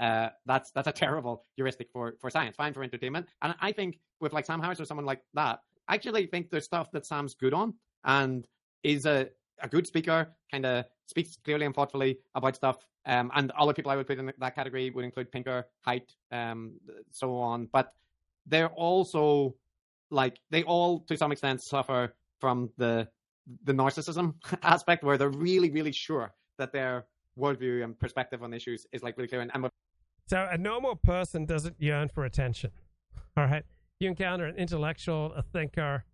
Uh, 0.03 0.31
that's 0.47 0.73
that's 0.73 0.89
a 0.89 0.93
terrible 1.05 1.45
heuristic 1.57 1.89
for 1.93 2.15
for 2.21 2.29
science. 2.29 2.57
Fine 2.57 2.75
for 2.75 2.83
entertainment, 2.83 3.29
and 3.41 3.55
I 3.61 3.73
think 3.73 4.01
with 4.21 4.33
like 4.33 4.45
Sam 4.45 4.61
Harris 4.61 4.81
or 4.81 4.85
someone 4.85 5.07
like 5.07 5.23
that, 5.35 5.61
I 5.89 5.95
actually 5.95 6.27
think 6.27 6.51
there's 6.51 6.65
stuff 6.65 6.91
that 6.93 7.07
Sam's 7.07 7.35
good 7.35 7.55
on 7.55 7.75
and 8.05 8.47
is 8.83 9.07
a 9.07 9.29
a 9.61 9.69
good 9.69 9.87
speaker, 9.87 10.35
kind 10.51 10.67
of 10.67 10.87
speaks 11.07 11.39
clearly 11.45 11.67
and 11.67 11.75
thoughtfully 11.75 12.19
about 12.35 12.57
stuff. 12.57 12.79
Um, 13.07 13.31
and 13.35 13.51
other 13.53 13.73
people 13.73 13.93
I 13.93 13.97
would 13.97 14.07
put 14.07 14.19
in 14.19 14.33
that 14.39 14.55
category 14.55 14.91
would 14.91 15.05
include 15.05 15.31
Pinker, 15.31 15.67
Haidt, 15.87 16.15
um, 16.33 16.75
so 17.11 17.37
on. 17.37 17.69
But 17.73 17.93
they're 18.47 18.71
also 18.71 19.55
like 20.11 20.41
they 20.51 20.65
all 20.65 21.01
to 21.01 21.17
some 21.17 21.31
extent 21.31 21.63
suffer 21.63 22.13
from 22.41 22.71
the 22.77 23.09
the 23.65 23.73
narcissism 23.73 24.35
aspect 24.63 25.05
where 25.05 25.17
they're 25.17 25.31
really 25.31 25.71
really 25.71 25.93
sure 25.93 26.35
that 26.59 26.73
their 26.73 27.07
worldview 27.39 27.83
and 27.83 27.99
perspective 27.99 28.43
on 28.43 28.53
issues 28.53 28.87
is 28.93 29.03
like 29.03 29.17
really 29.17 29.29
clear 29.29 29.41
and, 29.41 29.51
and 29.55 29.63
so 30.33 30.49
a 30.51 30.57
normal 30.57 30.97
person 30.97 31.45
doesn't 31.45 31.77
yearn 31.79 32.09
for 32.09 32.25
attention 32.25 32.71
all 33.37 33.45
right 33.45 33.65
you 34.01 34.09
encounter 34.09 34.47
an 34.47 34.57
intellectual 34.57 35.33
a 35.37 35.43
thinker 35.43 36.05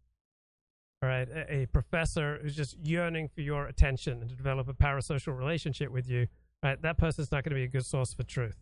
all 1.02 1.08
right 1.08 1.28
a, 1.28 1.62
a 1.62 1.66
professor 1.66 2.38
who's 2.42 2.56
just 2.56 2.76
yearning 2.82 3.28
for 3.28 3.42
your 3.42 3.66
attention 3.66 4.20
and 4.20 4.28
to 4.28 4.34
develop 4.34 4.68
a 4.68 4.74
parasocial 4.74 5.38
relationship 5.38 5.90
with 5.90 6.08
you 6.08 6.26
right 6.64 6.82
that 6.82 6.98
person's 6.98 7.30
not 7.30 7.44
going 7.44 7.50
to 7.50 7.56
be 7.56 7.64
a 7.64 7.68
good 7.68 7.86
source 7.86 8.12
for 8.12 8.24
truth 8.24 8.56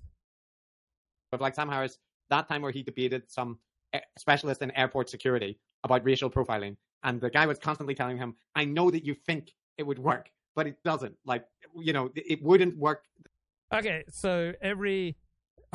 but 1.30 1.40
like 1.40 1.54
sam 1.54 1.68
harris 1.68 1.98
that 2.28 2.48
time 2.48 2.60
where 2.60 2.72
he 2.72 2.82
debated 2.82 3.22
some 3.26 3.58
eh, 3.94 4.00
specialist 4.18 4.60
in 4.60 4.70
airport 4.72 5.08
security 5.08 5.58
about 5.84 6.04
racial 6.04 6.30
profiling 6.30 6.76
and 7.06 7.20
the 7.20 7.30
guy 7.30 7.46
was 7.46 7.58
constantly 7.58 7.94
telling 7.94 8.18
him, 8.18 8.34
I 8.54 8.64
know 8.64 8.90
that 8.90 9.04
you 9.04 9.14
think 9.14 9.52
it 9.78 9.84
would 9.84 9.98
work, 9.98 10.28
but 10.56 10.66
it 10.66 10.82
doesn't. 10.82 11.14
Like, 11.24 11.44
you 11.76 11.92
know, 11.92 12.10
it 12.14 12.42
wouldn't 12.42 12.76
work. 12.76 13.04
Okay, 13.72 14.04
so 14.10 14.52
every 14.60 15.16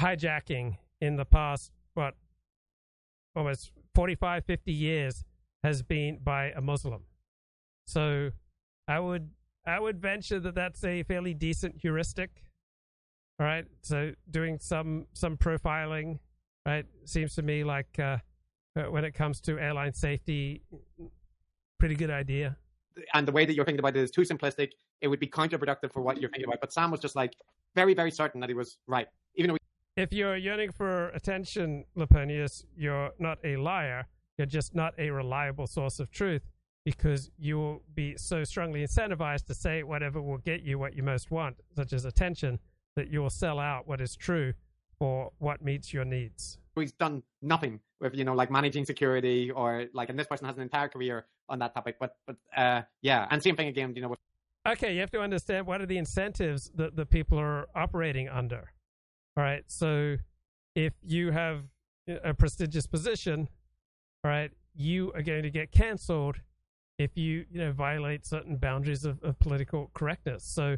hijacking 0.01 0.77
in 0.99 1.15
the 1.15 1.25
past, 1.25 1.71
what, 1.93 2.15
almost 3.35 3.71
45, 3.95 4.45
50 4.45 4.71
years 4.71 5.23
has 5.63 5.83
been 5.83 6.19
by 6.23 6.51
a 6.51 6.61
Muslim. 6.61 7.03
So 7.87 8.31
I 8.87 8.99
would 8.99 9.29
I 9.65 9.79
would 9.79 10.01
venture 10.01 10.39
that 10.39 10.55
that's 10.55 10.83
a 10.83 11.03
fairly 11.03 11.33
decent 11.33 11.75
heuristic. 11.77 12.31
All 13.39 13.45
right, 13.45 13.65
so 13.81 14.11
doing 14.29 14.59
some 14.59 15.07
some 15.13 15.37
profiling, 15.37 16.19
right, 16.65 16.85
seems 17.05 17.35
to 17.35 17.41
me 17.41 17.63
like 17.63 17.99
uh, 17.99 18.17
when 18.89 19.03
it 19.03 19.13
comes 19.13 19.41
to 19.41 19.59
airline 19.59 19.93
safety, 19.93 20.61
pretty 21.79 21.95
good 21.95 22.11
idea. 22.11 22.57
And 23.13 23.27
the 23.27 23.31
way 23.31 23.45
that 23.45 23.53
you're 23.53 23.65
thinking 23.65 23.79
about 23.79 23.95
it 23.95 24.01
is 24.01 24.11
too 24.11 24.21
simplistic. 24.21 24.71
It 25.01 25.07
would 25.07 25.19
be 25.19 25.27
counterproductive 25.27 25.91
for 25.91 26.01
what 26.01 26.19
you're 26.19 26.29
thinking 26.29 26.47
about. 26.47 26.61
But 26.61 26.73
Sam 26.73 26.91
was 26.91 26.99
just 26.99 27.15
like 27.15 27.33
very, 27.73 27.93
very 27.93 28.11
certain 28.11 28.41
that 28.41 28.49
he 28.49 28.53
was 28.53 28.77
right, 28.87 29.07
if 29.95 30.13
you're 30.13 30.37
yearning 30.37 30.71
for 30.71 31.09
attention, 31.09 31.85
Leponius, 31.97 32.63
you're 32.75 33.11
not 33.19 33.39
a 33.43 33.57
liar. 33.57 34.07
You're 34.37 34.47
just 34.47 34.73
not 34.73 34.93
a 34.97 35.09
reliable 35.09 35.67
source 35.67 35.99
of 35.99 36.09
truth 36.09 36.41
because 36.85 37.29
you 37.37 37.57
will 37.57 37.83
be 37.93 38.17
so 38.17 38.43
strongly 38.43 38.83
incentivized 38.83 39.45
to 39.47 39.53
say 39.53 39.83
whatever 39.83 40.21
will 40.21 40.39
get 40.39 40.63
you 40.63 40.79
what 40.79 40.95
you 40.95 41.03
most 41.03 41.29
want, 41.29 41.57
such 41.75 41.93
as 41.93 42.05
attention, 42.05 42.59
that 42.95 43.09
you 43.09 43.21
will 43.21 43.29
sell 43.29 43.59
out 43.59 43.87
what 43.87 44.01
is 44.01 44.15
true 44.15 44.53
for 44.97 45.31
what 45.37 45.61
meets 45.61 45.93
your 45.93 46.05
needs. 46.05 46.57
He's 46.75 46.93
done 46.93 47.21
nothing 47.41 47.79
with 47.99 48.15
you 48.15 48.23
know 48.23 48.33
like 48.33 48.49
managing 48.49 48.85
security 48.85 49.51
or 49.51 49.85
like, 49.93 50.09
and 50.09 50.17
this 50.17 50.27
person 50.27 50.47
has 50.47 50.55
an 50.55 50.63
entire 50.63 50.87
career 50.87 51.25
on 51.49 51.59
that 51.59 51.73
topic. 51.73 51.97
But 51.99 52.15
but 52.25 52.37
uh, 52.55 52.83
yeah, 53.01 53.27
and 53.29 53.43
same 53.43 53.55
thing 53.55 53.67
again. 53.67 53.93
You 53.95 54.01
know. 54.01 54.07
With- 54.09 54.19
okay, 54.67 54.93
you 54.93 55.01
have 55.01 55.11
to 55.11 55.21
understand 55.21 55.67
what 55.67 55.81
are 55.81 55.85
the 55.85 55.97
incentives 55.97 56.71
that 56.75 56.95
the 56.95 57.05
people 57.05 57.37
are 57.37 57.67
operating 57.75 58.29
under. 58.29 58.71
All 59.37 59.43
right, 59.43 59.63
so 59.67 60.17
if 60.75 60.93
you 61.03 61.31
have 61.31 61.63
a 62.23 62.33
prestigious 62.33 62.85
position, 62.85 63.47
all 64.23 64.31
right, 64.31 64.51
you 64.75 65.11
are 65.13 65.21
going 65.21 65.43
to 65.43 65.49
get 65.49 65.71
cancelled 65.71 66.37
if 66.97 67.17
you 67.17 67.45
you 67.49 67.59
know 67.59 67.71
violate 67.71 68.25
certain 68.25 68.57
boundaries 68.57 69.05
of, 69.05 69.21
of 69.23 69.39
political 69.39 69.89
correctness. 69.93 70.43
So 70.43 70.77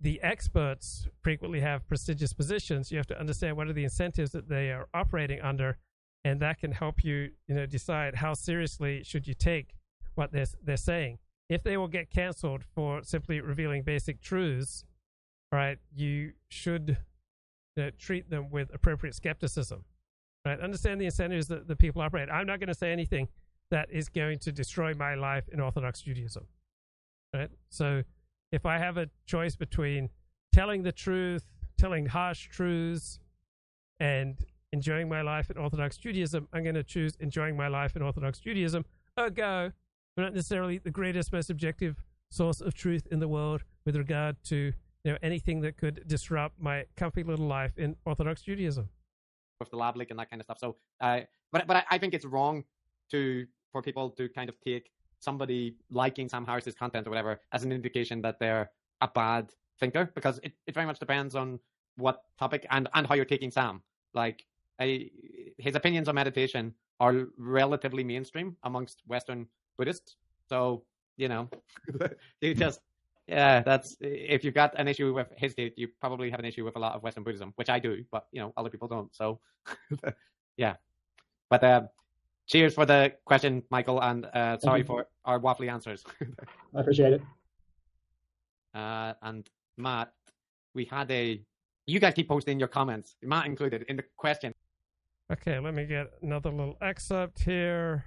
the 0.00 0.20
experts 0.22 1.08
frequently 1.22 1.60
have 1.60 1.86
prestigious 1.88 2.32
positions. 2.32 2.90
You 2.90 2.98
have 2.98 3.06
to 3.08 3.18
understand 3.18 3.56
what 3.56 3.68
are 3.68 3.72
the 3.72 3.84
incentives 3.84 4.32
that 4.32 4.48
they 4.48 4.70
are 4.70 4.88
operating 4.94 5.40
under, 5.40 5.78
and 6.24 6.40
that 6.40 6.58
can 6.58 6.72
help 6.72 7.04
you, 7.04 7.30
you 7.46 7.54
know, 7.54 7.66
decide 7.66 8.16
how 8.16 8.34
seriously 8.34 9.02
should 9.04 9.26
you 9.26 9.34
take 9.34 9.74
what 10.14 10.32
they're 10.32 10.46
they're 10.62 10.76
saying. 10.76 11.18
If 11.48 11.62
they 11.62 11.76
will 11.76 11.88
get 11.88 12.10
canceled 12.10 12.62
for 12.74 13.02
simply 13.02 13.40
revealing 13.40 13.82
basic 13.82 14.20
truths, 14.20 14.84
right, 15.50 15.78
you 15.92 16.32
should 16.48 16.98
you 17.76 17.84
know, 17.84 17.90
treat 17.98 18.30
them 18.30 18.50
with 18.50 18.72
appropriate 18.74 19.14
skepticism. 19.14 19.84
Right, 20.44 20.58
understand 20.58 21.00
the 21.00 21.04
incentives 21.04 21.48
that 21.48 21.68
the 21.68 21.76
people 21.76 22.00
operate. 22.00 22.30
I'm 22.30 22.46
not 22.46 22.60
going 22.60 22.68
to 22.68 22.74
say 22.74 22.92
anything 22.92 23.28
that 23.70 23.88
is 23.90 24.08
going 24.08 24.38
to 24.40 24.52
destroy 24.52 24.94
my 24.94 25.14
life 25.14 25.44
in 25.52 25.60
Orthodox 25.60 26.00
Judaism. 26.00 26.46
Right, 27.34 27.50
so 27.68 28.02
if 28.50 28.64
I 28.64 28.78
have 28.78 28.96
a 28.96 29.08
choice 29.26 29.54
between 29.54 30.08
telling 30.52 30.82
the 30.82 30.92
truth, 30.92 31.44
telling 31.78 32.06
harsh 32.06 32.48
truths, 32.48 33.18
and 34.00 34.36
enjoying 34.72 35.08
my 35.08 35.20
life 35.20 35.50
in 35.50 35.58
Orthodox 35.58 35.98
Judaism, 35.98 36.48
I'm 36.52 36.62
going 36.62 36.74
to 36.74 36.82
choose 36.82 37.16
enjoying 37.20 37.56
my 37.56 37.68
life 37.68 37.96
in 37.96 38.02
Orthodox 38.02 38.40
Judaism. 38.40 38.84
Ergo, 39.18 39.72
I'm 40.16 40.24
not 40.24 40.34
necessarily 40.34 40.78
the 40.78 40.90
greatest, 40.90 41.32
most 41.32 41.50
objective 41.50 42.02
source 42.30 42.60
of 42.60 42.74
truth 42.74 43.06
in 43.10 43.20
the 43.20 43.28
world 43.28 43.62
with 43.84 43.96
regard 43.96 44.36
to 44.44 44.72
you 45.04 45.12
know 45.12 45.18
anything 45.22 45.60
that 45.62 45.76
could 45.76 46.06
disrupt 46.06 46.60
my 46.60 46.84
comfy 46.96 47.22
little 47.22 47.46
life 47.46 47.72
in 47.76 47.96
Orthodox 48.04 48.42
Judaism. 48.42 48.88
With 49.58 49.70
the 49.70 49.76
lab 49.76 49.96
leak 49.96 50.10
and 50.10 50.18
that 50.18 50.30
kind 50.30 50.40
of 50.40 50.44
stuff. 50.44 50.58
So, 50.58 50.76
uh, 51.00 51.20
but 51.52 51.66
but 51.66 51.84
I 51.90 51.98
think 51.98 52.14
it's 52.14 52.24
wrong 52.24 52.64
to 53.10 53.46
for 53.72 53.82
people 53.82 54.10
to 54.10 54.28
kind 54.28 54.48
of 54.48 54.56
take 54.60 54.90
somebody 55.20 55.76
liking 55.90 56.28
Sam 56.28 56.46
Harris's 56.46 56.74
content 56.74 57.06
or 57.06 57.10
whatever 57.10 57.40
as 57.52 57.62
an 57.62 57.72
indication 57.72 58.22
that 58.22 58.38
they're 58.40 58.70
a 59.00 59.08
bad 59.08 59.52
thinker 59.78 60.10
because 60.14 60.40
it, 60.42 60.52
it 60.66 60.74
very 60.74 60.86
much 60.86 60.98
depends 60.98 61.34
on 61.34 61.58
what 61.96 62.22
topic 62.38 62.66
and, 62.70 62.88
and 62.94 63.06
how 63.06 63.14
you're 63.14 63.24
taking 63.24 63.50
Sam. 63.50 63.82
Like 64.14 64.44
I, 64.80 65.10
his 65.58 65.74
opinions 65.74 66.08
on 66.08 66.14
meditation 66.14 66.74
are 66.98 67.26
relatively 67.36 68.02
mainstream 68.02 68.56
amongst 68.62 69.02
Western 69.06 69.46
Buddhists. 69.78 70.16
So, 70.48 70.84
you 71.16 71.28
know, 71.28 71.48
you 72.40 72.54
just, 72.54 72.80
yeah, 73.30 73.62
that's, 73.62 73.96
if 74.00 74.44
you've 74.44 74.54
got 74.54 74.78
an 74.78 74.88
issue 74.88 75.14
with 75.14 75.28
his 75.36 75.54
take, 75.54 75.74
you 75.76 75.88
probably 76.00 76.30
have 76.30 76.40
an 76.40 76.46
issue 76.46 76.64
with 76.64 76.76
a 76.76 76.78
lot 76.78 76.94
of 76.94 77.02
Western 77.02 77.22
Buddhism, 77.22 77.52
which 77.56 77.70
I 77.70 77.78
do, 77.78 78.04
but, 78.10 78.26
you 78.32 78.40
know, 78.40 78.52
other 78.56 78.70
people 78.70 78.88
don't. 78.88 79.14
So, 79.14 79.40
yeah. 80.56 80.74
But, 81.48 81.64
uh, 81.64 81.82
cheers 82.46 82.74
for 82.74 82.84
the 82.84 83.12
question, 83.24 83.62
Michael, 83.70 84.02
and 84.02 84.26
uh, 84.26 84.58
sorry 84.58 84.82
for 84.82 85.06
our 85.24 85.38
waffly 85.38 85.70
answers. 85.70 86.04
I 86.74 86.80
appreciate 86.80 87.14
it. 87.14 87.22
Uh, 88.72 89.14
and 89.22 89.50
Matt, 89.78 90.12
we 90.76 90.84
had 90.84 91.10
a. 91.10 91.42
You 91.88 91.98
guys 91.98 92.14
keep 92.14 92.28
posting 92.28 92.60
your 92.60 92.68
comments, 92.68 93.16
Matt 93.20 93.46
included, 93.46 93.84
in 93.88 93.96
the 93.96 94.04
question. 94.16 94.54
Okay, 95.32 95.58
let 95.58 95.74
me 95.74 95.86
get 95.86 96.06
another 96.22 96.50
little 96.50 96.76
excerpt 96.80 97.42
here 97.42 98.04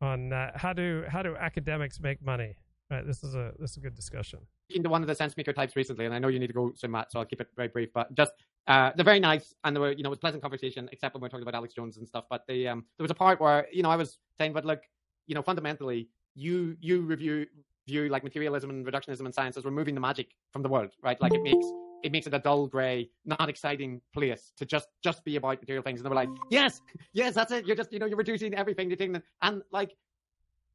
on 0.00 0.32
uh, 0.32 0.50
how 0.56 0.72
do 0.72 1.04
how 1.06 1.22
do 1.22 1.36
academics 1.36 2.00
make 2.00 2.20
money. 2.20 2.56
Right, 2.88 3.04
this 3.04 3.24
is 3.24 3.34
a 3.34 3.52
this 3.58 3.72
is 3.72 3.76
a 3.78 3.80
good 3.80 3.96
discussion. 3.96 4.38
Into 4.70 4.88
one 4.88 5.02
of 5.02 5.08
the 5.08 5.14
sense 5.14 5.36
maker 5.36 5.52
types 5.52 5.74
recently, 5.74 6.04
and 6.04 6.14
I 6.14 6.20
know 6.20 6.28
you 6.28 6.38
need 6.38 6.46
to 6.46 6.52
go 6.52 6.72
soon, 6.76 6.92
Matt, 6.92 7.10
so 7.10 7.18
I'll 7.18 7.24
keep 7.24 7.40
it 7.40 7.48
very 7.56 7.66
brief. 7.66 7.92
But 7.92 8.14
just 8.14 8.32
uh, 8.68 8.92
they're 8.94 9.04
very 9.04 9.18
nice, 9.18 9.54
and 9.64 9.74
they 9.74 9.80
were 9.80 9.90
you 9.90 10.04
know 10.04 10.08
it 10.08 10.10
was 10.10 10.18
pleasant 10.20 10.40
conversation, 10.40 10.88
except 10.92 11.14
when 11.14 11.20
we 11.20 11.26
are 11.26 11.30
talking 11.30 11.42
about 11.42 11.56
Alex 11.56 11.74
Jones 11.74 11.96
and 11.96 12.06
stuff. 12.06 12.26
But 12.30 12.44
they 12.46 12.68
um 12.68 12.84
there 12.96 13.02
was 13.02 13.10
a 13.10 13.14
part 13.14 13.40
where 13.40 13.66
you 13.72 13.82
know 13.82 13.90
I 13.90 13.96
was 13.96 14.18
saying, 14.38 14.52
but 14.52 14.64
look, 14.64 14.82
you 15.26 15.34
know 15.34 15.42
fundamentally 15.42 16.08
you 16.36 16.76
you 16.80 17.00
review 17.00 17.46
view 17.88 18.08
like 18.08 18.22
materialism 18.22 18.70
and 18.70 18.86
reductionism 18.86 19.26
in 19.26 19.32
science 19.32 19.56
as 19.56 19.64
removing 19.64 19.94
the 19.94 20.00
magic 20.00 20.28
from 20.52 20.62
the 20.62 20.68
world, 20.68 20.90
right? 21.02 21.20
Like 21.20 21.34
it 21.34 21.42
makes 21.42 21.66
it 22.02 22.12
makes 22.12 22.26
it 22.28 22.34
a 22.34 22.38
dull, 22.38 22.68
grey, 22.68 23.10
not 23.24 23.48
exciting 23.48 24.00
place 24.12 24.52
to 24.58 24.64
just 24.64 24.88
just 25.02 25.24
be 25.24 25.36
about 25.36 25.60
material 25.60 25.82
things. 25.82 25.98
And 25.98 26.06
they 26.06 26.10
were 26.10 26.14
like, 26.14 26.28
yes, 26.50 26.80
yes, 27.12 27.34
that's 27.34 27.50
it. 27.50 27.66
You're 27.66 27.76
just 27.76 27.92
you 27.92 27.98
know 27.98 28.06
you're 28.06 28.16
reducing 28.16 28.54
everything 28.54 28.88
to 28.90 28.96
things, 28.96 29.18
and 29.42 29.62
like 29.72 29.96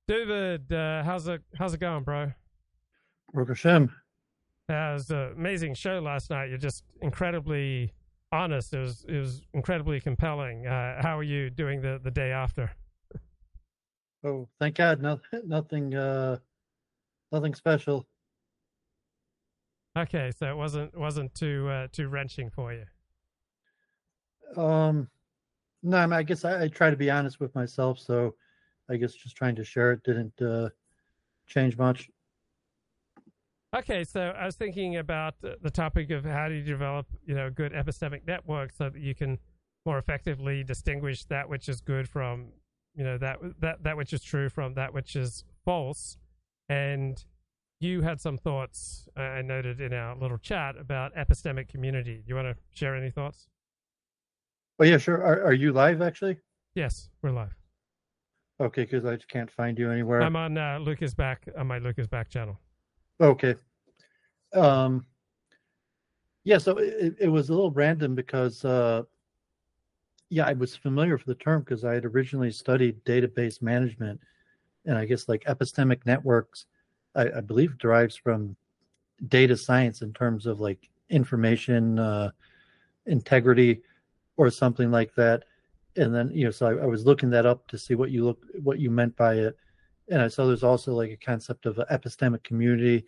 David, 0.08 0.72
uh, 0.72 1.04
how's 1.04 1.28
it 1.28 1.42
how's 1.58 1.74
it 1.74 1.80
going, 1.80 2.04
bro? 2.04 2.32
Baruch 3.34 3.50
Hashem. 3.50 3.94
That 4.68 4.94
was 4.94 5.10
an 5.10 5.34
amazing 5.38 5.74
show 5.74 6.00
last 6.00 6.30
night. 6.30 6.50
You're 6.50 6.58
just 6.58 6.84
incredibly 7.02 7.94
honest. 8.32 8.74
It 8.74 8.80
was 8.80 9.06
it 9.08 9.18
was 9.18 9.42
incredibly 9.54 10.00
compelling. 10.00 10.68
Uh, 10.68 11.02
how 11.02 11.18
are 11.18 11.24
you 11.24 11.50
doing 11.50 11.82
the 11.82 12.00
the 12.04 12.12
day 12.12 12.32
after? 12.32 12.72
Oh, 14.24 14.48
thank 14.60 14.76
God, 14.76 15.02
no, 15.02 15.20
nothing, 15.46 15.96
uh, 15.96 16.38
nothing 17.32 17.56
special. 17.56 18.06
Okay, 19.98 20.32
so 20.38 20.48
it 20.48 20.56
wasn't 20.56 20.98
wasn't 20.98 21.34
too 21.34 21.68
uh, 21.70 21.88
too 21.92 22.08
wrenching 22.08 22.50
for 22.50 22.72
you. 22.74 22.86
Um, 24.62 25.10
no, 25.82 25.98
I, 25.98 26.06
mean, 26.06 26.14
I 26.14 26.24
guess 26.24 26.46
I, 26.46 26.64
I, 26.64 26.68
try 26.68 26.90
to 26.90 26.96
be 26.98 27.10
honest 27.10 27.40
with 27.40 27.56
myself, 27.56 27.98
so 28.00 28.36
I 28.90 28.98
guess 28.98 29.14
just 29.14 29.36
trying 29.36 29.56
to 29.56 29.64
share 29.64 29.94
it 29.94 30.04
didn't 30.04 30.42
uh, 30.42 30.70
change 31.48 31.78
much. 31.78 32.10
Okay, 33.74 34.04
so 34.04 34.34
I 34.38 34.46
was 34.46 34.56
thinking 34.56 34.98
about 34.98 35.36
the 35.42 35.70
topic 35.70 36.12
of 36.12 36.26
how 36.26 36.50
do 36.50 36.56
you 36.56 36.64
develop, 36.64 37.08
you 37.26 37.34
know, 37.34 37.50
good 37.50 37.72
epistemic 37.72 38.28
networks 38.28 38.78
so 38.78 38.90
that 38.90 39.00
you 39.00 39.16
can 39.16 39.40
more 39.86 39.98
effectively 39.98 40.62
distinguish 40.64 41.24
that 41.26 41.48
which 41.48 41.70
is 41.70 41.80
good 41.80 42.10
from, 42.10 42.48
you 42.94 43.04
know, 43.06 43.18
that 43.18 43.38
that 43.62 43.82
that 43.84 43.96
which 43.96 44.12
is 44.12 44.22
true 44.22 44.50
from 44.50 44.74
that 44.74 44.94
which 44.94 45.16
is 45.16 45.46
false. 45.64 46.18
And 46.68 47.24
you 47.80 48.02
had 48.02 48.20
some 48.20 48.38
thoughts 48.38 49.08
uh, 49.18 49.22
I 49.22 49.42
noted 49.42 49.80
in 49.80 49.94
our 49.94 50.18
little 50.18 50.38
chat 50.38 50.76
about 50.78 51.16
epistemic 51.16 51.70
community. 51.70 52.16
Do 52.18 52.24
you 52.28 52.36
want 52.36 52.48
to 52.48 52.56
share 52.78 52.96
any 52.96 53.10
thoughts? 53.10 53.48
Oh 54.80 54.84
yeah, 54.84 54.98
sure. 54.98 55.24
Are 55.24 55.46
are 55.46 55.54
you 55.54 55.72
live 55.72 56.02
actually? 56.02 56.40
Yes, 56.76 57.10
we're 57.22 57.32
live. 57.32 57.61
Okay, 58.62 58.84
because 58.84 59.06
I 59.06 59.16
just 59.16 59.28
can't 59.28 59.50
find 59.50 59.78
you 59.78 59.90
anywhere. 59.90 60.22
I'm 60.22 60.36
on 60.36 60.56
uh, 60.56 60.78
Lucas 60.80 61.16
back 61.16 61.50
on 61.58 61.66
my 61.66 61.80
Lucas 61.80 62.06
back 62.06 62.30
channel. 62.30 62.60
Okay. 63.20 63.56
Um, 64.54 65.04
yeah, 66.44 66.60
so 66.60 66.78
it, 66.78 67.16
it 67.20 67.28
was 67.28 67.50
a 67.50 67.54
little 67.54 67.72
random 67.72 68.14
because, 68.14 68.64
uh, 68.64 69.02
yeah, 70.30 70.46
I 70.46 70.54
was 70.54 70.76
familiar 70.76 71.16
with 71.16 71.26
the 71.26 71.36
term 71.36 71.62
because 71.62 71.84
I 71.84 71.96
had 71.96 72.06
originally 72.06 72.52
studied 72.52 73.04
database 73.04 73.64
management, 73.64 74.20
and 74.86 74.96
I 74.96 75.06
guess 75.06 75.28
like 75.28 75.44
epistemic 75.46 76.06
networks, 76.06 76.66
I, 77.16 77.30
I 77.38 77.42
believe 77.42 77.80
derives 77.80 78.16
from 78.16 78.56
data 79.28 79.58
science 79.58 80.04
in 80.04 80.14
terms 80.14 80.46
of 80.46 80.60
like 80.60 80.88
information 81.10 81.98
uh, 81.98 82.30
integrity 83.08 83.82
or 84.38 84.52
something 84.52 84.92
like 84.92 85.16
that. 85.16 85.46
And 85.96 86.14
then 86.16 86.32
you 86.34 86.46
know, 86.46 86.52
so 86.52 86.68
I, 86.68 86.84
I 86.84 86.86
was 86.86 87.06
looking 87.06 87.30
that 87.32 87.46
up 87.46 87.68
to 87.68 87.78
see 87.78 87.96
what 87.96 88.12
you 88.12 88.24
look 88.24 88.44
what 88.62 88.80
you 88.80 88.90
meant 88.90 89.16
by 89.18 89.36
it, 89.36 89.58
and 90.10 90.22
I 90.22 90.28
saw 90.28 90.46
there's 90.46 90.64
also 90.64 90.94
like 90.94 91.12
a 91.12 91.18
concept 91.18 91.66
of 91.66 91.80
an 91.80 91.86
epistemic 91.92 92.44
community 92.44 93.06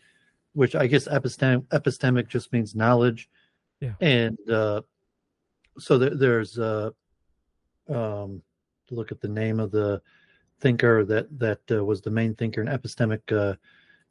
which 0.54 0.76
I 0.76 0.88
guess 0.88 1.08
epistemic, 1.08 1.66
epistemic 1.68 2.28
just 2.28 2.54
means 2.54 2.76
knowledge. 2.76 3.30
Yeah. 3.80 3.94
And 4.00 4.38
uh, 4.50 4.82
so 5.78 5.98
there, 5.98 6.16
there's 6.16 6.58
uh, 6.58 6.92
um, 7.90 8.42
to 8.88 8.96
look 8.96 9.12
at 9.12 9.20
the 9.20 9.28
name 9.28 9.60
of 9.60 9.72
the 9.72 10.02
thinker 10.62 11.04
that 11.06 11.40
that 11.40 11.60
uh, 11.72 11.84
was 11.84 12.02
the 12.02 12.12
main 12.12 12.36
thinker 12.36 12.62
in 12.62 12.68
epistemic 12.68 13.22
uh, 13.36 13.56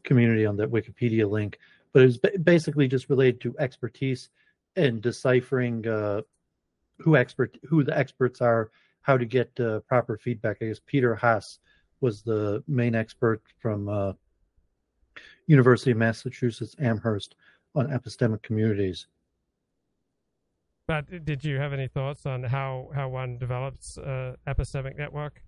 community 0.02 0.44
on 0.44 0.56
that 0.56 0.70
Wikipedia 0.70 1.28
link, 1.30 1.58
but 1.92 2.02
it 2.02 2.06
was 2.06 2.18
basically 2.42 2.88
just 2.88 3.08
related 3.08 3.40
to 3.40 3.56
expertise 3.58 4.28
and 4.76 5.00
deciphering 5.00 5.86
uh, 5.86 6.22
who 7.02 7.16
expert 7.16 7.58
who 7.68 7.82
the 7.84 7.96
experts 7.96 8.40
are, 8.40 8.70
how 9.02 9.16
to 9.16 9.24
get 9.24 9.50
uh, 9.60 9.80
proper 9.80 10.16
feedback. 10.16 10.58
I 10.60 10.66
guess 10.66 10.80
Peter 10.86 11.14
Haas 11.14 11.58
was 12.00 12.22
the 12.22 12.62
main 12.66 12.94
expert 12.94 13.42
from 13.60 13.88
uh, 13.88 14.12
University 15.46 15.90
of 15.90 15.96
Massachusetts 15.96 16.76
Amherst 16.80 17.34
on 17.74 17.88
epistemic 17.88 18.42
communities. 18.42 19.06
But 20.86 21.24
did 21.24 21.44
you 21.44 21.58
have 21.58 21.72
any 21.72 21.88
thoughts 21.88 22.26
on 22.26 22.42
how, 22.42 22.90
how 22.94 23.08
one 23.08 23.38
develops 23.38 23.98
uh, 23.98 24.34
epistemic 24.46 24.96
network 24.96 25.42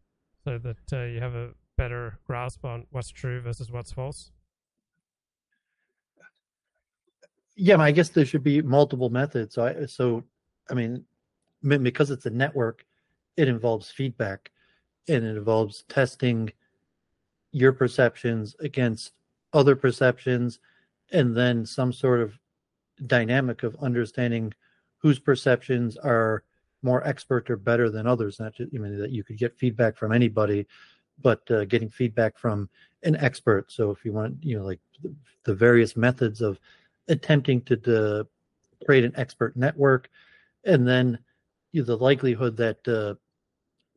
so 0.44 0.58
that 0.58 0.92
uh, 0.92 1.04
you 1.04 1.20
have 1.20 1.34
a 1.34 1.50
better 1.76 2.18
grasp 2.24 2.64
on 2.64 2.86
what's 2.90 3.10
true 3.10 3.40
versus 3.40 3.70
what's 3.70 3.92
false? 3.92 4.30
Yeah, 7.56 7.78
I 7.78 7.90
guess 7.90 8.08
there 8.08 8.24
should 8.24 8.44
be 8.44 8.62
multiple 8.62 9.10
methods. 9.10 9.54
So, 9.54 9.64
I, 9.64 9.86
so 9.86 10.24
I 10.70 10.74
mean, 10.74 11.04
because 11.64 12.10
it's 12.10 12.26
a 12.26 12.30
network, 12.30 12.84
it 13.36 13.48
involves 13.48 13.90
feedback 13.90 14.50
and 15.08 15.24
it 15.24 15.36
involves 15.36 15.84
testing 15.88 16.52
your 17.52 17.72
perceptions 17.72 18.56
against 18.60 19.12
other 19.52 19.76
perceptions, 19.76 20.58
and 21.12 21.36
then 21.36 21.64
some 21.64 21.92
sort 21.92 22.20
of 22.20 22.38
dynamic 23.06 23.62
of 23.62 23.76
understanding 23.80 24.52
whose 24.98 25.18
perceptions 25.18 25.96
are 25.96 26.42
more 26.82 27.06
expert 27.06 27.48
or 27.48 27.56
better 27.56 27.88
than 27.88 28.06
others. 28.06 28.40
Not 28.40 28.54
just, 28.54 28.74
I 28.74 28.78
mean, 28.78 28.98
that 28.98 29.10
you 29.10 29.22
could 29.22 29.38
get 29.38 29.56
feedback 29.56 29.96
from 29.96 30.12
anybody, 30.12 30.66
but 31.22 31.48
uh, 31.50 31.64
getting 31.66 31.88
feedback 31.88 32.36
from 32.36 32.68
an 33.04 33.16
expert. 33.16 33.70
So 33.70 33.90
if 33.90 34.04
you 34.04 34.12
want, 34.12 34.36
you 34.42 34.58
know, 34.58 34.64
like 34.64 34.80
the 35.44 35.54
various 35.54 35.96
methods 35.96 36.40
of 36.40 36.58
attempting 37.08 37.60
to 37.62 38.26
create 38.84 39.04
an 39.04 39.12
expert 39.16 39.56
network, 39.56 40.10
and 40.64 40.88
then 40.88 41.18
the 41.82 41.96
likelihood 41.96 42.56
that 42.56 42.86
uh, 42.88 43.14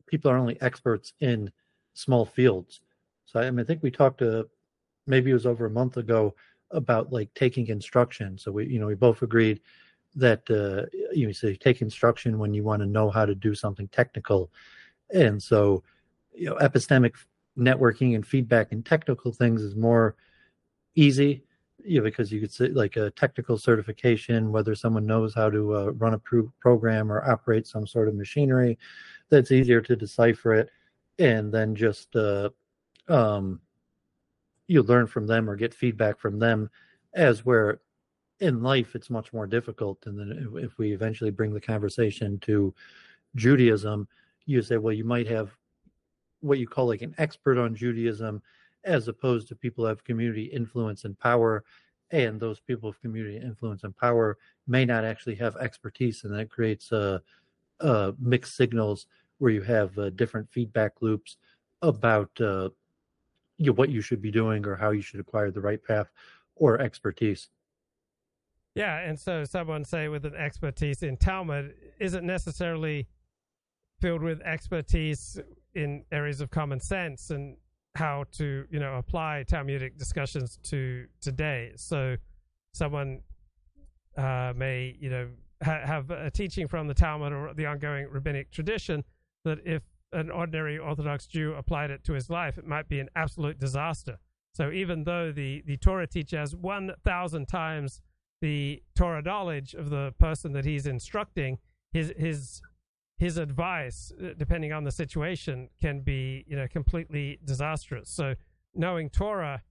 people 0.06 0.30
are 0.30 0.38
only 0.38 0.60
experts 0.60 1.12
in 1.20 1.50
small 1.94 2.24
fields. 2.24 2.80
So 3.26 3.40
I 3.40 3.50
mean, 3.50 3.60
I 3.60 3.64
think 3.64 3.82
we 3.82 3.90
talked 3.90 4.18
to 4.18 4.48
maybe 5.06 5.30
it 5.30 5.34
was 5.34 5.46
over 5.46 5.66
a 5.66 5.70
month 5.70 5.96
ago 5.96 6.34
about 6.70 7.12
like 7.12 7.32
taking 7.34 7.68
instruction. 7.68 8.36
So 8.38 8.52
we, 8.52 8.66
you 8.66 8.78
know, 8.78 8.86
we 8.86 8.94
both 8.94 9.22
agreed 9.22 9.60
that 10.14 10.48
uh, 10.50 10.86
you 11.12 11.32
say 11.32 11.54
take 11.54 11.82
instruction 11.82 12.38
when 12.38 12.54
you 12.54 12.64
want 12.64 12.80
to 12.80 12.86
know 12.86 13.10
how 13.10 13.24
to 13.26 13.34
do 13.34 13.54
something 13.54 13.88
technical, 13.88 14.50
and 15.12 15.42
so 15.42 15.82
you 16.34 16.46
know, 16.46 16.56
epistemic 16.56 17.14
networking 17.58 18.14
and 18.14 18.26
feedback 18.26 18.72
and 18.72 18.86
technical 18.86 19.32
things 19.32 19.62
is 19.62 19.74
more 19.74 20.14
easy. 20.94 21.42
You 21.84 21.98
know, 21.98 22.04
because 22.04 22.32
you 22.32 22.40
could 22.40 22.52
say 22.52 22.68
like 22.68 22.96
a 22.96 23.10
technical 23.10 23.56
certification, 23.56 24.50
whether 24.50 24.74
someone 24.74 25.06
knows 25.06 25.34
how 25.34 25.48
to 25.48 25.76
uh, 25.76 25.90
run 25.92 26.14
a 26.14 26.18
pro- 26.18 26.52
program 26.60 27.10
or 27.10 27.28
operate 27.30 27.66
some 27.66 27.86
sort 27.86 28.08
of 28.08 28.14
machinery, 28.14 28.78
that's 29.30 29.52
easier 29.52 29.80
to 29.82 29.96
decipher 29.96 30.54
it, 30.54 30.70
and 31.18 31.52
then 31.52 31.74
just 31.74 32.14
uh, 32.16 32.50
um, 33.08 33.60
you 34.66 34.82
learn 34.82 35.06
from 35.06 35.26
them 35.26 35.48
or 35.48 35.56
get 35.56 35.74
feedback 35.74 36.18
from 36.18 36.38
them 36.38 36.70
as 37.14 37.44
where 37.44 37.80
in 38.40 38.62
life 38.62 38.94
it's 38.94 39.10
much 39.10 39.32
more 39.32 39.46
difficult 39.46 39.98
and 40.06 40.18
then 40.18 40.48
if 40.62 40.78
we 40.78 40.92
eventually 40.92 41.30
bring 41.30 41.52
the 41.52 41.60
conversation 41.60 42.38
to 42.38 42.72
judaism 43.34 44.06
you 44.46 44.62
say 44.62 44.76
well 44.76 44.94
you 44.94 45.04
might 45.04 45.26
have 45.26 45.50
what 46.40 46.58
you 46.58 46.68
call 46.68 46.86
like 46.86 47.02
an 47.02 47.14
expert 47.18 47.58
on 47.58 47.74
judaism 47.74 48.40
as 48.88 49.06
opposed 49.06 49.46
to 49.48 49.54
people 49.54 49.84
who 49.84 49.88
have 49.88 50.02
community 50.02 50.44
influence 50.44 51.04
and 51.04 51.18
power 51.18 51.62
and 52.10 52.40
those 52.40 52.58
people 52.58 52.88
of 52.88 53.00
community 53.00 53.36
influence 53.36 53.84
and 53.84 53.94
power 53.96 54.38
may 54.66 54.84
not 54.84 55.04
actually 55.04 55.34
have 55.34 55.54
expertise 55.56 56.24
and 56.24 56.34
that 56.34 56.50
creates 56.50 56.90
uh, 56.90 57.18
uh, 57.80 58.12
mixed 58.18 58.56
signals 58.56 59.06
where 59.36 59.52
you 59.52 59.60
have 59.60 59.96
uh, 59.98 60.10
different 60.10 60.50
feedback 60.50 60.92
loops 61.02 61.36
about 61.82 62.30
uh, 62.40 62.70
you 63.58 63.66
know, 63.66 63.72
what 63.72 63.90
you 63.90 64.00
should 64.00 64.22
be 64.22 64.30
doing 64.30 64.66
or 64.66 64.74
how 64.74 64.90
you 64.90 65.02
should 65.02 65.20
acquire 65.20 65.50
the 65.50 65.60
right 65.60 65.82
path 65.84 66.10
or 66.56 66.80
expertise. 66.80 67.50
Yeah, 68.74 69.00
and 69.00 69.18
so 69.18 69.44
someone 69.44 69.84
say 69.84 70.08
with 70.08 70.24
an 70.24 70.34
expertise 70.34 71.02
in 71.02 71.16
Talmud 71.16 71.74
isn't 72.00 72.24
necessarily 72.24 73.08
filled 74.00 74.22
with 74.22 74.40
expertise 74.42 75.38
in 75.74 76.04
areas 76.10 76.40
of 76.40 76.50
common 76.50 76.80
sense 76.80 77.30
and 77.30 77.56
how 77.94 78.24
to 78.32 78.64
you 78.70 78.78
know 78.78 78.94
apply 78.94 79.44
Talmudic 79.46 79.98
discussions 79.98 80.58
to 80.64 81.06
today. 81.20 81.72
So 81.76 82.16
someone 82.72 83.20
uh, 84.16 84.52
may 84.56 84.96
you 85.00 85.10
know 85.10 85.28
ha- 85.62 85.84
have 85.84 86.10
a 86.10 86.30
teaching 86.30 86.68
from 86.68 86.88
the 86.88 86.94
Talmud 86.94 87.32
or 87.32 87.54
the 87.54 87.66
ongoing 87.66 88.08
rabbinic 88.10 88.50
tradition 88.50 89.04
that 89.44 89.58
if 89.64 89.82
an 90.12 90.30
ordinary 90.30 90.78
Orthodox 90.78 91.26
Jew 91.26 91.54
applied 91.54 91.90
it 91.90 92.04
to 92.04 92.12
his 92.12 92.30
life, 92.30 92.58
it 92.58 92.66
might 92.66 92.88
be 92.88 93.00
an 93.00 93.08
absolute 93.14 93.58
disaster. 93.58 94.18
So 94.52 94.70
even 94.70 95.04
though 95.04 95.30
the, 95.30 95.62
the 95.66 95.76
Torah 95.76 96.06
teacher 96.06 96.38
has 96.38 96.56
1,000 96.56 97.46
times 97.46 98.00
the 98.40 98.82
Torah 98.96 99.22
knowledge 99.22 99.74
of 99.74 99.90
the 99.90 100.14
person 100.18 100.52
that 100.52 100.64
he's 100.64 100.86
instructing, 100.86 101.58
his, 101.92 102.12
his, 102.16 102.62
his 103.18 103.36
advice, 103.36 104.12
uh, 104.22 104.28
depending 104.36 104.72
on 104.72 104.84
the 104.84 104.92
situation, 104.92 105.68
can 105.80 106.00
be 106.00 106.44
you 106.46 106.56
know 106.56 106.66
completely 106.68 107.38
disastrous. 107.44 108.08
So 108.08 108.34
knowing 108.74 109.10
Torah 109.10 109.62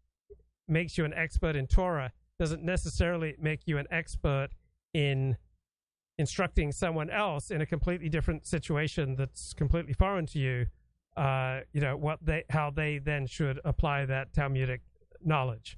makes 0.67 0.97
you 0.97 1.05
an 1.05 1.13
expert 1.13 1.55
in 1.55 1.65
Torah 1.67 2.11
doesn't 2.39 2.63
necessarily 2.63 3.35
make 3.39 3.61
you 3.65 3.77
an 3.77 3.87
expert 3.89 4.49
in 4.93 5.37
instructing 6.17 6.71
someone 6.71 7.09
else 7.09 7.51
in 7.51 7.61
a 7.61 7.65
completely 7.65 8.09
different 8.09 8.45
situation 8.45 9.15
that's 9.15 9.53
completely 9.53 9.93
foreign 9.93 10.25
to 10.25 10.39
you, 10.39 10.65
uh, 11.15 11.61
you 11.73 11.81
know, 11.81 11.95
what 11.95 12.19
they, 12.23 12.43
how 12.49 12.69
they 12.69 12.97
then 12.97 13.25
should 13.27 13.59
apply 13.63 14.05
that 14.05 14.33
Talmudic 14.33 14.81
knowledge. 15.23 15.77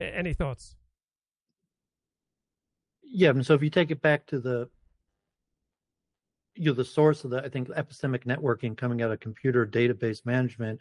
A- 0.00 0.16
any 0.16 0.32
thoughts? 0.32 0.76
Yeah. 3.02 3.32
So 3.42 3.54
if 3.54 3.62
you 3.62 3.70
take 3.70 3.90
it 3.90 4.02
back 4.02 4.26
to 4.26 4.40
the 4.40 4.68
you 6.56 6.66
know 6.66 6.74
the 6.74 6.84
source 6.84 7.24
of 7.24 7.30
the 7.30 7.44
I 7.44 7.48
think 7.48 7.68
epistemic 7.68 8.24
networking 8.24 8.76
coming 8.76 9.02
out 9.02 9.12
of 9.12 9.20
computer 9.20 9.66
database 9.66 10.24
management, 10.24 10.80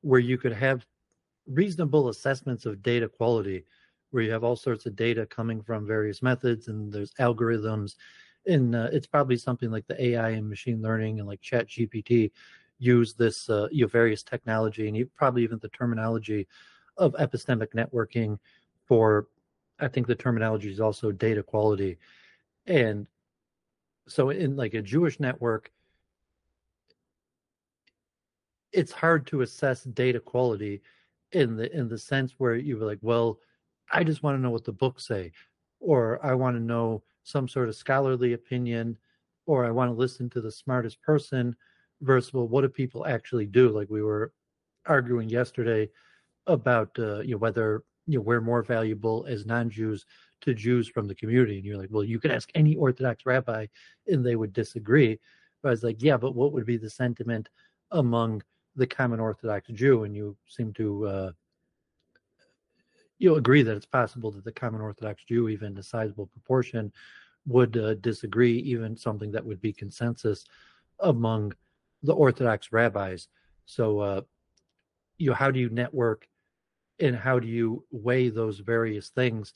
where 0.00 0.20
you 0.20 0.38
could 0.38 0.52
have 0.52 0.86
reasonable 1.46 2.08
assessments 2.08 2.66
of 2.66 2.82
data 2.82 3.08
quality, 3.08 3.64
where 4.10 4.22
you 4.22 4.30
have 4.30 4.44
all 4.44 4.56
sorts 4.56 4.86
of 4.86 4.96
data 4.96 5.26
coming 5.26 5.62
from 5.62 5.86
various 5.86 6.22
methods 6.22 6.68
and 6.68 6.92
there's 6.92 7.12
algorithms, 7.14 7.96
and 8.46 8.74
uh, 8.74 8.88
it's 8.92 9.06
probably 9.06 9.36
something 9.36 9.70
like 9.70 9.86
the 9.86 10.02
AI 10.02 10.30
and 10.30 10.48
machine 10.48 10.82
learning 10.82 11.18
and 11.18 11.28
like 11.28 11.40
Chat 11.40 11.68
GPT 11.68 12.30
use 12.78 13.14
this 13.14 13.48
uh, 13.48 13.68
you 13.70 13.84
know 13.84 13.88
various 13.88 14.22
technology 14.22 14.88
and 14.88 14.96
you, 14.96 15.06
probably 15.16 15.42
even 15.42 15.58
the 15.60 15.68
terminology 15.68 16.48
of 16.96 17.12
epistemic 17.14 17.68
networking 17.74 18.38
for 18.86 19.28
I 19.80 19.88
think 19.88 20.06
the 20.06 20.14
terminology 20.14 20.70
is 20.70 20.80
also 20.80 21.10
data 21.10 21.42
quality. 21.42 21.98
And 22.66 23.06
so 24.08 24.30
in 24.30 24.56
like 24.56 24.74
a 24.74 24.82
Jewish 24.82 25.20
network, 25.20 25.70
it's 28.72 28.92
hard 28.92 29.26
to 29.28 29.42
assess 29.42 29.84
data 29.84 30.20
quality 30.20 30.82
in 31.32 31.56
the 31.56 31.74
in 31.76 31.88
the 31.88 31.98
sense 31.98 32.34
where 32.38 32.56
you 32.56 32.76
were 32.78 32.86
like, 32.86 32.98
well, 33.02 33.38
I 33.92 34.04
just 34.04 34.22
want 34.22 34.36
to 34.36 34.42
know 34.42 34.50
what 34.50 34.64
the 34.64 34.72
books 34.72 35.06
say, 35.06 35.32
or 35.80 36.24
I 36.24 36.34
want 36.34 36.56
to 36.56 36.62
know 36.62 37.02
some 37.24 37.48
sort 37.48 37.68
of 37.68 37.76
scholarly 37.76 38.32
opinion, 38.32 38.96
or 39.46 39.64
I 39.64 39.70
want 39.70 39.90
to 39.90 39.96
listen 39.96 40.28
to 40.30 40.40
the 40.40 40.50
smartest 40.50 41.00
person 41.02 41.54
versus 42.00 42.32
well, 42.32 42.48
what 42.48 42.62
do 42.62 42.68
people 42.68 43.06
actually 43.06 43.46
do? 43.46 43.68
Like 43.68 43.88
we 43.90 44.02
were 44.02 44.32
arguing 44.86 45.28
yesterday 45.28 45.88
about 46.46 46.90
uh, 46.98 47.20
you 47.20 47.32
know 47.32 47.38
whether 47.38 47.84
you 48.06 48.18
know 48.18 48.22
we're 48.22 48.40
more 48.40 48.62
valuable 48.62 49.26
as 49.28 49.46
non-Jews 49.46 50.04
to 50.42 50.54
Jews 50.54 50.88
from 50.88 51.06
the 51.06 51.14
community, 51.14 51.56
and 51.56 51.64
you're 51.64 51.78
like, 51.78 51.90
well, 51.90 52.04
you 52.04 52.18
could 52.18 52.30
ask 52.30 52.50
any 52.54 52.76
Orthodox 52.76 53.26
rabbi, 53.26 53.66
and 54.06 54.24
they 54.24 54.36
would 54.36 54.52
disagree. 54.52 55.18
But 55.62 55.68
I 55.68 55.72
was 55.72 55.84
like, 55.84 56.02
yeah, 56.02 56.16
but 56.16 56.34
what 56.34 56.52
would 56.52 56.66
be 56.66 56.76
the 56.76 56.90
sentiment 56.90 57.48
among 57.90 58.42
the 58.76 58.86
common 58.86 59.20
Orthodox 59.20 59.68
Jew? 59.68 60.04
And 60.04 60.14
you 60.14 60.36
seem 60.46 60.72
to 60.74 61.06
uh, 61.06 61.32
you 63.18 63.36
agree 63.36 63.62
that 63.62 63.76
it's 63.76 63.86
possible 63.86 64.32
that 64.32 64.44
the 64.44 64.52
common 64.52 64.80
Orthodox 64.80 65.24
Jew, 65.24 65.48
even 65.48 65.78
a 65.78 65.82
sizable 65.82 66.26
proportion, 66.26 66.92
would 67.46 67.76
uh, 67.76 67.94
disagree, 67.94 68.58
even 68.58 68.96
something 68.96 69.30
that 69.30 69.44
would 69.44 69.60
be 69.60 69.72
consensus 69.72 70.44
among 71.00 71.52
the 72.02 72.12
Orthodox 72.12 72.72
rabbis. 72.72 73.28
So, 73.64 74.00
uh, 74.00 74.20
you 75.18 75.30
know, 75.30 75.36
how 75.36 75.52
do 75.52 75.60
you 75.60 75.70
network 75.70 76.26
and 76.98 77.14
how 77.14 77.38
do 77.38 77.46
you 77.46 77.84
weigh 77.92 78.28
those 78.28 78.58
various 78.58 79.10
things 79.10 79.52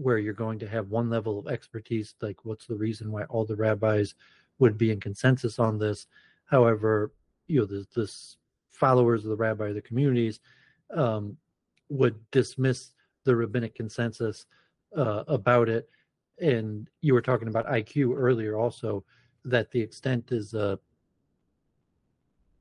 where 0.00 0.18
you're 0.18 0.32
going 0.32 0.58
to 0.58 0.68
have 0.68 0.88
one 0.88 1.10
level 1.10 1.38
of 1.38 1.48
expertise 1.48 2.14
like 2.20 2.44
what's 2.44 2.66
the 2.66 2.74
reason 2.74 3.10
why 3.10 3.24
all 3.24 3.44
the 3.44 3.56
rabbis 3.56 4.14
would 4.58 4.78
be 4.78 4.90
in 4.90 5.00
consensus 5.00 5.58
on 5.58 5.78
this 5.78 6.06
however 6.46 7.12
you 7.46 7.60
know 7.60 7.66
the, 7.66 7.86
the 7.94 8.10
followers 8.70 9.24
of 9.24 9.30
the 9.30 9.36
rabbi 9.36 9.72
the 9.72 9.80
communities 9.80 10.40
um, 10.94 11.36
would 11.88 12.16
dismiss 12.30 12.92
the 13.24 13.34
rabbinic 13.34 13.74
consensus 13.74 14.46
uh, 14.96 15.24
about 15.28 15.68
it 15.68 15.88
and 16.40 16.88
you 17.00 17.12
were 17.12 17.22
talking 17.22 17.48
about 17.48 17.66
iq 17.66 18.14
earlier 18.16 18.56
also 18.56 19.04
that 19.44 19.70
the 19.70 19.80
extent 19.80 20.32
is 20.32 20.54
uh, 20.54 20.76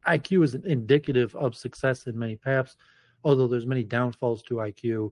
iq 0.07 0.43
is 0.43 0.55
indicative 0.55 1.35
of 1.35 1.55
success 1.55 2.07
in 2.07 2.17
many 2.17 2.35
paths 2.35 2.75
although 3.23 3.47
there's 3.47 3.65
many 3.65 3.83
downfalls 3.83 4.41
to 4.43 4.55
IQ. 4.55 5.11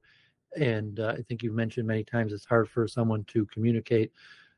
And 0.56 1.00
uh, 1.00 1.16
I 1.18 1.22
think 1.22 1.44
you've 1.44 1.54
mentioned 1.54 1.88
many 1.88 2.04
times 2.04 2.34
it's 2.34 2.46
hard 2.46 2.70
for 2.70 2.88
someone 2.88 3.24
to 3.26 3.46
communicate 3.48 4.12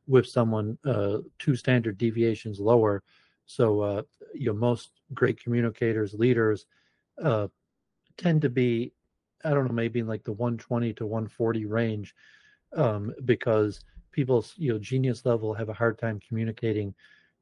with 0.07 0.27
someone 0.27 0.77
uh, 0.85 1.19
two 1.37 1.55
standard 1.55 1.97
deviations 1.97 2.59
lower. 2.59 3.03
So, 3.45 3.81
uh, 3.81 4.01
you 4.33 4.47
know, 4.47 4.53
most 4.53 4.91
great 5.13 5.41
communicators, 5.41 6.13
leaders, 6.13 6.65
uh, 7.21 7.47
tend 8.17 8.41
to 8.41 8.49
be, 8.49 8.93
I 9.43 9.51
don't 9.51 9.65
know, 9.65 9.73
maybe 9.73 9.99
in 9.99 10.07
like 10.07 10.23
the 10.23 10.33
120 10.33 10.93
to 10.93 11.05
140 11.05 11.65
range, 11.65 12.13
um, 12.75 13.13
because 13.25 13.79
people's 14.11 14.53
you 14.57 14.73
know 14.73 14.79
genius 14.79 15.25
level 15.25 15.53
have 15.53 15.69
a 15.69 15.73
hard 15.73 15.97
time 15.97 16.19
communicating 16.27 16.93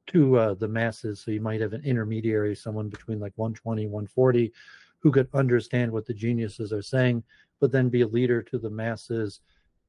to 0.07 0.38
uh, 0.38 0.53
the 0.53 0.67
masses. 0.67 1.19
So 1.19 1.31
you 1.31 1.41
might 1.41 1.62
have 1.62 1.73
an 1.73 1.83
intermediary, 1.83 2.55
someone 2.55 2.89
between 2.89 3.19
like 3.19 3.33
120, 3.36 3.88
140, 3.88 4.53
who 4.99 5.12
could 5.12 5.27
understand 5.33 5.91
what 5.91 6.05
the 6.05 6.13
geniuses 6.13 6.73
are 6.73 6.81
saying, 6.81 7.23
but 7.60 7.71
then 7.71 7.89
be 7.89 8.01
a 8.01 8.07
leader 8.07 8.41
to 8.41 8.57
the 8.57 8.69
masses 8.69 9.41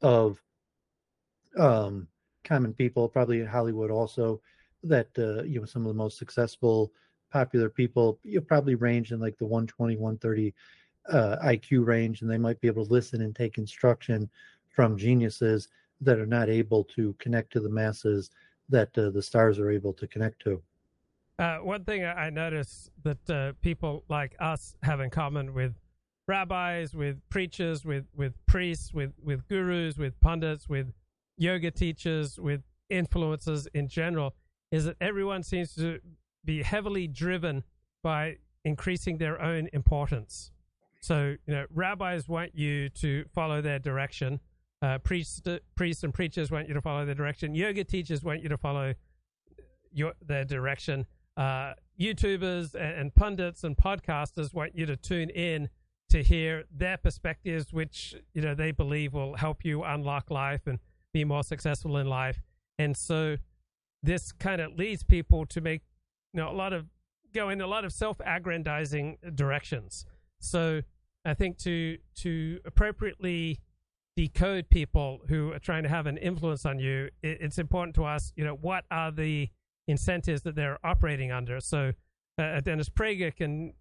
of 0.02 0.42
um, 1.58 2.06
common 2.44 2.72
people, 2.72 3.08
probably 3.08 3.40
in 3.40 3.46
Hollywood 3.46 3.90
also, 3.90 4.40
that 4.84 5.08
uh, 5.18 5.42
you 5.42 5.60
know 5.60 5.66
some 5.66 5.82
of 5.82 5.88
the 5.88 5.98
most 5.98 6.18
successful, 6.18 6.92
popular 7.32 7.68
people 7.68 8.18
you 8.22 8.40
probably 8.40 8.74
range 8.74 9.12
in 9.12 9.20
like 9.20 9.36
the 9.38 9.46
120, 9.46 9.96
130 9.96 10.54
uh, 11.10 11.36
IQ 11.44 11.86
range, 11.86 12.22
and 12.22 12.30
they 12.30 12.38
might 12.38 12.60
be 12.60 12.68
able 12.68 12.86
to 12.86 12.92
listen 12.92 13.22
and 13.22 13.34
take 13.34 13.58
instruction 13.58 14.28
from 14.68 14.96
geniuses 14.96 15.68
that 16.00 16.18
are 16.18 16.26
not 16.26 16.48
able 16.48 16.84
to 16.84 17.14
connect 17.18 17.52
to 17.52 17.60
the 17.60 17.68
masses 17.68 18.30
that 18.68 18.96
uh, 18.98 19.10
the 19.10 19.22
stars 19.22 19.58
are 19.58 19.70
able 19.70 19.92
to 19.94 20.06
connect 20.06 20.40
to. 20.42 20.62
Uh, 21.38 21.58
one 21.58 21.84
thing 21.84 22.04
I 22.04 22.30
notice 22.30 22.90
that 23.04 23.30
uh, 23.30 23.52
people 23.62 24.04
like 24.08 24.34
us 24.40 24.74
have 24.82 25.00
in 25.00 25.08
common 25.08 25.54
with 25.54 25.74
rabbis, 26.26 26.94
with 26.94 27.20
preachers, 27.30 27.84
with, 27.84 28.06
with 28.14 28.34
priests, 28.46 28.92
with, 28.92 29.12
with 29.22 29.46
gurus, 29.48 29.96
with 29.96 30.18
pundits, 30.20 30.68
with 30.68 30.92
yoga 31.36 31.70
teachers, 31.70 32.40
with 32.40 32.62
influencers 32.90 33.68
in 33.72 33.86
general, 33.88 34.34
is 34.72 34.84
that 34.86 34.96
everyone 35.00 35.44
seems 35.44 35.74
to 35.76 36.00
be 36.44 36.62
heavily 36.62 37.06
driven 37.06 37.62
by 38.02 38.36
increasing 38.64 39.18
their 39.18 39.40
own 39.40 39.68
importance. 39.72 40.50
So, 41.00 41.36
you 41.46 41.54
know, 41.54 41.66
rabbis 41.72 42.28
want 42.28 42.56
you 42.56 42.88
to 42.90 43.24
follow 43.32 43.62
their 43.62 43.78
direction. 43.78 44.40
Uh, 44.82 44.98
priests, 44.98 45.40
priests 45.76 46.02
and 46.02 46.12
preachers 46.12 46.50
want 46.50 46.66
you 46.66 46.74
to 46.74 46.80
follow 46.80 47.06
their 47.06 47.14
direction. 47.14 47.54
Yoga 47.54 47.84
teachers 47.84 48.24
want 48.24 48.42
you 48.42 48.48
to 48.48 48.58
follow 48.58 48.94
your, 49.92 50.14
their 50.26 50.44
direction 50.44 51.06
uh, 51.38 51.74
YouTubers 51.98 52.74
and, 52.74 52.94
and 53.00 53.14
pundits 53.14 53.64
and 53.64 53.76
podcasters 53.76 54.52
want 54.52 54.76
you 54.76 54.84
to 54.86 54.96
tune 54.96 55.30
in 55.30 55.68
to 56.10 56.22
hear 56.22 56.64
their 56.74 56.96
perspectives, 56.96 57.72
which 57.72 58.14
you 58.34 58.42
know 58.42 58.54
they 58.54 58.72
believe 58.72 59.14
will 59.14 59.36
help 59.36 59.64
you 59.64 59.84
unlock 59.84 60.30
life 60.30 60.66
and 60.66 60.78
be 61.12 61.24
more 61.24 61.44
successful 61.44 61.96
in 61.96 62.08
life. 62.08 62.42
And 62.78 62.96
so 62.96 63.36
this 64.02 64.32
kind 64.32 64.60
of 64.60 64.74
leads 64.74 65.02
people 65.02 65.46
to 65.46 65.60
make 65.60 65.82
you 66.32 66.40
know 66.40 66.50
a 66.50 66.52
lot 66.52 66.72
of 66.72 66.86
go 67.34 67.50
in 67.50 67.60
a 67.60 67.66
lot 67.66 67.84
of 67.84 67.92
self-aggrandizing 67.92 69.18
directions. 69.34 70.04
So 70.40 70.82
I 71.24 71.34
think 71.34 71.58
to 71.58 71.98
to 72.16 72.58
appropriately 72.64 73.60
decode 74.16 74.68
people 74.70 75.20
who 75.28 75.52
are 75.52 75.60
trying 75.60 75.84
to 75.84 75.88
have 75.88 76.06
an 76.06 76.16
influence 76.16 76.66
on 76.66 76.80
you, 76.80 77.10
it, 77.22 77.38
it's 77.40 77.58
important 77.58 77.94
to 77.94 78.04
us, 78.04 78.32
you 78.34 78.44
know, 78.44 78.54
what 78.54 78.84
are 78.90 79.12
the 79.12 79.48
incentives 79.88 80.42
that 80.42 80.54
they're 80.54 80.78
operating 80.84 81.32
under. 81.32 81.58
So 81.58 81.92
uh, 82.38 82.60
Dennis 82.60 82.88
Prager 82.88 83.34
can 83.34 83.72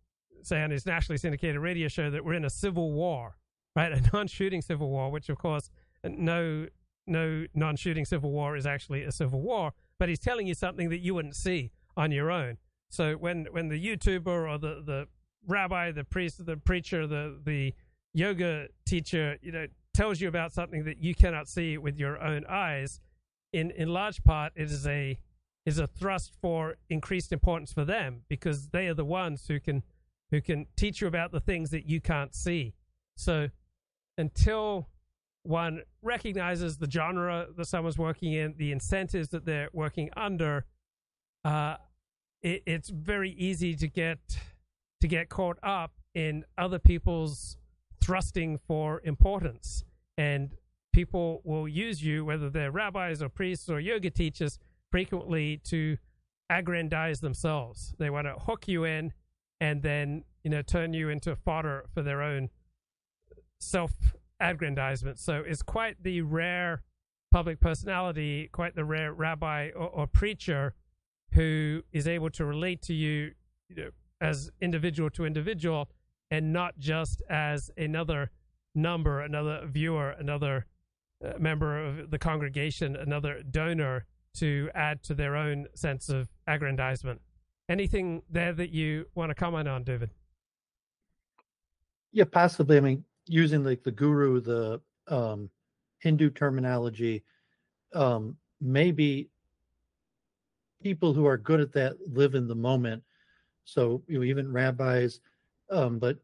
say 0.41 0.61
on 0.63 0.71
his 0.71 0.85
nationally 0.85 1.17
syndicated 1.17 1.59
radio 1.61 1.87
show 1.87 2.09
that 2.09 2.25
we're 2.25 2.33
in 2.33 2.45
a 2.45 2.49
civil 2.49 2.93
war, 2.93 3.37
right? 3.75 3.91
A 3.91 4.01
non-shooting 4.13 4.61
civil 4.61 4.89
war, 4.89 5.11
which 5.11 5.29
of 5.29 5.37
course 5.37 5.69
no 6.03 6.67
no 7.05 7.45
non-shooting 7.53 8.05
civil 8.05 8.31
war 8.31 8.55
is 8.57 8.65
actually 8.65 9.03
a 9.03 9.11
civil 9.11 9.41
war, 9.41 9.73
but 9.99 10.09
he's 10.09 10.19
telling 10.19 10.47
you 10.47 10.53
something 10.53 10.89
that 10.89 10.99
you 10.99 11.13
wouldn't 11.13 11.35
see 11.35 11.71
on 11.95 12.11
your 12.11 12.31
own. 12.31 12.57
So 12.89 13.13
when 13.13 13.47
when 13.51 13.67
the 13.67 13.79
YouTuber 13.83 14.27
or 14.49 14.57
the 14.57 14.81
the 14.85 15.07
rabbi, 15.45 15.91
the 15.91 16.03
priest, 16.03 16.45
the 16.45 16.57
preacher, 16.57 17.05
the 17.05 17.39
the 17.43 17.73
yoga 18.13 18.67
teacher, 18.85 19.37
you 19.41 19.51
know, 19.51 19.67
tells 19.93 20.21
you 20.21 20.27
about 20.27 20.51
something 20.53 20.85
that 20.85 20.97
you 20.97 21.13
cannot 21.13 21.47
see 21.47 21.77
with 21.77 21.97
your 21.97 22.21
own 22.21 22.45
eyes, 22.47 23.01
in 23.51 23.71
in 23.71 23.89
large 23.89 24.23
part 24.23 24.53
it 24.55 24.71
is 24.71 24.87
a 24.87 25.17
is 25.67 25.79
a 25.79 25.85
thrust 25.85 26.33
for 26.41 26.77
increased 26.89 27.33
importance 27.33 27.73
for 27.73 27.83
them 27.83 28.21
because 28.29 28.69
they 28.69 28.87
are 28.87 28.93
the 28.93 29.03
ones 29.03 29.47
who 29.49 29.59
can 29.59 29.83
who 30.31 30.39
can 30.39 30.65
teach 30.77 31.01
you 31.01 31.07
about 31.07 31.33
the 31.33 31.41
things 31.41 31.71
that 31.71 31.85
you 31.85 31.99
can't 31.99 32.33
see. 32.33 32.73
So 33.17 33.49
until 34.17 34.87
one 35.43 35.81
recognizes 36.01 36.77
the 36.77 36.89
genre 36.89 37.47
that 37.55 37.65
someone's 37.65 37.97
working 37.97 38.31
in, 38.31 38.55
the 38.57 38.71
incentives 38.71 39.29
that 39.29 39.45
they're 39.45 39.69
working 39.73 40.09
under, 40.15 40.65
uh, 41.43 41.75
it, 42.41 42.63
it's 42.65 42.89
very 42.89 43.31
easy 43.31 43.75
to 43.75 43.87
get 43.89 44.19
to 45.01 45.07
get 45.07 45.27
caught 45.27 45.57
up 45.63 45.91
in 46.15 46.45
other 46.57 46.79
people's 46.79 47.57
thrusting 48.01 48.57
for 48.57 49.01
importance, 49.03 49.83
and 50.17 50.55
people 50.93 51.41
will 51.43 51.67
use 51.67 52.01
you, 52.01 52.23
whether 52.23 52.49
they're 52.49 52.71
rabbis 52.71 53.21
or 53.21 53.27
priests 53.27 53.69
or 53.69 53.81
yoga 53.81 54.09
teachers, 54.09 54.59
frequently 54.91 55.61
to 55.65 55.97
aggrandize 56.49 57.19
themselves. 57.19 57.93
They 57.97 58.09
want 58.09 58.27
to 58.27 58.33
hook 58.33 58.67
you 58.67 58.83
in 58.83 59.13
and 59.59 59.81
then, 59.81 60.23
you 60.43 60.49
know, 60.49 60.61
turn 60.61 60.93
you 60.93 61.09
into 61.09 61.35
fodder 61.35 61.85
for 61.93 62.01
their 62.01 62.21
own 62.21 62.49
self 63.59 63.91
aggrandizement. 64.39 65.19
So 65.19 65.43
it's 65.45 65.61
quite 65.61 66.03
the 66.03 66.21
rare 66.21 66.83
public 67.31 67.59
personality, 67.59 68.49
quite 68.51 68.75
the 68.75 68.85
rare 68.85 69.13
rabbi 69.13 69.71
or, 69.75 69.87
or 69.87 70.07
preacher 70.07 70.73
who 71.33 71.83
is 71.91 72.07
able 72.07 72.29
to 72.31 72.45
relate 72.45 72.81
to 72.83 72.93
you, 72.93 73.31
you 73.67 73.75
know, 73.75 73.89
as 74.21 74.49
individual 74.61 75.09
to 75.11 75.25
individual 75.25 75.89
and 76.31 76.51
not 76.51 76.77
just 76.79 77.21
as 77.29 77.69
another 77.77 78.31
number, 78.73 79.21
another 79.21 79.61
viewer, 79.65 80.11
another 80.11 80.65
uh, 81.23 81.33
member 81.39 81.83
of 81.83 82.11
the 82.11 82.19
congregation, 82.19 82.95
another 82.95 83.41
donor 83.43 84.05
to 84.37 84.69
add 84.75 85.03
to 85.03 85.13
their 85.13 85.35
own 85.35 85.67
sense 85.73 86.09
of 86.09 86.29
aggrandizement. 86.47 87.21
Anything 87.69 88.21
there 88.29 88.53
that 88.53 88.71
you 88.71 89.05
want 89.15 89.29
to 89.29 89.35
comment 89.35 89.67
on, 89.67 89.83
David? 89.83 90.09
Yeah, 92.11 92.25
possibly. 92.31 92.77
I 92.77 92.79
mean, 92.79 93.03
using 93.27 93.63
like 93.63 93.83
the 93.83 93.91
guru, 93.91 94.39
the 94.39 94.81
um, 95.07 95.49
Hindu 95.99 96.29
terminology, 96.29 97.23
um, 97.93 98.37
maybe 98.61 99.29
people 100.81 101.13
who 101.13 101.25
are 101.25 101.37
good 101.37 101.59
at 101.59 101.73
that 101.73 101.95
live 102.07 102.35
in 102.35 102.47
the 102.47 102.55
moment. 102.55 103.03
So 103.65 104.01
you 104.07 104.19
know, 104.19 104.23
even 104.23 104.51
rabbis, 104.51 105.19
um, 105.69 105.99
but 105.99 106.17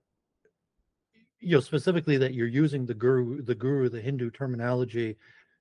you 1.39 1.57
know 1.57 1.59
specifically 1.59 2.17
that 2.17 2.33
you're 2.33 2.47
using 2.47 2.85
the 2.85 2.93
guru, 2.93 3.41
the 3.41 3.55
guru, 3.55 3.89
the 3.89 4.01
Hindu 4.01 4.31
terminology, 4.31 5.17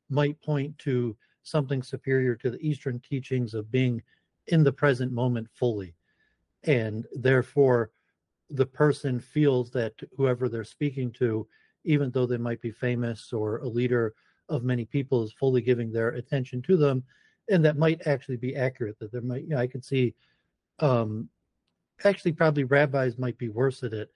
might 0.08 0.40
point 0.42 0.78
to 0.78 1.16
something 1.42 1.82
superior 1.82 2.34
to 2.36 2.50
the 2.50 2.60
Eastern 2.66 3.00
teachings 3.00 3.54
of 3.54 3.70
being 3.70 4.02
in 4.48 4.64
the 4.64 4.72
present 4.72 5.12
moment 5.12 5.48
fully, 5.54 5.94
and 6.64 7.06
therefore 7.14 7.90
the 8.50 8.66
person 8.66 9.18
feels 9.18 9.70
that 9.70 9.94
whoever 10.16 10.48
they're 10.48 10.64
speaking 10.64 11.10
to, 11.12 11.46
even 11.84 12.10
though 12.10 12.26
they 12.26 12.36
might 12.36 12.60
be 12.60 12.70
famous 12.70 13.32
or 13.32 13.58
a 13.58 13.68
leader 13.68 14.14
of 14.48 14.62
many 14.62 14.84
people, 14.84 15.22
is 15.22 15.32
fully 15.32 15.60
giving 15.60 15.90
their 15.90 16.10
attention 16.10 16.60
to 16.62 16.76
them, 16.76 17.02
and 17.50 17.64
that 17.64 17.78
might 17.78 18.06
actually 18.06 18.36
be 18.36 18.54
accurate. 18.54 18.98
That 18.98 19.12
there 19.12 19.22
might, 19.22 19.42
you 19.42 19.50
know, 19.50 19.58
I 19.58 19.66
could 19.66 19.84
see, 19.84 20.14
um, 20.80 21.28
actually, 22.04 22.32
probably 22.32 22.64
rabbis 22.64 23.18
might 23.18 23.38
be 23.38 23.48
worse 23.48 23.82
at 23.82 23.92
it. 23.92 24.10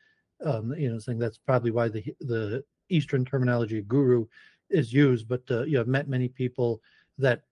Um, 0.44 0.74
you 0.76 0.90
know, 0.90 0.98
saying 0.98 1.18
that's 1.18 1.38
probably 1.38 1.70
why 1.70 1.88
the 1.88 2.04
the 2.20 2.62
Eastern 2.88 3.24
terminology 3.24 3.80
guru 3.82 4.26
is 4.68 4.92
used. 4.92 5.28
But 5.28 5.42
uh, 5.50 5.64
you 5.64 5.74
know, 5.74 5.80
I've 5.80 5.88
met 5.88 6.08
many 6.08 6.28
people 6.28 6.82
that 7.18 7.42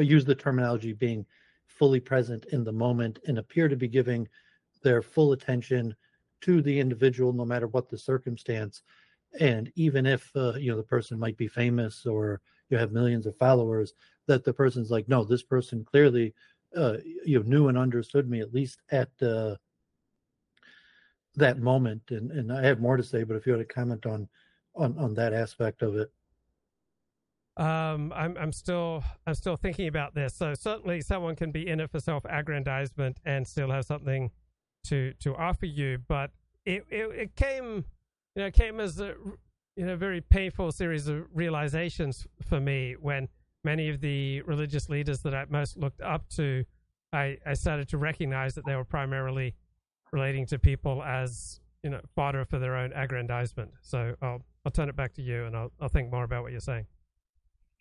use 0.00 0.24
the 0.24 0.34
terminology 0.34 0.92
being 0.92 1.26
fully 1.66 2.00
present 2.00 2.46
in 2.46 2.64
the 2.64 2.72
moment 2.72 3.18
and 3.26 3.38
appear 3.38 3.68
to 3.68 3.76
be 3.76 3.88
giving 3.88 4.28
their 4.82 5.02
full 5.02 5.32
attention 5.32 5.94
to 6.40 6.62
the 6.62 6.78
individual, 6.78 7.32
no 7.32 7.44
matter 7.44 7.66
what 7.68 7.88
the 7.88 7.98
circumstance. 7.98 8.82
And 9.40 9.70
even 9.76 10.06
if 10.06 10.30
uh, 10.36 10.54
you 10.54 10.70
know 10.70 10.76
the 10.76 10.82
person 10.82 11.18
might 11.18 11.36
be 11.36 11.48
famous 11.48 12.04
or 12.04 12.40
you 12.68 12.78
have 12.78 12.92
millions 12.92 13.26
of 13.26 13.36
followers, 13.36 13.94
that 14.26 14.44
the 14.44 14.52
person's 14.52 14.90
like, 14.90 15.08
no, 15.08 15.24
this 15.24 15.42
person 15.42 15.84
clearly 15.84 16.34
uh, 16.76 16.96
you 17.24 17.38
know 17.38 17.44
knew 17.46 17.68
and 17.68 17.78
understood 17.78 18.28
me 18.28 18.40
at 18.40 18.52
least 18.52 18.80
at 18.90 19.10
uh, 19.22 19.54
that 21.36 21.58
moment. 21.58 22.02
And 22.10 22.30
and 22.32 22.52
I 22.52 22.62
have 22.64 22.80
more 22.80 22.96
to 22.96 23.02
say, 23.02 23.22
but 23.22 23.36
if 23.36 23.46
you 23.46 23.52
had 23.52 23.66
to 23.66 23.74
comment 23.74 24.04
on 24.04 24.28
on 24.74 24.98
on 24.98 25.14
that 25.14 25.32
aspect 25.32 25.82
of 25.82 25.96
it. 25.96 26.10
Um, 27.56 28.12
I'm 28.14 28.36
I'm 28.38 28.52
still 28.52 29.04
I'm 29.26 29.34
still 29.34 29.56
thinking 29.56 29.86
about 29.86 30.14
this. 30.14 30.34
So 30.34 30.54
certainly 30.54 31.00
someone 31.02 31.36
can 31.36 31.50
be 31.50 31.68
in 31.68 31.80
it 31.80 31.90
for 31.90 32.00
self-aggrandizement 32.00 33.18
and 33.24 33.46
still 33.46 33.70
have 33.70 33.84
something 33.84 34.30
to 34.84 35.12
to 35.20 35.36
offer 35.36 35.66
you, 35.66 35.98
but 36.08 36.30
it 36.64 36.84
it, 36.88 37.10
it 37.10 37.36
came 37.36 37.84
you 38.34 38.42
know 38.42 38.50
came 38.50 38.80
as 38.80 39.00
a 39.00 39.14
you 39.76 39.86
know 39.86 39.96
very 39.96 40.20
painful 40.20 40.72
series 40.72 41.08
of 41.08 41.26
realizations 41.34 42.26
for 42.48 42.58
me 42.60 42.96
when 42.98 43.28
many 43.64 43.88
of 43.88 44.00
the 44.00 44.42
religious 44.42 44.88
leaders 44.88 45.20
that 45.20 45.34
I 45.34 45.44
most 45.48 45.76
looked 45.76 46.00
up 46.00 46.28
to, 46.30 46.64
I 47.12 47.38
I 47.46 47.52
started 47.54 47.88
to 47.90 47.98
recognize 47.98 48.54
that 48.54 48.64
they 48.64 48.76
were 48.76 48.84
primarily 48.84 49.54
relating 50.12 50.46
to 50.46 50.58
people 50.58 51.02
as 51.02 51.60
you 51.82 51.90
know 51.90 52.00
fodder 52.14 52.44
for 52.44 52.58
their 52.58 52.76
own 52.76 52.92
aggrandizement. 52.94 53.72
So 53.82 54.16
I'll 54.22 54.42
I'll 54.64 54.72
turn 54.72 54.88
it 54.88 54.96
back 54.96 55.12
to 55.14 55.22
you, 55.22 55.44
and 55.44 55.56
I'll 55.56 55.72
I'll 55.80 55.88
think 55.88 56.10
more 56.10 56.24
about 56.24 56.42
what 56.42 56.52
you're 56.52 56.60
saying. 56.60 56.86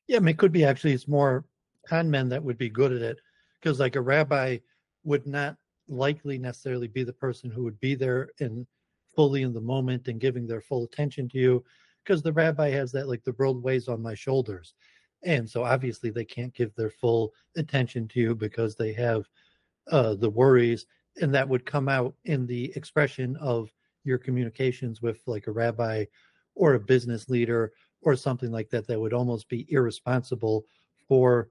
Yeah, 0.07 0.17
I 0.17 0.19
mean, 0.19 0.29
it 0.29 0.37
could 0.37 0.51
be 0.51 0.65
actually 0.65 0.93
it's 0.93 1.07
more 1.07 1.45
con 1.87 2.09
men 2.09 2.29
that 2.29 2.43
would 2.43 2.57
be 2.57 2.69
good 2.69 2.91
at 2.91 3.01
it 3.01 3.19
because 3.59 3.79
like 3.79 3.95
a 3.95 4.01
rabbi 4.01 4.57
would 5.03 5.25
not 5.25 5.57
likely 5.87 6.37
necessarily 6.37 6.87
be 6.87 7.03
the 7.03 7.13
person 7.13 7.49
who 7.49 7.63
would 7.63 7.79
be 7.79 7.95
there 7.95 8.29
and 8.39 8.65
fully 9.15 9.41
in 9.41 9.53
the 9.53 9.61
moment 9.61 10.07
and 10.07 10.19
giving 10.21 10.47
their 10.47 10.61
full 10.61 10.83
attention 10.83 11.27
to 11.29 11.37
you 11.37 11.63
because 12.03 12.21
the 12.21 12.33
rabbi 12.33 12.69
has 12.69 12.91
that 12.91 13.07
like 13.07 13.23
the 13.23 13.35
world 13.37 13.61
weighs 13.61 13.87
on 13.87 14.01
my 14.01 14.13
shoulders. 14.13 14.73
And 15.23 15.49
so 15.49 15.63
obviously 15.63 16.09
they 16.09 16.25
can't 16.25 16.53
give 16.53 16.73
their 16.75 16.89
full 16.89 17.33
attention 17.55 18.07
to 18.09 18.19
you 18.19 18.35
because 18.35 18.75
they 18.75 18.93
have 18.93 19.25
uh, 19.91 20.15
the 20.15 20.29
worries 20.29 20.85
and 21.21 21.33
that 21.33 21.47
would 21.47 21.65
come 21.65 21.89
out 21.89 22.15
in 22.25 22.45
the 22.47 22.71
expression 22.75 23.35
of 23.37 23.69
your 24.03 24.17
communications 24.17 25.01
with 25.01 25.21
like 25.27 25.47
a 25.47 25.51
rabbi 25.51 26.05
or 26.55 26.73
a 26.73 26.79
business 26.79 27.29
leader 27.29 27.71
or 28.01 28.15
something 28.15 28.51
like 28.51 28.69
that 28.69 28.87
that 28.87 28.99
would 28.99 29.13
almost 29.13 29.47
be 29.49 29.65
irresponsible 29.69 30.65
for 31.07 31.49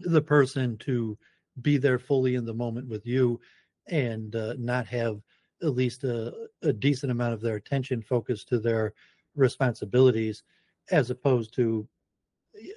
the 0.00 0.22
person 0.22 0.76
to 0.78 1.18
be 1.62 1.76
there 1.76 1.98
fully 1.98 2.36
in 2.36 2.44
the 2.44 2.54
moment 2.54 2.88
with 2.88 3.06
you 3.06 3.40
and 3.88 4.36
uh, 4.36 4.54
not 4.58 4.86
have 4.86 5.20
at 5.62 5.74
least 5.74 6.04
a, 6.04 6.32
a, 6.62 6.72
decent 6.72 7.10
amount 7.10 7.34
of 7.34 7.40
their 7.40 7.56
attention 7.56 8.00
focused 8.00 8.48
to 8.48 8.60
their 8.60 8.94
responsibilities 9.34 10.44
as 10.90 11.10
opposed 11.10 11.52
to 11.52 11.86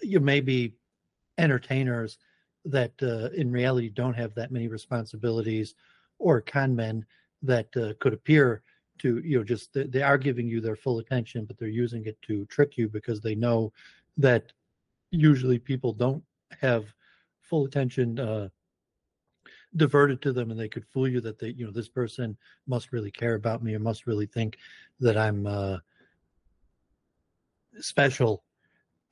you 0.01 0.19
may 0.19 0.41
be 0.41 0.73
entertainers 1.37 2.17
that 2.65 2.91
uh, 3.01 3.29
in 3.35 3.51
reality 3.51 3.89
don't 3.89 4.13
have 4.15 4.33
that 4.33 4.51
many 4.51 4.67
responsibilities 4.67 5.75
or 6.19 6.41
con 6.41 6.75
men 6.75 7.05
that 7.41 7.67
uh, 7.77 7.93
could 7.99 8.13
appear 8.13 8.63
to 9.01 9.19
you 9.19 9.37
know 9.37 9.43
just 9.43 9.69
they 9.73 10.01
are 10.01 10.17
giving 10.17 10.47
you 10.47 10.61
their 10.61 10.75
full 10.75 10.99
attention 10.99 11.45
but 11.45 11.57
they're 11.57 11.67
using 11.67 12.05
it 12.05 12.21
to 12.21 12.45
trick 12.45 12.77
you 12.77 12.87
because 12.87 13.19
they 13.21 13.35
know 13.35 13.71
that 14.17 14.51
usually 15.09 15.57
people 15.57 15.93
don't 15.93 16.23
have 16.61 16.85
full 17.41 17.65
attention 17.65 18.19
uh, 18.19 18.47
diverted 19.75 20.21
to 20.21 20.31
them 20.31 20.51
and 20.51 20.59
they 20.59 20.69
could 20.69 20.85
fool 20.85 21.07
you 21.07 21.21
that 21.21 21.39
they 21.39 21.49
you 21.49 21.65
know 21.65 21.71
this 21.71 21.89
person 21.89 22.37
must 22.67 22.91
really 22.91 23.11
care 23.11 23.35
about 23.35 23.63
me 23.63 23.73
or 23.73 23.79
must 23.79 24.05
really 24.05 24.25
think 24.25 24.57
that 24.99 25.17
i'm 25.17 25.47
uh, 25.47 25.77
special 27.79 28.43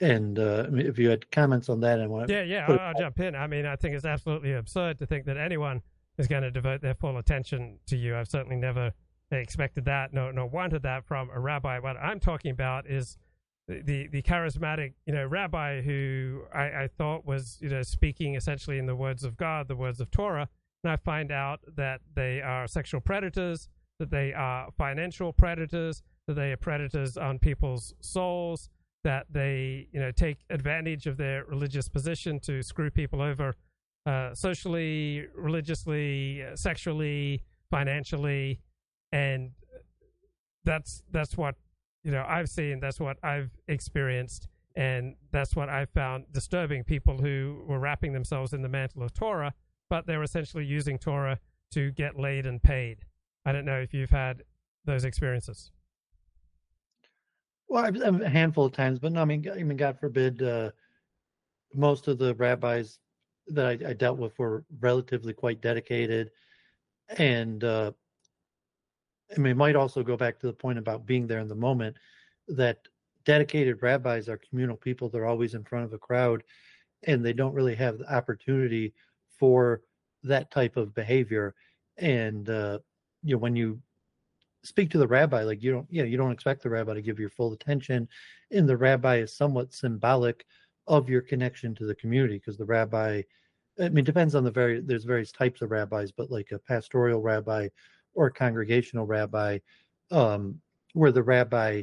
and 0.02 0.40
uh, 0.40 0.64
I 0.66 0.70
mean, 0.70 0.86
if 0.86 0.98
you 0.98 1.10
had 1.10 1.30
comments 1.30 1.68
on 1.68 1.82
that, 1.82 2.00
I 2.00 2.08
want 2.08 2.30
yeah, 2.30 2.44
yeah, 2.44 2.66
I'll, 2.70 2.80
I'll 2.80 2.94
jump 2.94 3.20
in. 3.20 3.36
I 3.36 3.48
mean, 3.48 3.66
I 3.66 3.76
think 3.76 3.96
it's 3.96 4.06
absolutely 4.06 4.54
absurd 4.54 4.98
to 5.00 5.06
think 5.06 5.26
that 5.26 5.36
anyone 5.36 5.82
is 6.18 6.26
going 6.26 6.44
to 6.44 6.52
devote 6.52 6.82
their 6.82 6.94
full 6.94 7.18
attention 7.18 7.80
to 7.88 7.98
you. 7.98 8.16
I've 8.16 8.30
certainly 8.30 8.56
never 8.56 8.94
expected 9.38 9.86
that, 9.86 10.14
no, 10.14 10.32
no 10.32 10.46
wanted 10.46 10.84
that 10.84 11.06
from 11.06 11.30
a 11.34 11.40
rabbi. 11.40 11.80
What 11.80 11.98
I'm 11.98 12.20
talking 12.20 12.52
about 12.52 12.88
is 12.88 13.18
the, 13.68 14.08
the, 14.08 14.22
charismatic, 14.22 14.94
you 15.06 15.14
know, 15.14 15.26
rabbi 15.26 15.82
who 15.82 16.44
I, 16.54 16.64
I 16.64 16.90
thought 16.98 17.26
was, 17.26 17.58
you 17.62 17.70
know, 17.70 17.84
speaking 17.84 18.36
essentially 18.36 18.80
in 18.80 18.88
the 18.88 18.96
words 18.96 19.24
of 19.24 19.38
God, 19.38 19.68
the 19.68 19.76
words 19.76 20.00
of 20.00 20.10
Torah, 20.10 20.50
and 20.84 20.92
I 20.92 20.96
find 20.96 21.32
out 21.32 21.60
that 21.76 22.02
they 22.16 22.42
are 22.42 22.68
sexual 22.68 23.02
predators, 23.02 23.70
that 24.00 24.10
they 24.10 24.34
are 24.34 24.70
financial 24.78 25.34
predators, 25.34 26.02
that 26.28 26.34
they 26.34 26.52
are 26.52 26.58
predators 26.58 27.18
on 27.18 27.38
people's 27.38 27.94
souls, 28.02 28.70
that 29.04 29.28
they, 29.30 29.88
you 29.92 30.00
know, 30.00 30.12
take 30.12 30.40
advantage 30.50 31.06
of 31.06 31.18
their 31.18 31.46
religious 31.46 31.88
position 31.88 32.40
to 32.42 32.62
screw 32.64 32.90
people 32.90 33.22
over 33.22 33.56
uh, 34.06 34.34
socially, 34.34 35.28
religiously, 35.36 36.44
sexually, 36.56 37.44
financially, 37.70 38.60
and 39.12 39.52
that's 40.64 41.04
that's 41.12 41.38
what 41.38 41.56
you 42.04 42.12
know 42.12 42.26
I've 42.28 42.50
seen. 42.50 42.80
That's 42.80 43.00
what 43.00 43.18
I've 43.24 43.52
experienced, 43.68 44.48
and 44.76 45.16
that's 45.32 45.56
what 45.56 45.70
I 45.70 45.86
found 45.86 46.26
disturbing. 46.32 46.84
People 46.84 47.18
who 47.18 47.64
were 47.68 47.80
wrapping 47.80 48.14
themselves 48.14 48.54
in 48.54 48.62
the 48.62 48.70
mantle 48.70 49.04
of 49.04 49.14
Torah, 49.14 49.54
but 49.90 50.06
they 50.06 50.18
were 50.18 50.24
essentially 50.24 50.66
using 50.66 50.98
Torah 50.98 51.40
to 51.72 51.92
get 51.92 52.20
laid 52.20 52.46
and 52.46 52.62
paid. 52.62 53.00
I 53.46 53.52
don't 53.52 53.66
know 53.66 53.80
if 53.80 53.94
you've 53.94 54.10
had 54.10 54.44
those 54.86 55.06
experiences. 55.06 55.72
Well, 57.68 57.86
I've, 57.86 57.96
a 57.96 58.28
handful 58.28 58.66
of 58.66 58.72
times, 58.72 59.00
but 59.00 59.12
no, 59.12 59.22
I 59.22 59.26
mean, 59.26 59.48
I 59.50 59.62
mean, 59.62 59.78
God 59.78 60.00
forbid, 60.00 60.42
uh, 60.42 60.72
most 61.74 62.08
of 62.08 62.18
the 62.18 62.34
rabbis 62.36 62.98
that 63.48 63.66
I, 63.66 63.90
I, 63.90 63.94
dealt 63.94 64.18
with 64.18 64.38
were 64.40 64.64
relatively 64.80 65.34
quite 65.34 65.62
dedicated, 65.62 66.32
and 67.18 67.64
uh, 67.64 67.92
I 69.36 69.40
mean, 69.40 69.58
might 69.58 69.76
also 69.76 70.04
go 70.04 70.18
back 70.18 70.40
to 70.40 70.48
the 70.48 70.54
point 70.54 70.80
about 70.80 71.06
being 71.06 71.28
there 71.28 71.40
in 71.40 71.48
the 71.48 71.56
moment 71.56 71.98
that 72.48 72.80
dedicated 73.26 73.82
rabbis 73.82 74.28
are 74.28 74.38
communal 74.38 74.76
people. 74.76 75.10
They're 75.10 75.26
always 75.26 75.54
in 75.54 75.64
front 75.64 75.86
of 75.86 75.94
a 75.94 76.00
crowd 76.00 76.44
and 77.04 77.24
they 77.24 77.34
don't 77.34 77.54
really 77.54 77.76
have 77.76 78.00
the 78.00 78.14
opportunity 78.14 78.94
for 79.38 79.82
that 80.24 80.52
type 80.52 80.78
of 80.78 80.96
behavior. 80.96 81.56
And, 81.98 82.50
uh, 82.50 82.80
you 83.24 83.36
know, 83.36 83.40
when 83.40 83.56
you 83.56 83.80
speak 84.64 84.90
to 84.92 84.98
the 84.98 85.08
rabbi, 85.08 85.44
like 85.44 85.62
you 85.62 85.72
don't, 85.72 85.88
you 85.90 86.02
know, 86.02 86.08
you 86.08 86.18
don't 86.18 86.32
expect 86.32 86.64
the 86.64 86.70
rabbi 86.70 86.96
to 86.96 87.02
give 87.02 87.20
your 87.20 87.30
full 87.30 87.54
attention. 87.54 88.08
And 88.52 88.68
the 88.68 88.78
rabbi 88.78 89.18
is 89.18 89.36
somewhat 89.36 89.74
symbolic 89.74 90.46
of 90.88 91.08
your 91.08 91.22
connection 91.22 91.76
to 91.76 91.86
the 91.86 91.96
community 91.96 92.38
because 92.38 92.58
the 92.58 92.66
rabbi 92.66 93.22
I 93.80 93.90
mean, 93.90 94.04
depends 94.04 94.36
on 94.36 94.44
the 94.44 94.52
very. 94.52 94.82
There's 94.82 95.06
various 95.06 95.32
types 95.32 95.62
of 95.62 95.72
rabbis, 95.72 96.12
but 96.12 96.30
like 96.30 96.52
a 96.52 96.60
pastoral 96.60 97.22
rabbi 97.22 97.70
or 98.20 98.30
congregational 98.30 99.06
rabbi, 99.06 99.58
um, 100.12 100.60
where 100.92 101.14
the 101.14 101.24
rabbi 101.24 101.82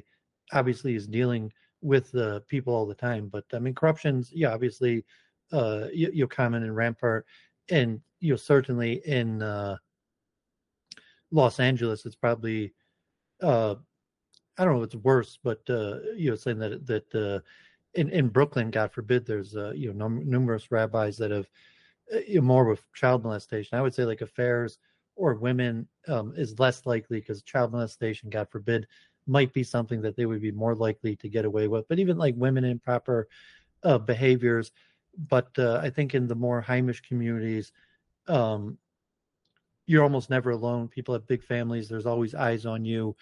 obviously 0.52 0.94
is 0.94 1.06
dealing 1.06 1.50
with 1.80 2.12
the 2.12 2.42
people 2.46 2.74
all 2.74 2.84
the 2.84 2.94
time. 2.94 3.28
But 3.28 3.44
I 3.54 3.58
mean, 3.58 3.74
corruptions, 3.74 4.30
yeah, 4.34 4.52
obviously, 4.52 5.02
uh, 5.50 5.86
you, 5.94 6.10
you'll 6.12 6.28
common 6.28 6.62
in 6.62 6.74
Rampart, 6.74 7.24
and 7.70 8.02
you're 8.20 8.36
certainly 8.36 9.00
in 9.06 9.40
uh, 9.40 9.76
Los 11.30 11.58
Angeles, 11.58 12.04
it's 12.04 12.14
probably, 12.14 12.74
uh, 13.42 13.76
I 14.58 14.64
don't 14.66 14.76
know 14.76 14.82
it's 14.82 14.94
worse, 14.96 15.38
but 15.42 15.62
uh, 15.70 16.00
you 16.14 16.28
know, 16.28 16.36
saying 16.36 16.58
that 16.58 16.86
that 16.86 17.14
uh, 17.14 17.40
in 17.94 18.10
in 18.10 18.28
Brooklyn, 18.28 18.70
God 18.70 18.92
forbid, 18.92 19.24
there's 19.24 19.56
uh, 19.56 19.72
you 19.74 19.88
know 19.88 20.06
num- 20.06 20.28
numerous 20.28 20.70
rabbis 20.70 21.16
that 21.16 21.30
have 21.30 21.48
uh, 22.14 22.42
more 22.42 22.66
with 22.66 22.82
child 22.92 23.24
molestation. 23.24 23.78
I 23.78 23.82
would 23.82 23.94
say 23.94 24.04
like 24.04 24.20
affairs 24.20 24.78
or 25.16 25.34
women 25.34 25.88
um, 26.08 26.34
is 26.36 26.58
less 26.58 26.86
likely 26.86 27.18
because 27.18 27.42
child 27.42 27.72
molestation, 27.72 28.30
God 28.30 28.48
forbid, 28.50 28.86
might 29.26 29.52
be 29.52 29.64
something 29.64 30.00
that 30.02 30.16
they 30.16 30.26
would 30.26 30.40
be 30.40 30.52
more 30.52 30.74
likely 30.74 31.16
to 31.16 31.28
get 31.28 31.44
away 31.44 31.66
with. 31.66 31.88
But 31.88 31.98
even 31.98 32.18
like 32.18 32.34
women 32.36 32.64
improper 32.64 33.26
uh, 33.82 33.98
behaviors. 33.98 34.70
But 35.28 35.48
uh, 35.58 35.80
I 35.82 35.90
think 35.90 36.14
in 36.14 36.28
the 36.28 36.34
more 36.34 36.62
Heimish 36.62 37.02
communities, 37.02 37.72
um, 38.28 38.78
you're 39.86 40.02
almost 40.02 40.30
never 40.30 40.50
alone. 40.50 40.88
People 40.88 41.14
have 41.14 41.26
big 41.26 41.42
families. 41.42 41.88
There's 41.88 42.06
always 42.06 42.34
eyes 42.34 42.66
on 42.66 42.84
you. 42.84 43.16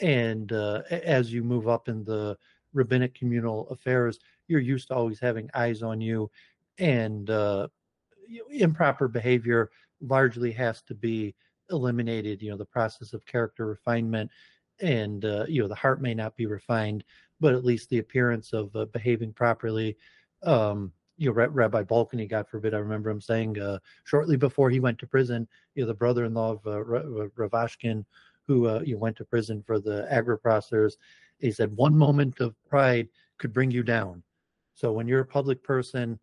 And 0.00 0.52
uh, 0.52 0.82
as 0.90 1.32
you 1.32 1.42
move 1.42 1.68
up 1.68 1.88
in 1.88 2.04
the 2.04 2.36
rabbinic 2.72 3.14
communal 3.14 3.68
affairs, 3.68 4.18
you're 4.48 4.60
used 4.60 4.88
to 4.88 4.94
always 4.94 5.20
having 5.20 5.50
eyes 5.54 5.82
on 5.82 6.00
you. 6.00 6.30
And 6.78 7.28
uh, 7.30 7.68
improper 8.50 9.08
behavior 9.08 9.70
largely 10.00 10.52
has 10.52 10.82
to 10.82 10.94
be 10.94 11.34
eliminated. 11.70 12.42
You 12.42 12.50
know, 12.50 12.56
the 12.56 12.64
process 12.64 13.12
of 13.12 13.24
character 13.26 13.66
refinement 13.66 14.30
and 14.80 15.24
uh, 15.24 15.44
you 15.48 15.62
know 15.62 15.68
the 15.68 15.74
heart 15.74 16.00
may 16.00 16.14
not 16.14 16.36
be 16.36 16.46
refined, 16.46 17.04
but 17.40 17.54
at 17.54 17.64
least 17.64 17.88
the 17.90 17.98
appearance 17.98 18.52
of 18.52 18.74
uh, 18.74 18.86
behaving 18.86 19.32
properly. 19.32 19.96
Um, 20.42 20.92
you 21.16 21.26
know, 21.28 21.34
Rabbi 21.34 21.82
Balkany, 21.82 22.26
God 22.26 22.48
forbid, 22.48 22.72
I 22.72 22.78
remember 22.78 23.10
him 23.10 23.20
saying 23.20 23.60
uh, 23.60 23.78
shortly 24.04 24.38
before 24.38 24.70
he 24.70 24.80
went 24.80 24.98
to 25.00 25.06
prison, 25.06 25.46
you 25.74 25.82
know, 25.82 25.86
the 25.86 25.94
brother-in-law 25.94 26.52
of 26.52 26.66
uh, 26.66 27.28
Rubashkin, 27.36 28.06
who 28.46 28.66
uh, 28.66 28.80
you 28.82 28.96
went 28.96 29.16
to 29.18 29.26
prison 29.26 29.62
for 29.66 29.78
the 29.78 30.10
agri-processors, 30.10 30.96
he 31.38 31.52
said 31.52 31.76
one 31.76 31.94
moment 31.94 32.40
of 32.40 32.54
pride 32.70 33.06
could 33.36 33.52
bring 33.52 33.70
you 33.70 33.82
down. 33.82 34.22
So 34.74 34.92
when 34.92 35.06
you're 35.06 35.20
a 35.20 35.26
public 35.26 35.62
person 35.62 36.18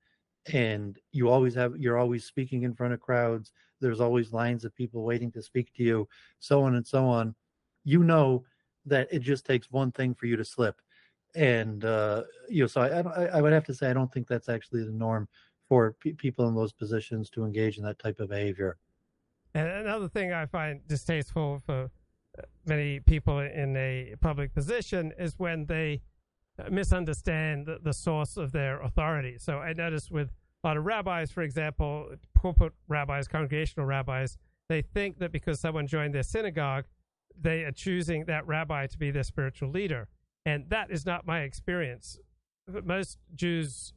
and 0.53 0.97
you 1.11 1.29
always 1.29 1.53
have, 1.55 1.77
you're 1.77 1.97
always 1.97 2.25
speaking 2.25 2.63
in 2.63 2.73
front 2.73 2.93
of 2.93 2.99
crowds. 2.99 3.51
There's 3.79 3.99
always 3.99 4.33
lines 4.33 4.65
of 4.65 4.73
people 4.75 5.03
waiting 5.03 5.31
to 5.33 5.41
speak 5.41 5.73
to 5.75 5.83
you, 5.83 6.07
so 6.39 6.63
on 6.63 6.75
and 6.75 6.85
so 6.85 7.05
on 7.05 7.35
you 7.87 8.03
know 8.03 8.43
that 8.85 9.07
it 9.11 9.19
just 9.19 9.45
takes 9.45 9.71
one 9.71 9.91
thing 9.93 10.13
for 10.13 10.25
you 10.25 10.35
to 10.35 10.43
slip. 10.43 10.81
And 11.35 11.85
uh, 11.85 12.23
you 12.49 12.63
know, 12.63 12.67
so 12.67 12.81
I, 12.81 13.37
I 13.37 13.41
would 13.41 13.53
have 13.53 13.63
to 13.65 13.73
say 13.73 13.89
I 13.89 13.93
don't 13.93 14.11
think 14.11 14.27
that's 14.27 14.49
actually 14.49 14.83
the 14.83 14.91
norm 14.91 15.27
for 15.69 15.95
pe- 16.01 16.11
people 16.11 16.47
in 16.49 16.55
those 16.55 16.73
positions 16.73 17.29
to 17.31 17.45
engage 17.45 17.77
in 17.77 17.85
that 17.85 17.99
type 17.99 18.19
of 18.19 18.29
behavior. 18.29 18.77
And 19.53 19.67
another 19.67 20.09
thing 20.09 20.33
I 20.33 20.45
find 20.45 20.81
distasteful 20.87 21.61
for 21.65 21.89
uh, 22.37 22.41
many 22.65 22.99
people 22.99 23.39
in 23.39 23.75
a 23.77 24.15
public 24.19 24.53
position 24.53 25.13
is 25.17 25.35
when 25.37 25.65
they 25.65 26.01
misunderstand 26.69 27.65
the, 27.65 27.79
the 27.81 27.93
source 27.93 28.37
of 28.37 28.51
their 28.51 28.81
authority. 28.81 29.37
So 29.37 29.59
I 29.59 29.73
notice 29.73 30.09
with 30.09 30.29
a 30.63 30.67
lot 30.67 30.77
of 30.77 30.85
rabbis, 30.85 31.31
for 31.31 31.43
example, 31.43 32.09
pulpit 32.33 32.73
rabbis, 32.87 33.27
congregational 33.27 33.85
rabbis, 33.85 34.37
they 34.69 34.81
think 34.81 35.19
that 35.19 35.31
because 35.31 35.59
someone 35.59 35.87
joined 35.87 36.13
their 36.13 36.23
synagogue, 36.23 36.85
they 37.39 37.63
are 37.63 37.71
choosing 37.71 38.25
that 38.25 38.45
rabbi 38.47 38.87
to 38.87 38.97
be 38.97 39.11
their 39.11 39.23
spiritual 39.23 39.69
leader. 39.69 40.07
And 40.45 40.69
that 40.69 40.91
is 40.91 41.05
not 41.05 41.25
my 41.25 41.41
experience. 41.41 42.19
Most 42.83 43.19
Jews 43.35 43.93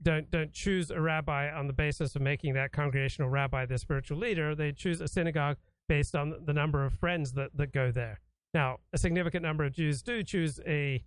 don't 0.00 0.30
don't 0.30 0.52
choose 0.52 0.90
a 0.90 1.00
rabbi 1.00 1.50
on 1.50 1.66
the 1.66 1.72
basis 1.72 2.14
of 2.14 2.22
making 2.22 2.54
that 2.54 2.72
congregational 2.72 3.28
rabbi 3.28 3.66
their 3.66 3.78
spiritual 3.78 4.18
leader. 4.18 4.54
They 4.54 4.72
choose 4.72 5.00
a 5.00 5.08
synagogue 5.08 5.56
based 5.88 6.14
on 6.14 6.34
the 6.44 6.52
number 6.52 6.84
of 6.84 6.92
friends 6.92 7.32
that, 7.32 7.56
that 7.56 7.72
go 7.72 7.90
there. 7.90 8.20
Now, 8.54 8.78
a 8.92 8.98
significant 8.98 9.42
number 9.42 9.64
of 9.64 9.72
Jews 9.72 10.02
do 10.02 10.22
choose 10.22 10.60
a 10.66 11.02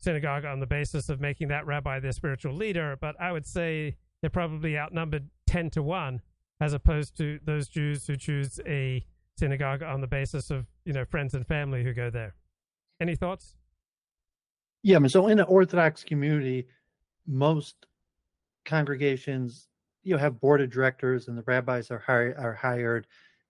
synagogue 0.00 0.44
on 0.44 0.60
the 0.60 0.66
basis 0.66 1.08
of 1.08 1.20
making 1.20 1.48
that 1.48 1.66
rabbi 1.66 2.00
their 2.00 2.12
spiritual 2.12 2.54
leader, 2.54 2.96
but 3.00 3.14
I 3.20 3.32
would 3.32 3.46
say 3.46 3.96
they're 4.20 4.30
probably 4.30 4.78
outnumbered 4.78 5.28
10 5.46 5.70
to 5.70 5.82
1 5.82 6.20
as 6.60 6.72
opposed 6.72 7.16
to 7.18 7.38
those 7.44 7.68
Jews 7.68 8.06
who 8.06 8.16
choose 8.16 8.60
a 8.66 9.04
synagogue 9.36 9.82
on 9.82 10.00
the 10.00 10.06
basis 10.06 10.50
of 10.50 10.66
you 10.84 10.92
know 10.92 11.04
friends 11.04 11.34
and 11.34 11.46
family 11.46 11.82
who 11.82 11.92
go 11.92 12.10
there. 12.10 12.34
Any 13.00 13.16
thoughts? 13.16 13.56
Yeah, 14.82 14.98
so 15.06 15.26
in 15.26 15.38
an 15.38 15.46
Orthodox 15.46 16.04
community, 16.04 16.66
most 17.26 17.86
congregations 18.64 19.68
you 20.02 20.14
know 20.14 20.20
have 20.20 20.40
board 20.40 20.60
of 20.60 20.70
directors 20.70 21.28
and 21.28 21.36
the 21.36 21.44
rabbis 21.46 21.90
are 21.90 21.98
hired 21.98 22.36
are 22.36 22.54
hired, 22.54 23.06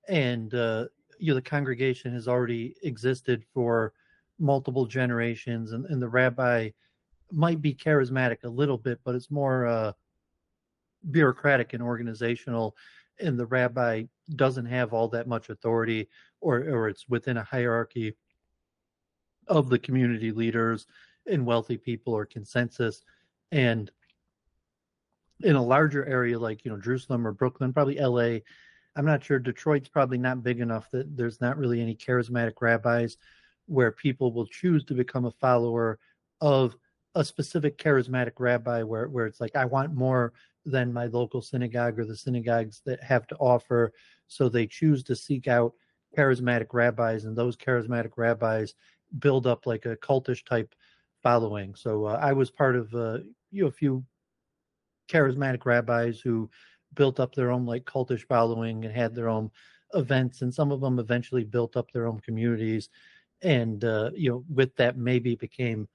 and 0.09 0.55
uh, 0.55 0.87
you 1.19 1.29
know 1.29 1.35
the 1.35 1.43
congregation 1.43 2.13
has 2.15 2.29
already 2.29 2.75
existed 2.83 3.45
for 3.53 3.93
multiple 4.41 4.87
generations, 4.87 5.73
and, 5.73 5.87
and 5.87 6.03
the 6.03 6.09
rabbi 6.09 6.71
might 7.31 7.63
be 7.63 7.75
charismatic 7.75 8.43
a 8.43 8.49
little 8.49 8.79
bit, 8.79 8.99
but 9.05 9.15
it's 9.15 9.31
more 9.31 9.67
uh, 9.67 9.93
bureaucratic 11.11 11.73
and 11.73 11.83
organizational 11.83 12.77
and 13.21 13.39
the 13.39 13.47
rabbi 13.47 14.05
doesn't 14.35 14.67
have 14.67 14.93
all 14.93 15.09
that 15.09 15.29
much 15.29 15.51
authority 15.51 16.09
or 16.41 16.59
or 16.59 16.89
it's 16.89 17.09
within 17.09 17.37
a 17.37 17.45
hierarchy 17.45 18.17
of 19.47 19.69
the 19.69 19.79
community 19.79 20.33
leaders 20.33 20.87
and 21.27 21.45
wealthy 21.45 21.77
people 21.77 22.15
or 22.15 22.25
consensus. 22.25 23.03
And 23.53 23.91
in 25.43 25.57
a 25.57 25.63
larger 25.63 26.05
area 26.07 26.39
like 26.39 26.65
you 26.65 26.71
know 26.71 26.79
Jerusalem 26.79 27.27
or 27.27 27.33
Brooklyn 27.33 27.73
probably 27.73 27.99
LA 27.99 28.41
I'm 28.97 29.07
not 29.07 29.25
sure 29.25 29.39
Detroit's 29.39 29.89
probably 29.89 30.19
not 30.19 30.43
big 30.43 30.61
enough 30.61 30.91
that 30.91 31.17
there's 31.17 31.41
not 31.41 31.57
really 31.57 31.81
any 31.81 31.97
charismatic 31.97 32.55
rabbis 32.61 33.17
where 33.71 33.93
people 33.93 34.33
will 34.33 34.47
choose 34.47 34.85
to 34.85 34.95
become 34.95 35.27
a 35.27 35.31
follower 35.31 35.99
of 36.41 36.77
a 37.15 37.25
specific 37.25 37.79
charismatic 37.79 38.33
rabbi 38.39 38.83
where 38.83 39.09
where 39.09 39.27
it's 39.27 39.41
like 39.41 39.55
I 39.57 39.65
want 39.65 39.95
more 39.95 40.33
than 40.65 40.93
my 40.93 41.07
local 41.07 41.41
synagogue 41.41 41.99
or 41.99 42.05
the 42.05 42.17
synagogues 42.17 42.83
that 42.85 43.03
have 43.03 43.27
to 43.29 43.37
offer. 43.37 43.93
So 44.27 44.49
they 44.49 44.67
choose 44.67 45.03
to 45.05 45.17
seek 45.17 45.49
out 45.49 45.73
charismatic 46.17 46.69
rabbis, 46.73 47.25
and 47.25 47.37
those 47.37 47.57
charismatic 47.57 48.13
rabbis 48.17 48.75
build 49.19 49.47
up 49.47 49.67
like 49.67 49.87
a 49.87 49.97
cultish 49.97 50.45
type 50.45 50.75
following. 51.23 51.75
So 51.75 52.07
uh, 52.07 52.19
I 52.21 52.33
was 52.33 52.51
part 52.51 52.77
of 52.77 52.93
uh, 52.95 53.19
you 53.51 53.63
know 53.63 53.69
a 53.69 53.73
few 53.73 54.05
charismatic 55.09 55.65
rabbis 55.65 56.21
who 56.21 56.51
built 56.95 57.21
up 57.21 57.35
their 57.35 57.51
own 57.51 57.67
like 57.67 57.85
cultish 57.85 58.27
following 58.27 58.85
and 58.85 58.95
had 58.95 59.15
their 59.15 59.29
own 59.29 59.51
events, 59.95 60.43
and 60.43 60.53
some 60.53 60.71
of 60.71 60.81
them 60.81 60.99
eventually 60.99 61.45
built 61.45 61.77
up 61.77 61.91
their 61.91 62.07
own 62.07 62.21
communities, 62.21 62.89
and 63.43 63.85
uh, 63.85 64.11
you 64.15 64.31
know 64.31 64.45
with 64.49 64.75
that 64.77 64.97
maybe 64.97 65.35
became 65.35 65.89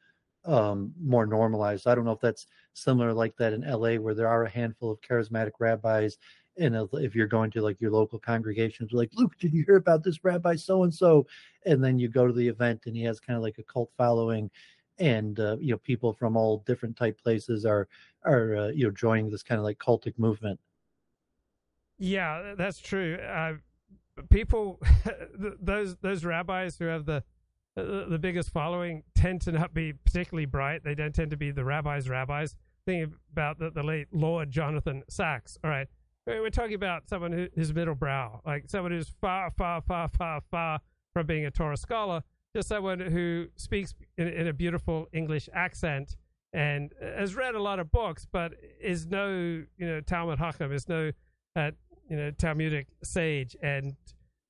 um, 0.45 0.93
more 1.01 1.25
normalized. 1.25 1.87
I 1.87 1.95
don't 1.95 2.05
know 2.05 2.11
if 2.11 2.21
that's 2.21 2.47
similar 2.73 3.13
like 3.13 3.35
that 3.37 3.53
in 3.53 3.61
LA, 3.61 3.95
where 3.95 4.13
there 4.13 4.27
are 4.27 4.43
a 4.43 4.49
handful 4.49 4.91
of 4.91 5.01
charismatic 5.01 5.51
rabbis. 5.59 6.17
And 6.57 6.75
if 6.93 7.15
you're 7.15 7.27
going 7.27 7.51
to 7.51 7.61
like 7.61 7.81
your 7.81 7.91
local 7.91 8.17
congregations, 8.17 8.93
like, 8.93 9.09
Luke, 9.13 9.33
did 9.39 9.53
you 9.53 9.63
hear 9.65 9.75
about 9.75 10.03
this 10.03 10.23
rabbi 10.23 10.55
so 10.55 10.83
and 10.83 10.93
so? 10.93 11.25
And 11.65 11.83
then 11.83 11.99
you 11.99 12.07
go 12.07 12.27
to 12.27 12.33
the 12.33 12.47
event 12.47 12.83
and 12.85 12.95
he 12.95 13.03
has 13.03 13.19
kind 13.19 13.35
of 13.35 13.43
like 13.43 13.57
a 13.57 13.63
cult 13.63 13.91
following. 13.97 14.49
And, 14.97 15.37
uh, 15.37 15.57
you 15.59 15.71
know, 15.71 15.77
people 15.79 16.13
from 16.13 16.37
all 16.37 16.63
different 16.65 16.95
type 16.95 17.19
places 17.21 17.65
are, 17.65 17.89
are, 18.23 18.55
uh, 18.55 18.67
you 18.69 18.85
know, 18.85 18.91
joining 18.91 19.29
this 19.29 19.43
kind 19.43 19.59
of 19.59 19.65
like 19.65 19.79
cultic 19.79 20.17
movement. 20.17 20.57
Yeah, 21.97 22.53
that's 22.57 22.79
true. 22.79 23.15
Uh, 23.15 23.55
people, 24.29 24.81
those, 25.37 25.97
those 25.97 26.23
rabbis 26.23 26.77
who 26.77 26.85
have 26.85 27.05
the, 27.05 27.23
uh, 27.77 28.07
the 28.07 28.19
biggest 28.19 28.51
following 28.51 29.03
tend 29.15 29.41
to 29.41 29.51
not 29.51 29.73
be 29.73 29.93
particularly 29.93 30.45
bright. 30.45 30.83
They 30.83 30.95
don't 30.95 31.13
tend 31.13 31.31
to 31.31 31.37
be 31.37 31.51
the 31.51 31.65
rabbis' 31.65 32.09
rabbis. 32.09 32.55
Think 32.85 33.13
about 33.31 33.59
the, 33.59 33.71
the 33.71 33.83
late 33.83 34.07
Lord 34.11 34.51
Jonathan 34.51 35.03
Sacks. 35.09 35.57
All 35.63 35.69
right. 35.69 35.87
We're 36.27 36.49
talking 36.49 36.73
about 36.73 37.07
someone 37.07 37.31
who, 37.31 37.47
who's 37.53 37.73
middle 37.73 37.93
brow, 37.93 38.41
like 38.45 38.63
someone 38.67 38.91
who's 38.91 39.09
far, 39.21 39.51
far, 39.51 39.81
far, 39.81 40.09
far, 40.09 40.41
far 40.49 40.79
from 41.13 41.27
being 41.27 41.45
a 41.45 41.51
Torah 41.51 41.77
scholar, 41.77 42.23
just 42.55 42.67
someone 42.67 42.99
who 42.99 43.47
speaks 43.57 43.93
in, 44.17 44.27
in 44.29 44.47
a 44.47 44.53
beautiful 44.53 45.07
English 45.13 45.49
accent 45.53 46.15
and 46.51 46.93
has 46.99 47.35
read 47.35 47.53
a 47.53 47.61
lot 47.61 47.79
of 47.79 47.91
books, 47.91 48.25
but 48.31 48.53
is 48.81 49.05
no, 49.05 49.29
you 49.77 49.87
know, 49.87 50.01
Talmid 50.01 50.37
Chacham, 50.37 50.71
is 50.71 50.87
no, 50.87 51.11
uh, 51.55 51.71
you 52.09 52.15
know, 52.15 52.31
Talmudic 52.31 52.87
sage, 53.03 53.55
and 53.61 53.95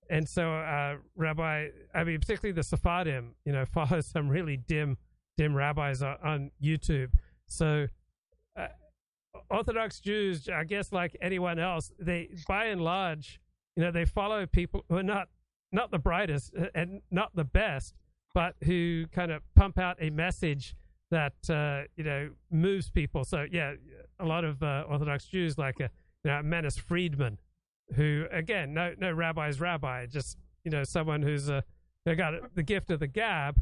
and 0.10 0.28
so 0.28 0.54
uh, 0.54 0.96
Rabbi, 1.16 1.68
I 1.94 2.04
mean, 2.04 2.20
particularly 2.20 2.54
the 2.54 2.64
Sephardim, 2.64 3.36
you 3.46 3.54
know, 3.54 3.66
follow 3.74 4.02
some 4.02 4.30
really 4.30 4.58
dim, 4.58 4.98
dim 5.38 5.56
rabbis 5.56 6.02
on, 6.02 6.18
on 6.24 6.52
YouTube. 6.62 7.12
So 7.48 7.88
uh, 8.58 8.68
Orthodox 9.50 10.00
Jews, 10.00 10.50
I 10.50 10.64
guess, 10.64 10.92
like 10.92 11.16
anyone 11.22 11.60
else, 11.60 11.92
they 12.00 12.30
by 12.48 12.66
and 12.66 12.82
large, 12.82 13.40
you 13.76 13.84
know, 13.84 13.92
they 13.92 14.06
follow 14.06 14.46
people 14.46 14.86
who 14.90 14.98
are 14.98 15.04
not 15.04 15.30
not 15.72 15.92
the 15.92 16.00
brightest 16.00 16.54
uh, 16.60 16.68
and 16.74 17.02
not 17.12 17.36
the 17.36 17.44
best, 17.44 17.94
but 18.34 18.56
who 18.64 19.06
kind 19.12 19.32
of 19.32 19.42
pump 19.56 19.78
out 19.78 19.98
a 20.00 20.10
message 20.10 20.76
that 21.12 21.34
uh, 21.50 21.88
you 21.96 22.04
know 22.04 22.30
moves 22.52 22.90
people. 22.90 23.24
So 23.24 23.46
yeah, 23.52 23.74
a 24.20 24.26
lot 24.26 24.44
of 24.44 24.62
uh, 24.64 24.86
Orthodox 24.90 25.26
Jews 25.26 25.58
like 25.58 25.80
a 25.80 25.90
you 26.24 26.32
know 26.32 26.42
Manis 26.44 26.78
Friedman, 26.78 27.38
who 27.94 28.26
again 28.32 28.74
no 28.74 28.94
no 29.00 29.12
rabbi's 29.12 29.60
rabbi, 29.60 30.06
just 30.06 30.38
you 30.64 30.72
know 30.72 30.84
someone 30.84 31.22
who's 31.22 31.50
uh, 31.50 31.62
they 32.06 32.16
got 32.16 32.34
the 32.56 32.64
gift 32.64 32.92
of 32.92 33.00
the 33.00 33.08
gab, 33.08 33.62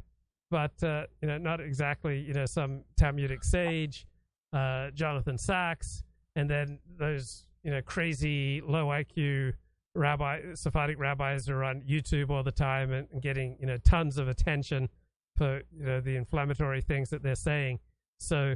but 0.49 0.82
uh, 0.84 1.03
you 1.21 1.28
know 1.28 1.38
not 1.38 1.59
exactly 1.59 2.19
you 2.19 2.34
know 2.34 2.45
some 2.45 2.84
Talmudic 2.97 3.43
sage, 3.43 4.07
uh, 4.53 4.91
Jonathan 4.91 5.38
Sacks, 5.38 6.03
and 6.36 6.49
then 6.49 6.80
those 6.97 7.45
you 7.63 7.71
know 7.71 7.82
crazy 7.82 8.61
low 8.61 8.88
IQ 8.88 9.53
rabbi 9.95 10.41
Sephardic 10.55 10.97
rabbis 10.97 11.49
are 11.49 11.63
on 11.63 11.82
YouTube 11.82 12.30
all 12.32 12.43
the 12.43 12.51
time 12.51 12.91
and, 12.91 13.07
and 13.11 13.21
getting 13.21 13.57
you 13.59 13.67
know 13.67 13.78
tons 13.78 14.17
of 14.17 14.28
attention 14.28 14.89
for 15.36 15.61
you 15.76 15.86
know 15.86 15.99
the 15.99 16.15
inflammatory 16.15 16.82
things 16.82 17.09
that 17.09 17.24
they're 17.24 17.36
saying. 17.36 17.80
So, 18.19 18.55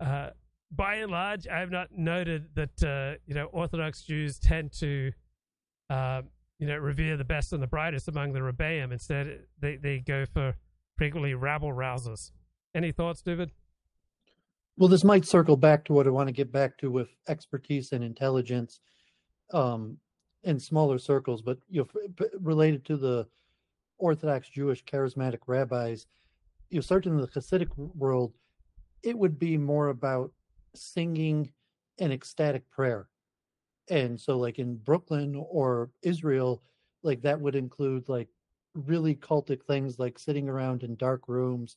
uh, 0.00 0.30
by 0.70 0.96
and 0.96 1.10
large, 1.10 1.46
I 1.46 1.60
have 1.60 1.70
not 1.70 1.88
noted 1.96 2.48
that 2.54 2.82
uh, 2.82 3.18
you 3.26 3.34
know 3.34 3.46
Orthodox 3.46 4.02
Jews 4.02 4.38
tend 4.38 4.72
to 4.80 5.12
uh, 5.90 6.22
you 6.58 6.66
know 6.66 6.76
revere 6.76 7.16
the 7.16 7.24
best 7.24 7.52
and 7.52 7.62
the 7.62 7.66
brightest 7.66 8.08
among 8.08 8.32
the 8.32 8.40
Rebbeim. 8.40 8.92
Instead, 8.92 9.40
they 9.60 9.76
they 9.76 9.98
go 9.98 10.24
for 10.26 10.54
frequently 10.96 11.34
rabble 11.34 11.72
rousers. 11.72 12.32
Any 12.74 12.92
thoughts, 12.92 13.22
David? 13.22 13.52
Well, 14.76 14.88
this 14.88 15.04
might 15.04 15.24
circle 15.24 15.56
back 15.56 15.84
to 15.86 15.94
what 15.94 16.06
I 16.06 16.10
want 16.10 16.28
to 16.28 16.34
get 16.34 16.52
back 16.52 16.76
to 16.78 16.90
with 16.90 17.08
expertise 17.28 17.92
and 17.92 18.04
intelligence 18.04 18.80
um, 19.52 19.98
in 20.42 20.60
smaller 20.60 20.98
circles, 20.98 21.40
but 21.40 21.58
you 21.70 21.86
know, 21.96 22.26
related 22.38 22.84
to 22.86 22.96
the 22.96 23.26
Orthodox 23.98 24.50
Jewish 24.50 24.84
charismatic 24.84 25.38
rabbis, 25.46 26.06
you 26.68 26.76
know, 26.76 26.82
certainly 26.82 27.22
in 27.22 27.22
the 27.22 27.40
Hasidic 27.40 27.68
world, 27.76 28.34
it 29.02 29.16
would 29.16 29.38
be 29.38 29.56
more 29.56 29.88
about 29.88 30.32
singing 30.76 31.50
an 31.98 32.12
ecstatic 32.12 32.68
prayer. 32.70 33.08
And 33.88 34.20
so, 34.20 34.38
like 34.38 34.58
in 34.58 34.76
Brooklyn 34.76 35.36
or 35.48 35.90
Israel, 36.02 36.62
like 37.02 37.22
that 37.22 37.40
would 37.40 37.54
include 37.54 38.08
like 38.08 38.28
really 38.74 39.14
cultic 39.14 39.62
things 39.62 39.98
like 39.98 40.18
sitting 40.18 40.48
around 40.48 40.82
in 40.82 40.96
dark 40.96 41.28
rooms 41.28 41.76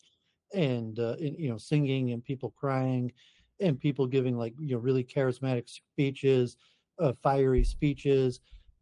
and, 0.54 1.00
uh, 1.00 1.16
and 1.20 1.38
you 1.38 1.50
know, 1.50 1.58
singing 1.58 2.12
and 2.12 2.24
people 2.24 2.54
crying 2.58 3.12
and 3.60 3.80
people 3.80 4.08
giving 4.08 4.38
like, 4.38 4.54
you 4.60 4.76
know, 4.76 4.82
really 4.82 5.04
charismatic 5.04 5.70
speeches, 5.70 6.58
uh, 7.00 7.14
fiery 7.22 7.64
speeches 7.64 8.42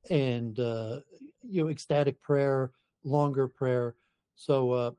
and, 0.09 0.59
uh, 0.59 0.99
you 1.43 1.63
know, 1.63 1.70
ecstatic 1.70 2.22
prayer 2.22 2.72
longer 3.03 3.47
prayer. 3.47 3.95
So 4.36 4.72
uh, 4.72 4.91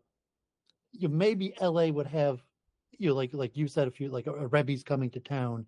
you 0.93 1.09
maybe 1.09 1.55
LA 1.61 1.87
would 1.89 2.07
have 2.07 2.43
you 2.99 3.09
know, 3.09 3.15
like 3.15 3.31
like 3.33 3.57
you 3.57 3.69
said, 3.69 3.89
if 3.89 4.01
you 4.01 4.09
like 4.09 4.27
a, 4.27 4.33
a 4.33 4.47
Rebbe's 4.49 4.83
coming 4.83 5.11
to 5.11 5.21
town, 5.21 5.67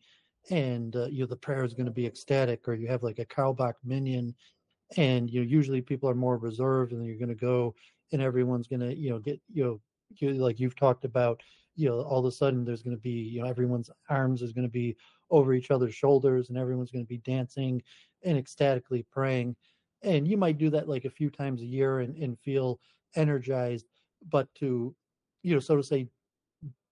and 0.51 0.95
uh, 0.97 1.07
you 1.07 1.21
know 1.21 1.27
the 1.27 1.37
prayer 1.37 1.65
is 1.65 1.75
going 1.75 1.87
to 1.87 1.93
be 1.93 2.07
ecstatic, 2.07 2.67
or 2.69 2.75
you 2.75 2.89
have 2.89 3.03
like 3.03 3.19
a 3.19 3.25
Carlebach 3.25 3.75
minyan, 3.85 4.35
and 4.97 5.31
you 5.31 5.41
know 5.41 5.47
usually 5.47 5.81
people 5.81 6.09
are 6.09 6.15
more 6.15 6.39
reserved, 6.39 6.93
and 6.93 7.05
you're 7.05 7.17
going 7.17 7.29
to 7.29 7.35
go, 7.35 7.75
and 8.13 8.21
everyone's 8.23 8.69
going 8.69 8.81
to 8.81 8.95
you 8.97 9.11
know 9.11 9.19
get 9.19 9.41
you 9.53 9.65
know 9.65 9.81
you, 10.17 10.33
like 10.35 10.61
you've 10.61 10.77
talked 10.77 11.05
about, 11.05 11.41
you 11.77 11.89
know 11.89 12.01
all 12.03 12.21
of 12.21 12.27
a 12.27 12.33
sudden 12.33 12.65
there's 12.65 12.83
going 12.83 12.97
to 12.97 13.03
be 13.03 13.11
you 13.11 13.43
know 13.43 13.49
everyone's 13.49 13.91
arms 14.09 14.43
is 14.43 14.53
going 14.53 14.67
to 14.67 14.73
be 14.73 14.97
over 15.31 15.55
each 15.55 15.71
other's 15.71 15.95
shoulders, 15.95 16.49
and 16.49 16.59
everyone's 16.59 16.91
going 16.91 17.05
to 17.05 17.09
be 17.09 17.19
dancing 17.19 17.83
and 18.25 18.37
ecstatically 18.37 19.05
praying. 19.11 19.57
And 20.03 20.27
you 20.27 20.37
might 20.37 20.59
do 20.59 20.71
that 20.71 20.89
like 20.89 21.05
a 21.05 21.11
few 21.11 21.29
times 21.29 21.61
a 21.61 21.67
year 21.67 22.01
and, 22.01 22.17
and 22.17 22.39
feel 22.41 22.81
energized 23.17 23.87
but 24.29 24.53
to 24.55 24.95
you 25.43 25.55
know 25.55 25.61
so 25.61 25.77
to 25.77 25.83
say 25.83 26.09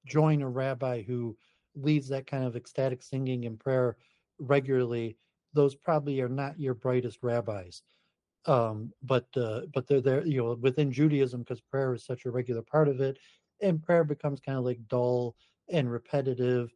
join 0.09 0.43
a 0.43 0.49
rabbi 0.49 1.03
who 1.03 1.37
leads 1.75 2.09
that 2.09 2.27
kind 2.27 2.45
of 2.45 2.57
ecstatic 2.57 3.03
singing 3.03 3.45
and 3.45 3.61
prayer 3.61 3.97
regularly 4.39 5.17
those 5.55 5.75
probably 5.75 6.21
are 6.21 6.29
not 6.29 6.59
your 6.59 6.75
brightest 6.75 7.19
rabbis 7.23 7.83
um, 8.47 8.93
but 9.03 9.27
uh, 9.37 9.61
but 9.75 9.87
they're 9.87 10.01
there 10.01 10.27
you 10.27 10.43
know 10.43 10.57
within 10.61 10.91
judaism 10.91 11.41
because 11.41 11.61
prayer 11.61 11.95
is 11.95 12.05
such 12.05 12.25
a 12.25 12.31
regular 12.31 12.63
part 12.63 12.89
of 12.89 13.01
it 13.01 13.19
and 13.61 13.83
prayer 13.83 14.05
becomes 14.05 14.41
kind 14.41 14.59
of 14.59 14.65
like 14.65 14.79
dull 14.89 15.37
and 15.71 15.91
repetitive 15.91 16.73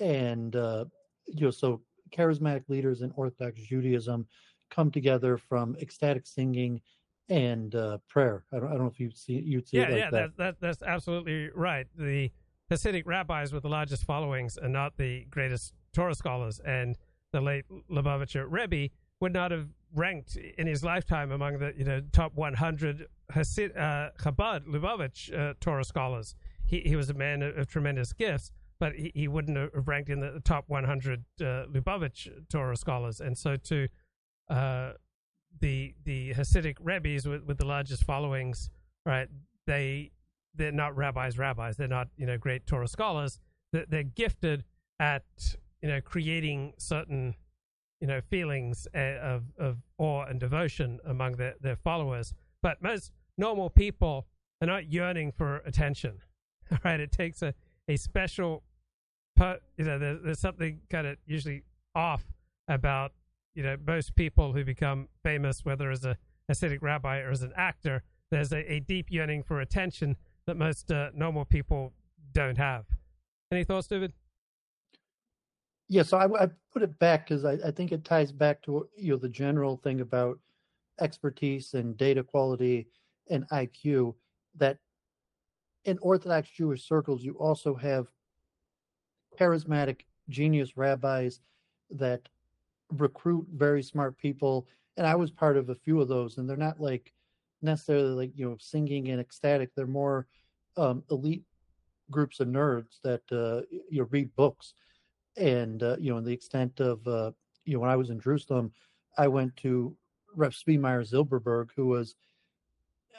and 0.00 0.56
uh, 0.56 0.84
you 1.26 1.46
know 1.46 1.50
so 1.50 1.80
charismatic 2.10 2.68
leaders 2.68 3.02
in 3.02 3.12
orthodox 3.16 3.60
judaism 3.60 4.26
come 4.70 4.90
together 4.90 5.36
from 5.36 5.76
ecstatic 5.80 6.26
singing 6.26 6.80
and 7.28 7.74
uh, 7.74 7.98
prayer. 8.08 8.44
I 8.52 8.58
don't, 8.58 8.68
I 8.68 8.70
don't 8.72 8.82
know 8.82 8.86
if 8.86 9.00
you 9.00 9.10
see 9.10 9.34
you'd 9.34 9.68
see 9.68 9.78
yeah, 9.78 9.84
it 9.84 9.90
like 9.90 9.98
yeah, 9.98 10.10
that. 10.10 10.10
that, 10.10 10.36
that 10.36 10.60
that's 10.60 10.82
absolutely 10.82 11.50
right. 11.54 11.86
The 11.96 12.30
Hasidic 12.70 13.04
rabbis 13.06 13.52
with 13.52 13.62
the 13.62 13.68
largest 13.68 14.04
followings 14.04 14.58
are 14.58 14.68
not 14.68 14.96
the 14.96 15.24
greatest 15.30 15.72
Torah 15.92 16.14
scholars, 16.14 16.60
and 16.60 16.96
the 17.32 17.40
late 17.40 17.64
Lubavitcher 17.90 18.46
Rebbe 18.48 18.92
would 19.20 19.32
not 19.32 19.50
have 19.50 19.68
ranked 19.94 20.36
in 20.36 20.66
his 20.66 20.84
lifetime 20.84 21.32
among 21.32 21.58
the 21.58 21.72
you 21.76 21.84
know 21.84 22.00
top 22.12 22.34
100 22.34 23.06
Hasid, 23.32 23.76
uh, 23.76 24.10
Chabad 24.18 24.66
Lubavitch 24.66 25.32
uh, 25.36 25.54
Torah 25.60 25.84
scholars. 25.84 26.34
He 26.64 26.80
he 26.80 26.96
was 26.96 27.08
a 27.08 27.14
man 27.14 27.42
of, 27.42 27.56
of 27.56 27.68
tremendous 27.68 28.12
gifts, 28.12 28.50
but 28.78 28.94
he, 28.94 29.12
he 29.14 29.28
wouldn't 29.28 29.56
have 29.56 29.88
ranked 29.88 30.10
in 30.10 30.20
the 30.20 30.40
top 30.44 30.64
100 30.68 31.24
uh, 31.40 31.44
Lubavitch 31.72 32.28
Torah 32.50 32.76
scholars. 32.76 33.20
And 33.20 33.36
so 33.36 33.56
to 33.56 33.88
uh, 34.50 34.92
the 35.60 35.94
the 36.04 36.34
Hasidic 36.34 36.76
rabbis 36.80 37.26
with, 37.26 37.44
with 37.44 37.58
the 37.58 37.66
largest 37.66 38.04
followings, 38.04 38.70
right? 39.06 39.28
They 39.66 40.12
they're 40.54 40.72
not 40.72 40.96
rabbis, 40.96 41.38
rabbis. 41.38 41.76
They're 41.76 41.88
not 41.88 42.08
you 42.16 42.26
know 42.26 42.38
great 42.38 42.66
Torah 42.66 42.88
scholars. 42.88 43.38
They're, 43.72 43.86
they're 43.88 44.02
gifted 44.02 44.64
at 45.00 45.24
you 45.82 45.88
know 45.88 46.00
creating 46.00 46.74
certain 46.78 47.34
you 48.00 48.06
know 48.06 48.20
feelings 48.20 48.86
uh, 48.94 49.18
of 49.20 49.44
of 49.58 49.78
awe 49.98 50.24
and 50.24 50.40
devotion 50.40 50.98
among 51.04 51.36
their 51.36 51.54
their 51.60 51.76
followers. 51.76 52.34
But 52.62 52.82
most 52.82 53.12
normal 53.36 53.70
people 53.70 54.26
are 54.60 54.66
not 54.66 54.92
yearning 54.92 55.32
for 55.32 55.58
attention, 55.58 56.18
right? 56.84 57.00
It 57.00 57.12
takes 57.12 57.42
a 57.42 57.54
a 57.88 57.96
special, 57.96 58.64
you 59.38 59.84
know, 59.84 59.98
there's, 59.98 60.22
there's 60.22 60.40
something 60.40 60.80
kind 60.90 61.06
of 61.06 61.16
usually 61.24 61.62
off 61.94 62.22
about 62.68 63.12
you 63.58 63.64
know, 63.64 63.76
most 63.84 64.14
people 64.14 64.52
who 64.52 64.64
become 64.64 65.08
famous, 65.24 65.64
whether 65.64 65.90
as 65.90 66.04
a 66.04 66.16
Hasidic 66.48 66.80
rabbi 66.80 67.18
or 67.18 67.30
as 67.32 67.42
an 67.42 67.52
actor, 67.56 68.04
there's 68.30 68.52
a, 68.52 68.72
a 68.72 68.78
deep 68.78 69.10
yearning 69.10 69.42
for 69.42 69.60
attention 69.60 70.16
that 70.48 70.56
most 70.56 70.90
uh, 70.90 71.10
normal 71.14 71.44
people 71.44 71.92
don't 72.32 72.56
have. 72.56 72.86
Any 73.52 73.64
thoughts, 73.64 73.86
David? 73.86 74.14
Yeah, 75.88 76.02
so 76.02 76.16
I, 76.16 76.44
I 76.44 76.48
put 76.72 76.82
it 76.82 76.98
back 76.98 77.28
because 77.28 77.44
I, 77.44 77.58
I, 77.66 77.70
think 77.70 77.92
it 77.92 78.02
ties 78.02 78.32
back 78.32 78.62
to 78.62 78.88
you 78.96 79.12
know 79.12 79.18
the 79.18 79.28
general 79.28 79.76
thing 79.76 80.00
about 80.00 80.38
expertise 81.00 81.74
and 81.74 81.96
data 81.98 82.22
quality 82.22 82.88
and 83.30 83.46
IQ. 83.50 84.14
That 84.56 84.78
in 85.84 85.98
Orthodox 86.00 86.48
Jewish 86.48 86.88
circles, 86.88 87.22
you 87.22 87.34
also 87.34 87.74
have 87.74 88.06
charismatic 89.38 90.00
genius 90.30 90.78
rabbis 90.78 91.40
that 91.90 92.22
recruit 92.92 93.46
very 93.52 93.82
smart 93.82 94.16
people 94.16 94.66
and 94.96 95.06
i 95.06 95.14
was 95.14 95.30
part 95.30 95.58
of 95.58 95.68
a 95.68 95.74
few 95.74 96.00
of 96.00 96.08
those 96.08 96.38
and 96.38 96.48
they're 96.48 96.56
not 96.56 96.80
like 96.80 97.12
necessarily 97.62 98.10
like 98.10 98.32
you 98.34 98.48
know 98.48 98.56
singing 98.58 99.08
and 99.08 99.20
ecstatic. 99.20 99.70
They're 99.74 99.86
more 99.86 100.26
um, 100.76 101.02
elite 101.10 101.44
groups 102.10 102.40
of 102.40 102.48
nerds 102.48 103.00
that 103.04 103.22
uh, 103.32 103.62
you 103.90 104.00
know 104.00 104.08
read 104.10 104.34
books. 104.36 104.74
And 105.36 105.82
uh, 105.82 105.96
you 105.98 106.10
know 106.10 106.18
in 106.18 106.24
the 106.24 106.32
extent 106.32 106.80
of 106.80 107.06
uh, 107.06 107.32
you 107.64 107.74
know 107.74 107.80
when 107.80 107.90
i 107.90 107.96
was 107.96 108.08
in 108.08 108.18
jerusalem 108.18 108.72
i 109.18 109.28
went 109.28 109.54
to 109.58 109.94
Reb 110.34 110.52
Zvi 110.52 110.78
Zilberberg, 110.78 111.70
who 111.76 111.86
was 111.86 112.14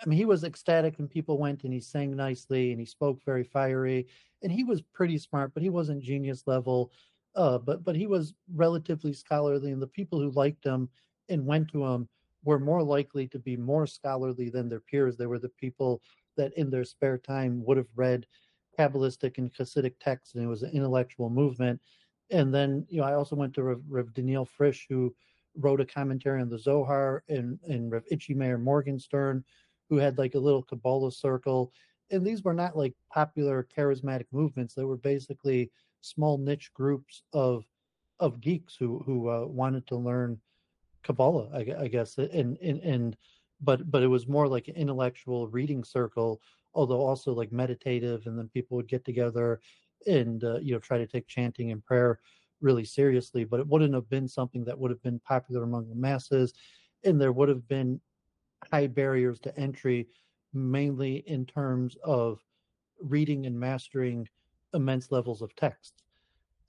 I 0.01 0.07
mean, 0.07 0.17
he 0.17 0.25
was 0.25 0.45
ecstatic 0.45 0.99
and 0.99 1.09
people 1.09 1.37
went 1.37 1.65
and 1.65 1.73
he 1.73 1.81
sang 1.81 2.15
nicely 2.15 2.71
and 2.71 2.79
he 2.79 2.85
spoke 2.85 3.19
very 3.25 3.43
fiery. 3.43 4.07
And 4.41 4.51
he 4.51 4.63
was 4.63 4.81
pretty 4.81 5.17
smart, 5.17 5.53
but 5.53 5.61
he 5.61 5.69
wasn't 5.69 6.01
genius 6.01 6.43
level. 6.47 6.91
Uh, 7.35 7.57
but 7.57 7.83
but 7.83 7.95
he 7.95 8.07
was 8.07 8.33
relatively 8.55 9.13
scholarly, 9.13 9.71
and 9.71 9.81
the 9.81 9.87
people 9.87 10.19
who 10.19 10.31
liked 10.31 10.63
him 10.63 10.89
and 11.27 11.45
went 11.45 11.67
to 11.69 11.85
him 11.85 12.09
were 12.43 12.59
more 12.59 12.83
likely 12.83 13.27
to 13.27 13.39
be 13.39 13.57
more 13.57 13.85
scholarly 13.85 14.49
than 14.49 14.69
their 14.69 14.79
peers. 14.79 15.17
They 15.17 15.25
were 15.25 15.39
the 15.39 15.49
people 15.49 16.01
that 16.37 16.53
in 16.57 16.69
their 16.69 16.85
spare 16.85 17.17
time 17.17 17.63
would 17.65 17.77
have 17.77 17.89
read 17.95 18.25
Kabbalistic 18.77 19.37
and 19.37 19.53
Hasidic 19.53 19.95
texts, 19.99 20.35
and 20.35 20.43
it 20.43 20.47
was 20.47 20.63
an 20.63 20.71
intellectual 20.71 21.29
movement. 21.29 21.81
And 22.31 22.53
then, 22.53 22.85
you 22.89 23.01
know, 23.01 23.07
I 23.07 23.15
also 23.15 23.35
went 23.35 23.53
to 23.55 23.63
Rev, 23.63 23.81
Rev 23.89 24.13
Daniel 24.13 24.45
Frisch, 24.45 24.85
who 24.89 25.13
wrote 25.57 25.81
a 25.81 25.85
commentary 25.85 26.41
on 26.41 26.49
the 26.49 26.59
Zohar, 26.59 27.23
and, 27.27 27.59
and 27.67 27.91
Rev 27.91 28.03
Itchy 28.09 28.33
Meir 28.33 28.57
Morgenstern, 28.57 29.43
who 29.89 29.97
had 29.97 30.17
like 30.17 30.35
a 30.35 30.39
little 30.39 30.63
Kabbalah 30.63 31.11
circle. 31.11 31.73
And 32.11 32.25
these 32.25 32.43
were 32.43 32.53
not 32.53 32.77
like 32.77 32.93
popular 33.11 33.67
charismatic 33.75 34.25
movements. 34.31 34.73
They 34.73 34.85
were 34.85 34.97
basically 34.97 35.71
small 36.01 36.37
niche 36.37 36.71
groups 36.73 37.23
of 37.33 37.65
of 38.19 38.41
geeks 38.41 38.75
who 38.75 38.99
who 39.05 39.29
uh, 39.29 39.45
wanted 39.45 39.87
to 39.87 39.95
learn 39.95 40.39
Kabbalah, 41.03 41.49
I, 41.53 41.83
I 41.83 41.87
guess, 41.87 42.17
and, 42.17 42.57
and 42.57 42.79
and 42.79 43.17
but 43.61 43.89
but 43.89 44.03
it 44.03 44.07
was 44.07 44.27
more 44.27 44.47
like 44.47 44.67
an 44.67 44.75
intellectual 44.75 45.47
reading 45.47 45.83
circle, 45.83 46.41
although 46.73 47.01
also 47.01 47.33
like 47.33 47.51
meditative, 47.51 48.25
and 48.25 48.37
then 48.37 48.49
people 48.53 48.77
would 48.77 48.87
get 48.87 49.05
together 49.05 49.59
and 50.07 50.43
uh, 50.43 50.59
you 50.59 50.73
know 50.73 50.79
try 50.79 50.97
to 50.97 51.07
take 51.07 51.27
chanting 51.27 51.71
and 51.71 51.83
prayer 51.83 52.19
really 52.61 52.85
seriously. 52.85 53.43
But 53.43 53.59
it 53.59 53.67
wouldn't 53.67 53.93
have 53.93 54.09
been 54.09 54.27
something 54.27 54.63
that 54.65 54.77
would 54.77 54.91
have 54.91 55.03
been 55.03 55.19
popular 55.19 55.63
among 55.63 55.89
the 55.89 55.95
masses, 55.95 56.53
and 57.03 57.19
there 57.19 57.31
would 57.31 57.49
have 57.49 57.67
been 57.67 57.99
high 58.71 58.87
barriers 58.87 59.39
to 59.41 59.57
entry, 59.57 60.07
mainly 60.53 61.23
in 61.27 61.45
terms 61.45 61.95
of 62.03 62.39
reading 63.01 63.45
and 63.45 63.57
mastering 63.57 64.27
immense 64.73 65.11
levels 65.11 65.41
of 65.41 65.55
text. 65.55 66.03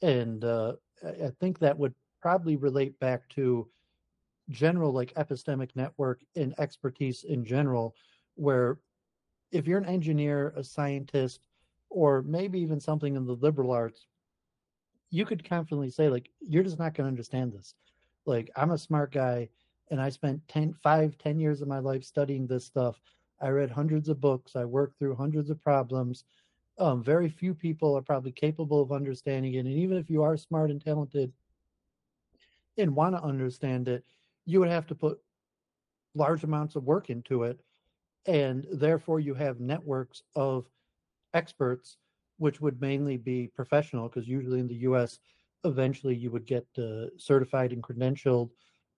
And 0.02 0.44
uh, 0.44 0.74
I 1.04 1.30
think 1.40 1.58
that 1.58 1.78
would 1.78 1.94
probably 2.22 2.56
relate 2.56 2.98
back 3.00 3.28
to 3.30 3.68
general 4.50 4.92
like 4.92 5.14
epistemic 5.14 5.70
network 5.74 6.20
and 6.36 6.54
expertise 6.58 7.24
in 7.24 7.44
general, 7.44 7.94
where 8.34 8.78
if 9.52 9.66
you're 9.66 9.78
an 9.78 9.86
engineer, 9.86 10.52
a 10.56 10.64
scientist, 10.64 11.40
or 11.88 12.22
maybe 12.22 12.60
even 12.60 12.80
something 12.80 13.16
in 13.16 13.26
the 13.26 13.34
liberal 13.34 13.72
arts, 13.72 14.06
you 15.10 15.24
could 15.24 15.48
confidently 15.48 15.90
say 15.90 16.08
like 16.08 16.30
you're 16.40 16.62
just 16.62 16.78
not 16.78 16.94
going 16.94 17.04
to 17.04 17.08
understand 17.08 17.52
this. 17.52 17.74
Like 18.26 18.50
I'm 18.56 18.70
a 18.70 18.78
smart 18.78 19.12
guy 19.12 19.48
and 19.90 20.00
I 20.00 20.08
spent 20.08 20.46
10, 20.48 20.74
5, 20.82 21.18
10 21.18 21.40
years 21.40 21.62
of 21.62 21.68
my 21.68 21.80
life 21.80 22.04
studying 22.04 22.46
this 22.46 22.64
stuff. 22.64 23.00
I 23.40 23.48
read 23.48 23.70
hundreds 23.70 24.08
of 24.08 24.20
books. 24.20 24.54
I 24.54 24.64
worked 24.64 24.98
through 24.98 25.16
hundreds 25.16 25.50
of 25.50 25.60
problems. 25.60 26.24
Um, 26.78 27.02
very 27.02 27.28
few 27.28 27.54
people 27.54 27.96
are 27.96 28.02
probably 28.02 28.32
capable 28.32 28.80
of 28.80 28.92
understanding 28.92 29.54
it. 29.54 29.66
And 29.66 29.68
even 29.74 29.96
if 29.96 30.08
you 30.08 30.22
are 30.22 30.36
smart 30.36 30.70
and 30.70 30.82
talented 30.82 31.32
and 32.78 32.94
want 32.94 33.16
to 33.16 33.22
understand 33.22 33.88
it, 33.88 34.04
you 34.50 34.60
would 34.60 34.68
have 34.68 34.86
to 34.88 34.94
put 34.94 35.18
large 36.14 36.42
amounts 36.44 36.76
of 36.76 36.84
work 36.84 37.10
into 37.10 37.44
it. 37.44 37.60
And 38.26 38.66
therefore, 38.72 39.20
you 39.20 39.34
have 39.34 39.60
networks 39.60 40.22
of 40.34 40.66
experts, 41.32 41.96
which 42.38 42.60
would 42.60 42.80
mainly 42.80 43.16
be 43.16 43.50
professional, 43.54 44.08
because 44.08 44.28
usually 44.28 44.60
in 44.60 44.68
the 44.68 44.82
US, 44.90 45.18
eventually 45.64 46.14
you 46.14 46.30
would 46.30 46.46
get 46.46 46.66
uh, 46.78 47.06
certified 47.16 47.72
and 47.72 47.82
credentialed 47.82 48.50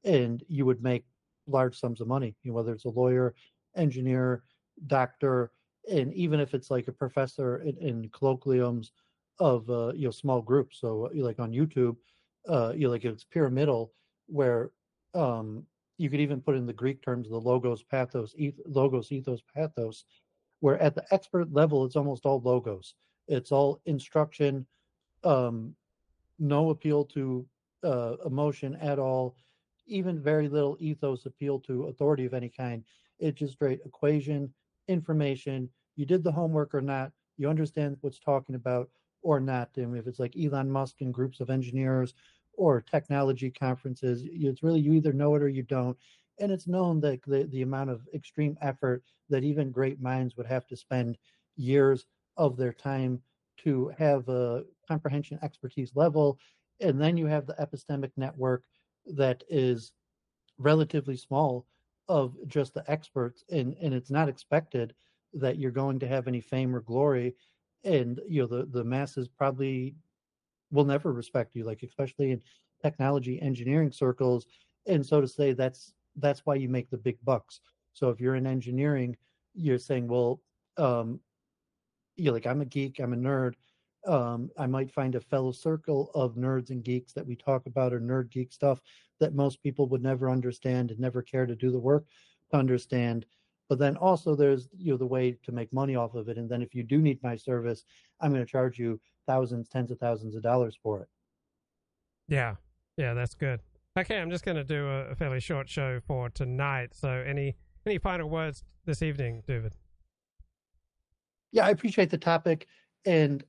and 0.05 0.43
you 0.49 0.65
would 0.65 0.83
make 0.83 1.05
large 1.47 1.79
sums 1.79 2.01
of 2.01 2.09
money, 2.09 2.35
you 2.43 2.51
know, 2.51 2.57
whether 2.57 2.73
it's 2.73 2.85
a 2.85 2.89
lawyer, 2.91 3.35
engineer, 3.77 4.43
doctor, 4.87 5.51
and 5.91 6.13
even 6.15 6.41
if 6.41 6.55
it's 6.55 6.71
like 6.71 6.89
a 6.89 6.93
professor 6.93 7.59
in, 7.59 7.77
in 7.79 8.09
colloquiums 8.11 8.91
of 9.39 9.69
uh, 9.71 9.93
you 9.95 10.05
know 10.05 10.11
small 10.11 10.41
groups. 10.41 10.79
So 10.81 11.11
like 11.15 11.41
on 11.41 11.53
YouTube, 11.53 11.97
uh, 12.49 12.73
you 12.75 12.85
know, 12.87 12.91
like 12.91 13.05
it's 13.05 13.25
pyramidal, 13.25 13.93
where 14.27 14.71
um, 15.15 15.65
you 15.99 16.11
could 16.11 16.21
even 16.21 16.41
put 16.41 16.57
in 16.57 16.67
the 16.67 16.73
Greek 16.73 17.03
terms 17.03 17.29
the 17.29 17.37
logos, 17.37 17.83
pathos, 17.83 18.35
eth- 18.39 18.61
logos, 18.67 19.13
ethos, 19.13 19.41
pathos, 19.55 20.05
where 20.61 20.79
at 20.79 20.95
the 20.95 21.05
expert 21.11 21.53
level 21.53 21.85
it's 21.85 21.97
almost 21.97 22.27
all 22.27 22.41
logos. 22.41 22.95
It's 23.29 23.53
all 23.53 23.81
instruction, 23.87 24.67
um, 25.25 25.75
no 26.39 26.71
appeal 26.71 27.05
to 27.07 27.47
uh, 27.85 28.17
emotion 28.25 28.75
at 28.77 28.99
all 28.99 29.37
even 29.87 30.21
very 30.21 30.49
little 30.49 30.77
ethos 30.81 31.27
appeal 31.27 31.59
to 31.61 31.85
authority 31.85 32.25
of 32.25 32.35
any 32.35 32.49
kind. 32.49 32.85
It's 33.19 33.39
just 33.39 33.55
straight 33.55 33.81
equation, 33.85 34.53
information. 34.89 35.69
You 35.97 36.07
did 36.07 36.25
the 36.25 36.33
homework 36.33 36.75
or 36.75 36.81
not. 36.81 37.13
You 37.37 37.49
understand 37.49 37.97
what's 38.01 38.19
talking 38.19 38.55
about 38.55 38.91
or 39.23 39.41
not. 39.41 39.71
And 39.77 39.97
if 39.97 40.07
it's 40.07 40.19
like 40.19 40.35
Elon 40.37 40.71
Musk 40.71 41.01
and 41.01 41.15
groups 41.15 41.41
of 41.41 41.51
engineers 41.51 42.15
or 42.55 42.81
technology 42.81 43.51
conferences, 43.51 44.23
it's 44.25 44.63
really 44.63 44.81
you 44.81 44.93
either 44.93 45.13
know 45.13 45.35
it 45.35 45.43
or 45.43 45.49
you 45.49 45.63
don't. 45.63 45.97
And 46.41 46.51
it's 46.51 46.67
known 46.67 47.01
that 47.01 47.23
the, 47.27 47.45
the 47.45 47.63
amount 47.63 47.91
of 47.91 48.07
extreme 48.15 48.57
effort 48.61 49.03
that 49.29 49.45
even 49.45 49.71
great 49.71 50.01
minds 50.01 50.37
would 50.37 50.47
have 50.47 50.67
to 50.69 50.77
spend 50.77 51.19
years 51.57 52.07
of 52.37 52.57
their 52.57 52.73
time 52.73 53.21
to 53.59 53.93
have 53.99 54.29
a 54.29 54.65
comprehension 54.89 55.39
expertise 55.43 55.93
level. 55.95 56.39
And 56.81 57.01
then 57.01 57.17
you 57.17 57.27
have 57.27 57.47
the 57.47 57.55
epistemic 57.55 58.11
network 58.17 58.65
that 59.07 59.45
is 59.49 59.93
relatively 60.59 61.17
small 61.17 61.67
of 62.09 62.35
just 62.47 62.75
the 62.75 62.85
experts 62.91 63.45
and 63.51 63.77
and 63.81 63.95
it's 63.95 64.11
not 64.11 64.29
expected 64.29 64.95
that 65.33 65.59
you're 65.59 65.71
going 65.71 65.99
to 65.99 66.09
have 66.09 66.29
any 66.29 66.41
fame 66.41 66.75
or 66.75 66.81
glory 66.81 67.35
and 67.85 68.21
you 68.29 68.43
know 68.43 68.47
the 68.47 68.67
the 68.67 68.85
masses 68.85 69.29
probably 69.29 69.95
will 70.73 70.85
never 70.85 71.13
respect 71.13 71.55
you 71.55 71.65
like 71.65 71.83
especially 71.83 72.33
in 72.33 72.41
technology 72.83 73.41
engineering 73.41 73.93
circles. 73.93 74.47
And 74.87 75.07
so 75.07 75.21
to 75.21 75.29
say 75.29 75.53
that's 75.53 75.95
that's 76.17 76.45
why 76.45 76.57
you 76.57 76.69
make 76.69 76.91
the 76.91 76.97
big 76.97 77.19
bucks. 77.23 77.61
So 77.93 78.11
if 78.11 78.21
you're 78.21 78.35
in 78.35 78.47
engineering 78.47 79.17
you're 79.55 79.79
saying 79.79 80.09
well 80.09 80.41
um 80.79 81.21
you're 82.17 82.33
like 82.33 82.47
i'm 82.47 82.63
a 82.63 82.65
geek 82.65 82.99
i'm 83.01 83.13
a 83.13 83.17
nerd. 83.17 83.55
Um, 84.05 84.51
I 84.59 84.67
might 84.67 84.91
find 84.91 85.15
a 85.15 85.21
fellow 85.21 85.53
circle 85.53 86.11
of 86.15 86.35
nerds 86.35 86.71
and 86.71 86.83
geeks 86.83 87.13
that 87.13 87.25
we 87.25 87.37
talk 87.37 87.67
about 87.67 87.93
or 87.93 88.01
nerd 88.01 88.31
geek 88.31 88.53
stuff 88.53 88.81
that 89.21 89.33
most 89.33 89.63
people 89.63 89.87
would 89.87 90.03
never 90.03 90.29
understand 90.29 90.91
and 90.91 90.99
never 90.99 91.23
care 91.23 91.47
to 91.47 91.55
do 91.55 91.71
the 91.71 91.79
work 91.79 92.05
to 92.51 92.57
understand. 92.57 93.27
But 93.73 93.79
then 93.79 93.97
also 93.97 94.35
there's 94.35 94.69
you 94.77 94.93
know 94.93 94.99
the 94.99 95.07
way 95.07 95.39
to 95.45 95.51
make 95.51 95.73
money 95.73 95.97
off 95.97 96.15
of 96.15 96.29
it. 96.29 96.37
And 96.37 96.47
then 96.47 96.61
if 96.61 96.75
you 96.75 96.83
do 96.83 96.99
need 96.99 97.23
my 97.23 97.37
service, 97.37 97.85
I'm 98.21 98.31
going 98.31 98.45
to 98.45 98.51
charge 98.51 98.79
you 98.79 99.01
thousands, 99.27 99.67
tens 99.67 99.91
of 99.91 99.99
thousands 99.99 100.35
of 100.35 100.43
dollars 100.43 100.77
for 100.83 101.01
it. 101.01 101.09
Yeah, 102.29 102.57
yeah, 102.99 103.15
that's 103.15 103.35
good. 103.35 103.61
Okay, 103.99 104.19
I'm 104.19 104.31
just 104.31 104.45
going 104.45 104.59
to 104.59 104.63
do 104.63 104.87
a, 104.87 105.15
fairly 105.15 105.41
short 105.41 105.71
show 105.71 106.01
for 106.07 106.29
tonight. 106.29 106.91
So 106.93 107.09
any 107.09 107.57
any 107.87 107.97
final 107.97 108.29
words 108.29 108.63
this 108.85 109.01
evening, 109.01 109.43
David? 109.49 109.75
Yeah, 111.51 111.65
I 111.65 111.71
appreciate 111.71 112.11
the 112.11 112.19
topic, 112.19 112.67
and 113.07 113.43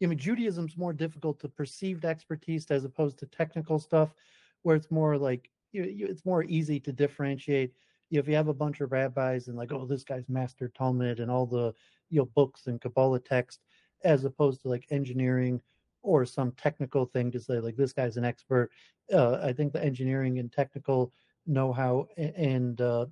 I 0.00 0.06
mean, 0.06 0.20
Judaism's 0.20 0.76
more 0.76 0.92
difficult 0.92 1.40
to 1.40 1.48
perceived 1.48 2.04
expertise 2.04 2.64
as 2.70 2.84
opposed 2.84 3.18
to 3.18 3.26
technical 3.26 3.80
stuff, 3.80 4.14
where 4.62 4.76
it's 4.76 4.92
more 4.92 5.18
like 5.18 5.50
you, 5.72 5.82
you, 5.82 6.06
it's 6.06 6.24
more 6.24 6.44
easy 6.44 6.78
to 6.78 6.92
differentiate. 6.92 7.72
If 8.18 8.28
you 8.28 8.34
have 8.34 8.48
a 8.48 8.54
bunch 8.54 8.80
of 8.80 8.92
rabbis 8.92 9.48
and 9.48 9.56
like, 9.56 9.72
oh, 9.72 9.86
this 9.86 10.04
guy's 10.04 10.28
master 10.28 10.68
Talmud 10.68 11.20
and 11.20 11.30
all 11.30 11.46
the 11.46 11.74
you 12.10 12.18
know 12.20 12.26
books 12.34 12.66
and 12.66 12.80
Kabbalah 12.80 13.20
text, 13.20 13.60
as 14.04 14.24
opposed 14.24 14.62
to 14.62 14.68
like 14.68 14.86
engineering 14.90 15.60
or 16.02 16.24
some 16.24 16.52
technical 16.52 17.06
thing 17.06 17.30
to 17.30 17.40
say 17.40 17.60
like 17.60 17.76
this 17.76 17.92
guy's 17.92 18.16
an 18.16 18.24
expert. 18.24 18.70
Uh, 19.12 19.38
I 19.42 19.52
think 19.52 19.72
the 19.72 19.84
engineering 19.84 20.38
and 20.38 20.52
technical 20.52 21.12
know-how 21.46 22.06
and 22.16 22.80
uh, 22.80 23.06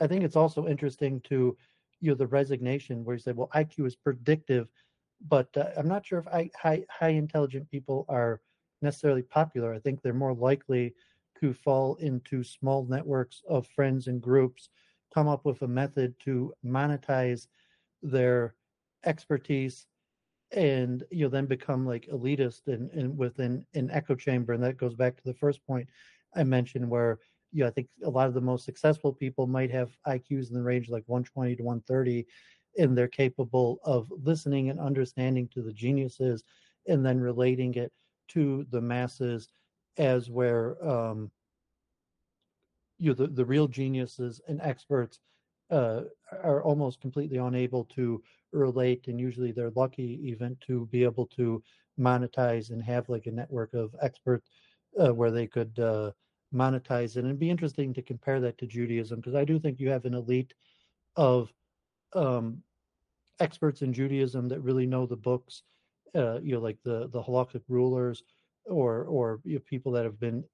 I 0.00 0.06
think 0.06 0.24
it's 0.24 0.36
also 0.36 0.66
interesting 0.66 1.20
to 1.22 1.56
you 2.00 2.10
know 2.10 2.14
the 2.14 2.26
resignation 2.26 3.04
where 3.04 3.16
you 3.16 3.20
say, 3.20 3.32
well, 3.32 3.50
IQ 3.54 3.86
is 3.86 3.96
predictive 3.96 4.68
but 5.26 5.48
uh, 5.56 5.70
I'm 5.76 5.88
not 5.88 6.06
sure 6.06 6.18
if 6.18 6.28
I, 6.28 6.50
high 6.60 6.84
high 6.90 7.10
intelligent 7.10 7.70
people 7.70 8.04
are 8.08 8.40
necessarily 8.82 9.22
popular. 9.22 9.74
I 9.74 9.78
think 9.80 10.00
they're 10.00 10.12
more 10.12 10.34
likely 10.34 10.94
to 11.40 11.52
fall 11.52 11.96
into 11.96 12.42
small 12.42 12.84
networks 12.84 13.42
of 13.48 13.66
friends 13.66 14.06
and 14.06 14.20
groups, 14.20 14.70
come 15.14 15.28
up 15.28 15.44
with 15.44 15.62
a 15.62 15.68
method 15.68 16.14
to 16.24 16.52
monetize 16.64 17.46
their 18.02 18.54
expertise, 19.04 19.86
and 20.52 21.04
you 21.10 21.24
know 21.24 21.28
then 21.28 21.46
become 21.46 21.86
like 21.86 22.06
elitist 22.12 22.68
and, 22.68 22.90
and 22.92 23.16
within 23.16 23.64
an 23.74 23.90
echo 23.90 24.14
chamber. 24.14 24.52
And 24.52 24.62
that 24.62 24.78
goes 24.78 24.94
back 24.94 25.16
to 25.16 25.24
the 25.24 25.34
first 25.34 25.64
point 25.66 25.88
I 26.34 26.44
mentioned, 26.44 26.88
where 26.88 27.18
you 27.52 27.62
know, 27.62 27.68
I 27.68 27.70
think 27.70 27.88
a 28.04 28.10
lot 28.10 28.28
of 28.28 28.34
the 28.34 28.40
most 28.40 28.64
successful 28.64 29.12
people 29.12 29.46
might 29.46 29.70
have 29.70 29.90
IQs 30.06 30.48
in 30.48 30.54
the 30.54 30.62
range 30.62 30.88
like 30.88 31.04
120 31.06 31.56
to 31.56 31.62
130 31.62 32.26
and 32.76 32.96
they're 32.96 33.08
capable 33.08 33.80
of 33.84 34.10
listening 34.22 34.70
and 34.70 34.78
understanding 34.78 35.48
to 35.48 35.62
the 35.62 35.72
geniuses 35.72 36.44
and 36.86 37.04
then 37.04 37.18
relating 37.18 37.74
it 37.74 37.92
to 38.28 38.66
the 38.70 38.80
masses 38.80 39.48
as 39.98 40.30
where 40.30 40.76
um, 40.86 41.30
you 42.98 43.10
know, 43.10 43.14
the, 43.14 43.28
the 43.28 43.44
real 43.44 43.68
geniuses 43.68 44.40
and 44.48 44.60
experts 44.62 45.20
uh, 45.70 46.02
are 46.42 46.62
almost 46.62 47.00
completely 47.00 47.38
unable 47.38 47.84
to 47.84 48.22
relate 48.52 49.08
and 49.08 49.20
usually 49.20 49.52
they're 49.52 49.72
lucky 49.76 50.18
even 50.22 50.56
to 50.60 50.86
be 50.86 51.04
able 51.04 51.26
to 51.26 51.62
monetize 51.98 52.70
and 52.70 52.82
have 52.82 53.08
like 53.08 53.26
a 53.26 53.30
network 53.30 53.74
of 53.74 53.94
experts 54.00 54.48
uh, 54.98 55.12
where 55.12 55.30
they 55.30 55.46
could 55.46 55.78
uh, 55.78 56.10
monetize 56.54 57.16
it. 57.16 57.18
And 57.18 57.26
it'd 57.26 57.38
be 57.38 57.50
interesting 57.50 57.92
to 57.94 58.02
compare 58.02 58.40
that 58.40 58.58
to 58.58 58.66
judaism 58.66 59.16
because 59.20 59.34
i 59.34 59.44
do 59.44 59.58
think 59.58 59.78
you 59.78 59.90
have 59.90 60.04
an 60.06 60.14
elite 60.14 60.54
of 61.16 61.52
um, 62.14 62.62
experts 63.40 63.82
in 63.82 63.92
Judaism 63.92 64.48
that 64.48 64.60
really 64.60 64.86
know 64.86 65.06
the 65.06 65.16
books, 65.16 65.62
uh, 66.14 66.40
you 66.40 66.54
know, 66.54 66.60
like 66.60 66.78
the 66.84 67.08
the 67.08 67.22
halakhic 67.22 67.62
rulers, 67.68 68.22
or 68.66 69.04
or 69.04 69.40
you 69.44 69.54
know, 69.54 69.62
people 69.66 69.92
that 69.92 70.04
have 70.04 70.20
been 70.20 70.44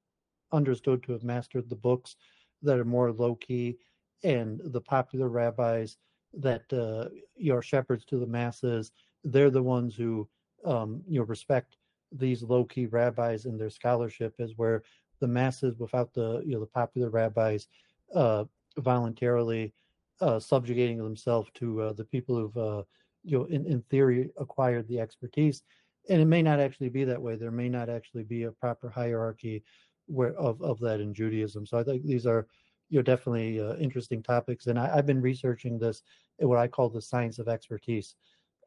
understood 0.52 1.02
to 1.02 1.12
have 1.12 1.24
mastered 1.24 1.68
the 1.68 1.76
books 1.76 2.16
that 2.62 2.78
are 2.78 2.84
more 2.84 3.12
low 3.12 3.34
key, 3.34 3.76
and 4.22 4.60
the 4.64 4.80
popular 4.80 5.28
rabbis 5.28 5.96
that 6.32 6.72
uh, 6.72 7.08
you 7.36 7.54
are 7.54 7.62
shepherds 7.62 8.04
to 8.06 8.18
the 8.18 8.26
masses. 8.26 8.92
They're 9.22 9.50
the 9.50 9.62
ones 9.62 9.94
who 9.94 10.28
um, 10.64 11.02
you 11.08 11.20
know 11.20 11.26
respect 11.26 11.76
these 12.12 12.42
low 12.42 12.64
key 12.64 12.86
rabbis 12.86 13.44
and 13.44 13.60
their 13.60 13.70
scholarship 13.70 14.34
is 14.38 14.52
where 14.56 14.82
the 15.20 15.28
masses, 15.28 15.78
without 15.78 16.12
the 16.14 16.42
you 16.44 16.54
know 16.54 16.60
the 16.60 16.66
popular 16.66 17.10
rabbis, 17.10 17.66
uh, 18.14 18.44
voluntarily 18.78 19.72
uh, 20.20 20.38
subjugating 20.38 20.98
themselves 20.98 21.50
to 21.54 21.80
uh, 21.82 21.92
the 21.92 22.04
people 22.04 22.36
who've 22.36 22.56
uh, 22.56 22.82
you 23.22 23.38
know 23.38 23.44
in, 23.46 23.66
in 23.66 23.82
theory 23.82 24.30
acquired 24.38 24.86
the 24.88 25.00
expertise, 25.00 25.62
and 26.08 26.20
it 26.20 26.26
may 26.26 26.42
not 26.42 26.60
actually 26.60 26.88
be 26.88 27.04
that 27.04 27.20
way. 27.20 27.36
There 27.36 27.50
may 27.50 27.68
not 27.68 27.88
actually 27.88 28.24
be 28.24 28.44
a 28.44 28.52
proper 28.52 28.90
hierarchy 28.90 29.62
where 30.06 30.34
of 30.34 30.60
of 30.62 30.78
that 30.80 31.00
in 31.00 31.14
Judaism. 31.14 31.66
So 31.66 31.78
I 31.78 31.84
think 31.84 32.04
these 32.04 32.26
are 32.26 32.46
you 32.90 32.98
know 32.98 33.02
definitely 33.02 33.60
uh, 33.60 33.76
interesting 33.76 34.22
topics, 34.22 34.66
and 34.66 34.78
I, 34.78 34.94
have 34.94 35.06
been 35.06 35.20
researching 35.20 35.78
this 35.78 36.02
what 36.38 36.58
I 36.58 36.68
call 36.68 36.88
the 36.88 37.00
science 37.00 37.38
of 37.38 37.48
expertise, 37.48 38.16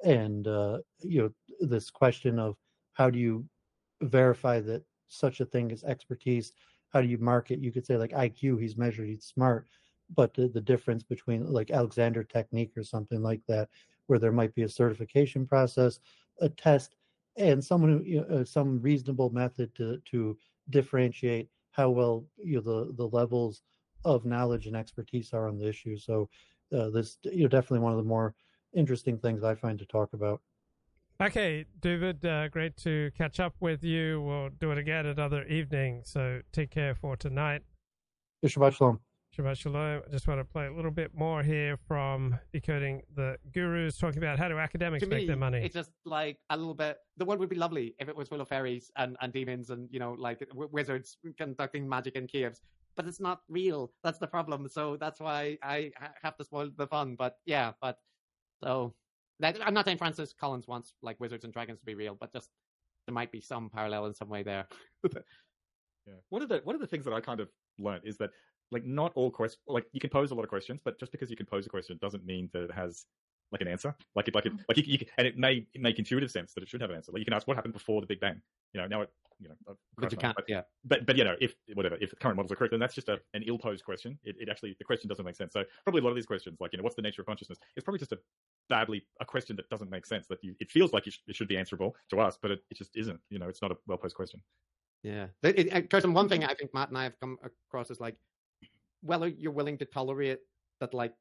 and 0.04 0.48
uh, 0.48 0.80
you 1.02 1.22
know 1.22 1.32
this 1.60 1.90
question 1.90 2.40
of 2.40 2.56
how 2.94 3.10
do 3.10 3.20
you 3.20 3.46
verify 4.02 4.60
that 4.62 4.84
such 5.08 5.40
a 5.40 5.46
thing 5.46 5.72
as 5.72 5.84
expertise? 5.84 6.54
How 6.90 7.02
do 7.02 7.08
you 7.08 7.18
mark 7.18 7.52
it? 7.52 7.60
You 7.60 7.72
could 7.72 7.86
say 7.86 7.98
like 7.98 8.12
IQ, 8.12 8.62
he's 8.62 8.78
measured, 8.78 9.08
he's 9.08 9.26
smart, 9.26 9.68
but 10.16 10.34
the, 10.34 10.48
the 10.48 10.62
difference 10.62 11.04
between 11.04 11.46
like 11.46 11.72
Alexander 11.72 12.24
technique 12.24 12.72
or 12.76 12.84
something 12.84 13.22
like 13.22 13.42
that, 13.48 13.70
where 14.08 14.20
there 14.20 14.32
might 14.32 14.56
be 14.56 14.64
a 14.64 14.70
certification 14.70 15.46
process, 15.46 16.00
a 16.42 16.50
test, 16.50 16.96
and 17.38 17.64
someone 17.64 17.92
who 17.92 18.04
you 18.04 18.22
know, 18.22 18.38
uh, 18.38 18.44
some 18.44 18.82
reasonable 18.82 19.30
method 19.30 19.74
to 19.76 20.00
to 20.12 20.38
differentiate 20.70 21.50
how 21.72 21.90
well 21.90 22.26
you 22.38 22.56
know 22.56 22.62
the 22.62 22.94
the 22.94 23.08
levels 23.08 23.62
of 24.06 24.26
knowledge 24.26 24.68
and 24.68 24.76
expertise 24.76 25.34
are 25.34 25.48
on 25.48 25.58
the 25.58 25.68
issue. 25.68 25.98
So 25.98 26.30
uh, 26.76 26.90
this 26.90 27.18
you 27.24 27.44
know 27.44 27.48
definitely 27.48 27.80
one 27.80 27.92
of 27.94 27.98
the 27.98 28.04
more 28.04 28.34
interesting 28.76 29.18
things 29.18 29.44
I 29.44 29.56
find 29.56 29.80
to 29.80 29.86
talk 29.86 30.14
about. 30.14 30.42
Okay, 31.20 31.66
David, 31.82 32.24
uh, 32.24 32.48
great 32.50 32.78
to 32.78 33.10
catch 33.18 33.40
up 33.40 33.56
with 33.60 33.84
you. 33.84 34.22
We'll 34.22 34.50
do 34.50 34.72
it 34.72 34.78
again 34.78 35.08
another 35.08 35.44
evening. 35.46 36.02
So 36.06 36.42
take 36.52 36.70
care 36.70 36.94
for 36.94 37.16
tonight. 37.18 37.64
Shabbat 38.46 38.76
shalom. 38.76 39.00
Shabbat 39.38 39.56
shalom. 39.56 40.02
I 40.08 40.10
just 40.10 40.28
want 40.28 40.40
to 40.40 40.46
play 40.46 40.66
a 40.66 40.74
little 40.74 40.90
bit 40.90 41.12
more 41.14 41.44
here 41.44 41.78
from 41.88 42.40
Decoding 42.52 43.04
the 43.16 43.38
Gurus, 43.54 43.96
talking 44.00 44.18
about 44.18 44.40
how 44.40 44.48
do 44.48 44.58
academics 44.58 45.04
to 45.04 45.10
make 45.10 45.22
me, 45.22 45.28
their 45.28 45.36
money. 45.36 45.62
It's 45.64 45.76
just 45.76 45.92
like 46.06 46.40
a 46.50 46.58
little 46.58 46.74
bit. 46.74 46.98
The 47.18 47.26
world 47.26 47.40
would 47.42 47.50
be 47.50 47.56
lovely 47.56 47.94
if 48.00 48.10
it 48.10 48.16
was 48.16 48.30
full 48.30 48.42
of 48.42 48.48
fairies 48.48 48.90
and, 48.98 49.16
and 49.22 49.32
demons 49.32 49.70
and, 49.70 49.90
you 49.92 50.00
know, 50.00 50.14
like 50.14 50.40
w- 50.50 50.70
wizards 50.72 51.18
conducting 51.38 51.88
magic 51.88 52.16
in 52.16 52.26
caves. 52.26 52.62
But 52.96 53.06
it's 53.06 53.20
not 53.20 53.42
real. 53.48 53.92
That's 54.04 54.18
the 54.18 54.26
problem. 54.26 54.68
So 54.68 54.98
that's 54.98 55.20
why 55.20 55.60
I 55.62 55.92
have 56.24 56.36
to 56.38 56.44
spoil 56.44 56.72
the 56.76 56.88
fun. 56.88 57.16
But 57.16 57.38
yeah, 57.46 57.74
but 57.80 58.00
so 58.64 58.96
that, 59.40 59.60
I'm 59.64 59.76
not 59.76 59.86
saying 59.86 60.00
Francis 60.00 60.34
Collins 60.34 60.68
wants 60.68 60.96
like 61.04 61.20
wizards 61.20 61.44
and 61.44 61.54
dragons 61.54 61.80
to 61.80 61.86
be 61.86 61.94
real, 61.94 62.18
but 62.20 62.34
just 62.34 62.50
there 63.06 63.14
might 63.14 63.32
be 63.32 63.42
some 63.42 63.70
parallel 63.70 64.08
in 64.08 64.16
some 64.16 64.30
way 64.30 64.42
there. 64.42 64.66
yeah. 65.14 66.14
One 66.30 66.42
of 66.42 66.50
the 66.50 66.62
one 66.64 66.74
of 66.74 66.82
the 66.82 66.88
things 66.88 67.06
that 67.06 67.14
I 67.14 67.22
kind 67.22 67.40
of 67.40 67.50
learned 67.78 68.02
is 68.04 68.18
that 68.18 68.32
like 68.72 68.86
not 68.86 69.12
all 69.16 69.32
questions 69.32 69.62
like 69.68 69.86
you 69.92 70.00
can 70.00 70.10
pose 70.10 70.32
a 70.32 70.36
lot 70.36 70.44
of 70.44 70.50
questions, 70.50 70.82
but 70.84 71.00
just 71.00 71.12
because 71.12 71.30
you 71.30 71.38
can 71.38 71.46
pose 71.46 71.66
a 71.66 71.70
question 71.70 71.98
doesn't 72.02 72.26
mean 72.26 72.50
that 72.54 72.64
it 72.64 72.72
has 72.72 73.06
like 73.52 73.62
an 73.62 73.68
answer. 73.68 73.96
Like 74.16 74.28
it, 74.28 74.36
like 74.36 74.46
it, 74.46 74.54
mm. 74.54 74.60
like 74.68 74.78
you, 74.78 74.84
you, 74.86 75.00
and 75.18 75.26
it 75.26 75.38
may 75.38 75.66
make 75.76 76.00
intuitive 76.00 76.32
sense 76.32 76.54
that 76.54 76.64
it 76.64 76.70
should 76.70 76.82
have 76.82 76.90
an 76.90 76.98
answer. 76.98 77.12
Like 77.12 77.20
you 77.20 77.26
can 77.26 77.34
ask 77.34 77.48
what 77.48 77.56
happened 77.56 77.74
before 77.74 78.02
the 78.02 78.08
Big 78.08 78.20
Bang. 78.20 78.42
You 78.74 78.82
know, 78.82 78.88
now 78.88 79.02
it, 79.02 79.10
you 79.40 79.48
know, 79.48 79.76
but 79.98 80.12
you 80.12 80.18
can't, 80.18 80.36
but, 80.36 80.46
yeah. 80.48 80.62
But 80.84 81.06
but 81.06 81.16
you 81.16 81.24
know, 81.24 81.36
if 81.40 81.56
whatever, 81.74 81.98
if 82.02 82.10
the 82.10 82.16
current 82.16 82.36
models 82.36 82.52
are 82.52 82.56
correct, 82.56 82.72
then 82.72 82.80
that's 82.80 82.96
just 82.96 83.08
a, 83.08 83.20
an 83.34 83.44
ill-posed 83.46 83.86
question. 83.86 84.18
It, 84.24 84.36
it 84.40 84.50
actually 84.50 84.76
the 84.80 84.84
question 84.84 85.08
doesn't 85.08 85.24
make 85.24 85.36
sense. 85.36 85.54
So 85.54 85.64
probably 85.84 86.02
a 86.02 86.04
lot 86.04 86.10
of 86.10 86.16
these 86.16 86.26
questions, 86.26 86.58
like 86.60 86.74
you 86.74 86.78
know, 86.78 86.84
what's 86.84 86.96
the 86.96 87.02
nature 87.02 87.22
of 87.22 87.28
consciousness, 87.28 87.60
it's 87.76 87.84
probably 87.84 88.00
just 88.00 88.12
a 88.12 88.20
badly 88.68 89.06
a 89.22 89.26
question 89.26 89.56
that 89.56 89.70
doesn't 89.70 89.90
make 89.90 90.06
sense. 90.06 90.28
That 90.28 90.40
you, 90.42 90.56
it 90.60 90.72
feels 90.72 90.92
like 90.92 91.08
it, 91.08 91.14
sh- 91.14 91.20
it 91.28 91.36
should 91.36 91.48
be 91.48 91.58
answerable 91.58 91.96
to 92.10 92.20
us, 92.20 92.38
but 92.42 92.52
it, 92.52 92.64
it 92.70 92.78
just 92.78 92.96
isn't. 92.96 93.20
You 93.30 93.40
know, 93.40 93.48
it's 93.48 93.62
not 93.62 93.72
a 93.72 93.78
well-posed 93.88 94.16
question. 94.16 94.42
Yeah, 95.04 95.28
it, 95.44 95.72
it, 95.72 96.08
one 96.08 96.28
thing 96.28 96.44
I 96.44 96.56
think 96.56 96.74
Matt 96.74 96.90
and 96.90 96.98
I 96.98 97.04
have 97.04 97.20
come 97.20 97.38
across 97.44 97.92
is 97.92 98.00
like 98.00 98.16
whether 99.02 99.28
you're 99.28 99.52
willing 99.52 99.78
to 99.80 99.86
tolerate 99.86 100.40
that, 100.80 100.94
like 100.94 101.14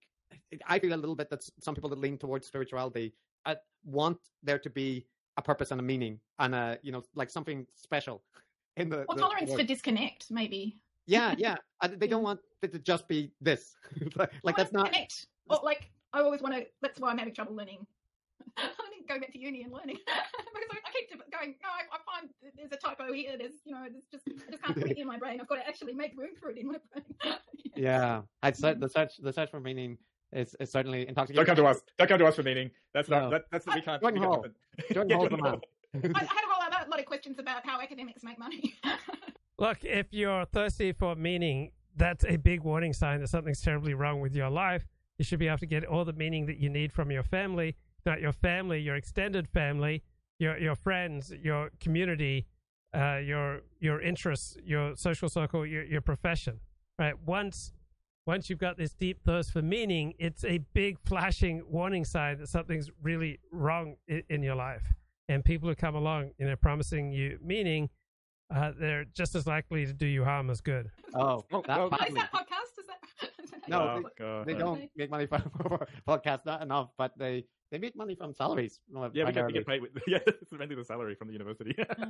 I 0.66 0.78
feel 0.78 0.94
a 0.94 0.96
little 0.96 1.16
bit 1.16 1.30
that 1.30 1.48
some 1.60 1.74
people 1.74 1.90
that 1.90 1.98
lean 1.98 2.18
towards 2.18 2.46
spirituality 2.46 3.14
uh, 3.44 3.54
want 3.84 4.18
there 4.42 4.58
to 4.58 4.70
be 4.70 5.06
a 5.36 5.42
purpose 5.42 5.70
and 5.70 5.80
a 5.80 5.84
meaning 5.84 6.18
and 6.38 6.54
a 6.54 6.78
you 6.82 6.92
know 6.92 7.02
like 7.14 7.30
something 7.30 7.66
special 7.74 8.22
in 8.76 8.88
the. 8.88 9.04
Well, 9.08 9.16
the, 9.16 9.22
tolerance 9.22 9.52
for 9.52 9.62
disconnect, 9.62 10.30
maybe. 10.30 10.78
Yeah, 11.06 11.34
yeah. 11.38 11.56
they 11.88 12.08
don't 12.08 12.22
want 12.22 12.40
it 12.62 12.72
to 12.72 12.78
just 12.78 13.06
be 13.06 13.30
this. 13.40 13.76
like 14.16 14.32
well, 14.42 14.54
that's 14.56 14.72
not. 14.72 14.92
Connect. 14.92 15.26
Or 15.48 15.60
like 15.62 15.90
I 16.12 16.20
always 16.20 16.42
want 16.42 16.54
to. 16.56 16.66
That's 16.82 17.00
why 17.00 17.10
I'm 17.10 17.18
having 17.18 17.34
trouble 17.34 17.54
learning. 17.54 17.86
learning, 19.06 19.20
going 19.20 19.20
back 19.20 19.32
to 19.32 19.38
uni 19.38 19.62
and 19.62 19.72
learning 19.72 19.96
because 20.06 20.70
I, 20.72 20.78
I 20.84 20.90
keep 20.92 21.10
going. 21.10 21.54
No, 21.62 21.68
I, 21.68 21.96
I, 21.96 22.20
find 22.20 22.30
there's 22.56 22.72
a 22.72 22.76
typo 22.76 23.12
here. 23.12 23.36
There's 23.38 23.52
you 23.64 23.72
know, 23.72 23.86
there's 23.90 24.04
just 24.10 24.24
I 24.28 24.50
just 24.50 24.62
can't 24.62 24.80
put 24.80 24.90
it 24.90 24.98
in 24.98 25.06
my 25.06 25.18
brain. 25.18 25.40
I've 25.40 25.48
got 25.48 25.56
to 25.56 25.66
actually 25.66 25.94
make 25.94 26.16
room 26.16 26.30
for 26.40 26.50
it 26.50 26.58
in 26.58 26.68
my 26.68 26.76
brain. 26.92 27.36
yeah, 27.76 28.22
I'd 28.42 28.56
say 28.56 28.74
the 28.74 28.88
search 28.88 29.14
the 29.22 29.32
search 29.32 29.50
for 29.50 29.60
meaning 29.60 29.98
is, 30.32 30.56
is 30.60 30.70
certainly 30.70 31.08
intoxicating. 31.08 31.36
Don't 31.36 31.46
come 31.46 31.64
to 31.64 31.70
us. 31.70 31.80
Don't 31.98 32.08
come 32.08 32.18
to 32.18 32.26
us 32.26 32.36
for 32.36 32.42
meaning. 32.42 32.70
That's 32.94 33.08
not. 33.08 33.30
That, 33.30 33.44
that's 33.50 33.66
we 33.66 33.80
can't. 33.80 34.00
Jordan 34.00 34.22
Hall. 34.22 34.46
Jordan 34.92 35.16
Hall's 35.16 35.30
the 35.30 35.36
man. 35.36 35.60
I, 35.94 35.98
had 35.98 36.14
a 36.14 36.28
whole 36.50 36.90
lot 36.90 37.00
of 37.00 37.06
questions 37.06 37.38
about 37.38 37.64
how 37.64 37.80
academics 37.80 38.22
make 38.22 38.38
money. 38.38 38.74
Look, 39.58 39.78
if 39.82 40.08
you're 40.10 40.44
thirsty 40.44 40.92
for 40.92 41.14
meaning, 41.14 41.70
that's 41.96 42.24
a 42.26 42.36
big 42.36 42.62
warning 42.62 42.92
sign 42.92 43.20
that 43.20 43.28
something's 43.28 43.62
terribly 43.62 43.94
wrong 43.94 44.20
with 44.20 44.34
your 44.34 44.50
life. 44.50 44.84
You 45.16 45.24
should 45.24 45.38
be 45.38 45.48
able 45.48 45.58
to 45.58 45.66
get 45.66 45.84
all 45.84 46.04
the 46.04 46.12
meaning 46.12 46.44
that 46.46 46.58
you 46.58 46.68
need 46.68 46.92
from 46.92 47.10
your 47.10 47.22
family, 47.22 47.76
not 48.06 48.20
your 48.20 48.32
family, 48.32 48.80
your 48.80 48.96
extended 48.96 49.48
family, 49.48 50.02
your 50.38 50.56
your 50.58 50.74
friends, 50.74 51.32
your 51.42 51.70
community, 51.80 52.46
uh, 52.94 53.16
your 53.16 53.60
your 53.80 54.00
interests, 54.00 54.56
your 54.64 54.96
social 54.96 55.28
circle, 55.28 55.66
your 55.66 55.84
your 55.84 56.00
profession. 56.00 56.60
Right? 56.98 57.14
Once 57.26 57.72
once 58.26 58.50
you've 58.50 58.58
got 58.58 58.76
this 58.76 58.92
deep 58.92 59.22
thirst 59.24 59.52
for 59.52 59.62
meaning, 59.62 60.14
it's 60.18 60.44
a 60.44 60.58
big 60.74 60.98
flashing 60.98 61.62
warning 61.68 62.04
sign 62.04 62.38
that 62.38 62.48
something's 62.48 62.90
really 63.00 63.38
wrong 63.52 63.96
in, 64.08 64.22
in 64.28 64.42
your 64.42 64.56
life. 64.56 64.82
And 65.28 65.44
people 65.44 65.68
who 65.68 65.74
come 65.74 65.94
along, 65.94 66.32
you 66.38 66.46
know, 66.46 66.56
promising 66.56 67.12
you 67.12 67.38
meaning, 67.42 67.88
uh, 68.54 68.72
they're 68.78 69.04
just 69.04 69.34
as 69.34 69.46
likely 69.46 69.86
to 69.86 69.92
do 69.92 70.06
you 70.06 70.24
harm 70.24 70.50
as 70.50 70.60
good. 70.60 70.90
Oh, 71.14 71.44
that, 71.50 71.78
oh, 71.78 71.86
is 71.86 72.14
that 72.14 72.32
podcast? 72.32 72.78
Is 72.78 72.86
that? 72.86 73.68
no, 73.68 74.02
oh, 74.20 74.44
they, 74.44 74.52
they, 74.52 74.58
don't 74.58 74.88
make 74.96 75.10
money 75.10 75.26
from 75.26 75.42
podcasts, 76.08 76.46
not 76.46 76.62
enough, 76.62 76.90
but 76.96 77.16
they 77.18 77.44
they 77.70 77.78
make 77.78 77.96
money 77.96 78.14
from 78.14 78.32
salaries. 78.32 78.80
Yeah, 79.12 79.26
we 79.26 79.32
get, 79.32 79.46
we 79.46 79.52
get 79.52 79.66
paid. 79.66 79.82
With, 79.82 79.90
yeah, 80.06 80.18
it's 80.26 80.52
mainly 80.52 80.74
the 80.74 80.84
salary 80.84 81.14
from 81.14 81.28
the 81.28 81.32
university. 81.32 81.74
Uh, 81.96 82.06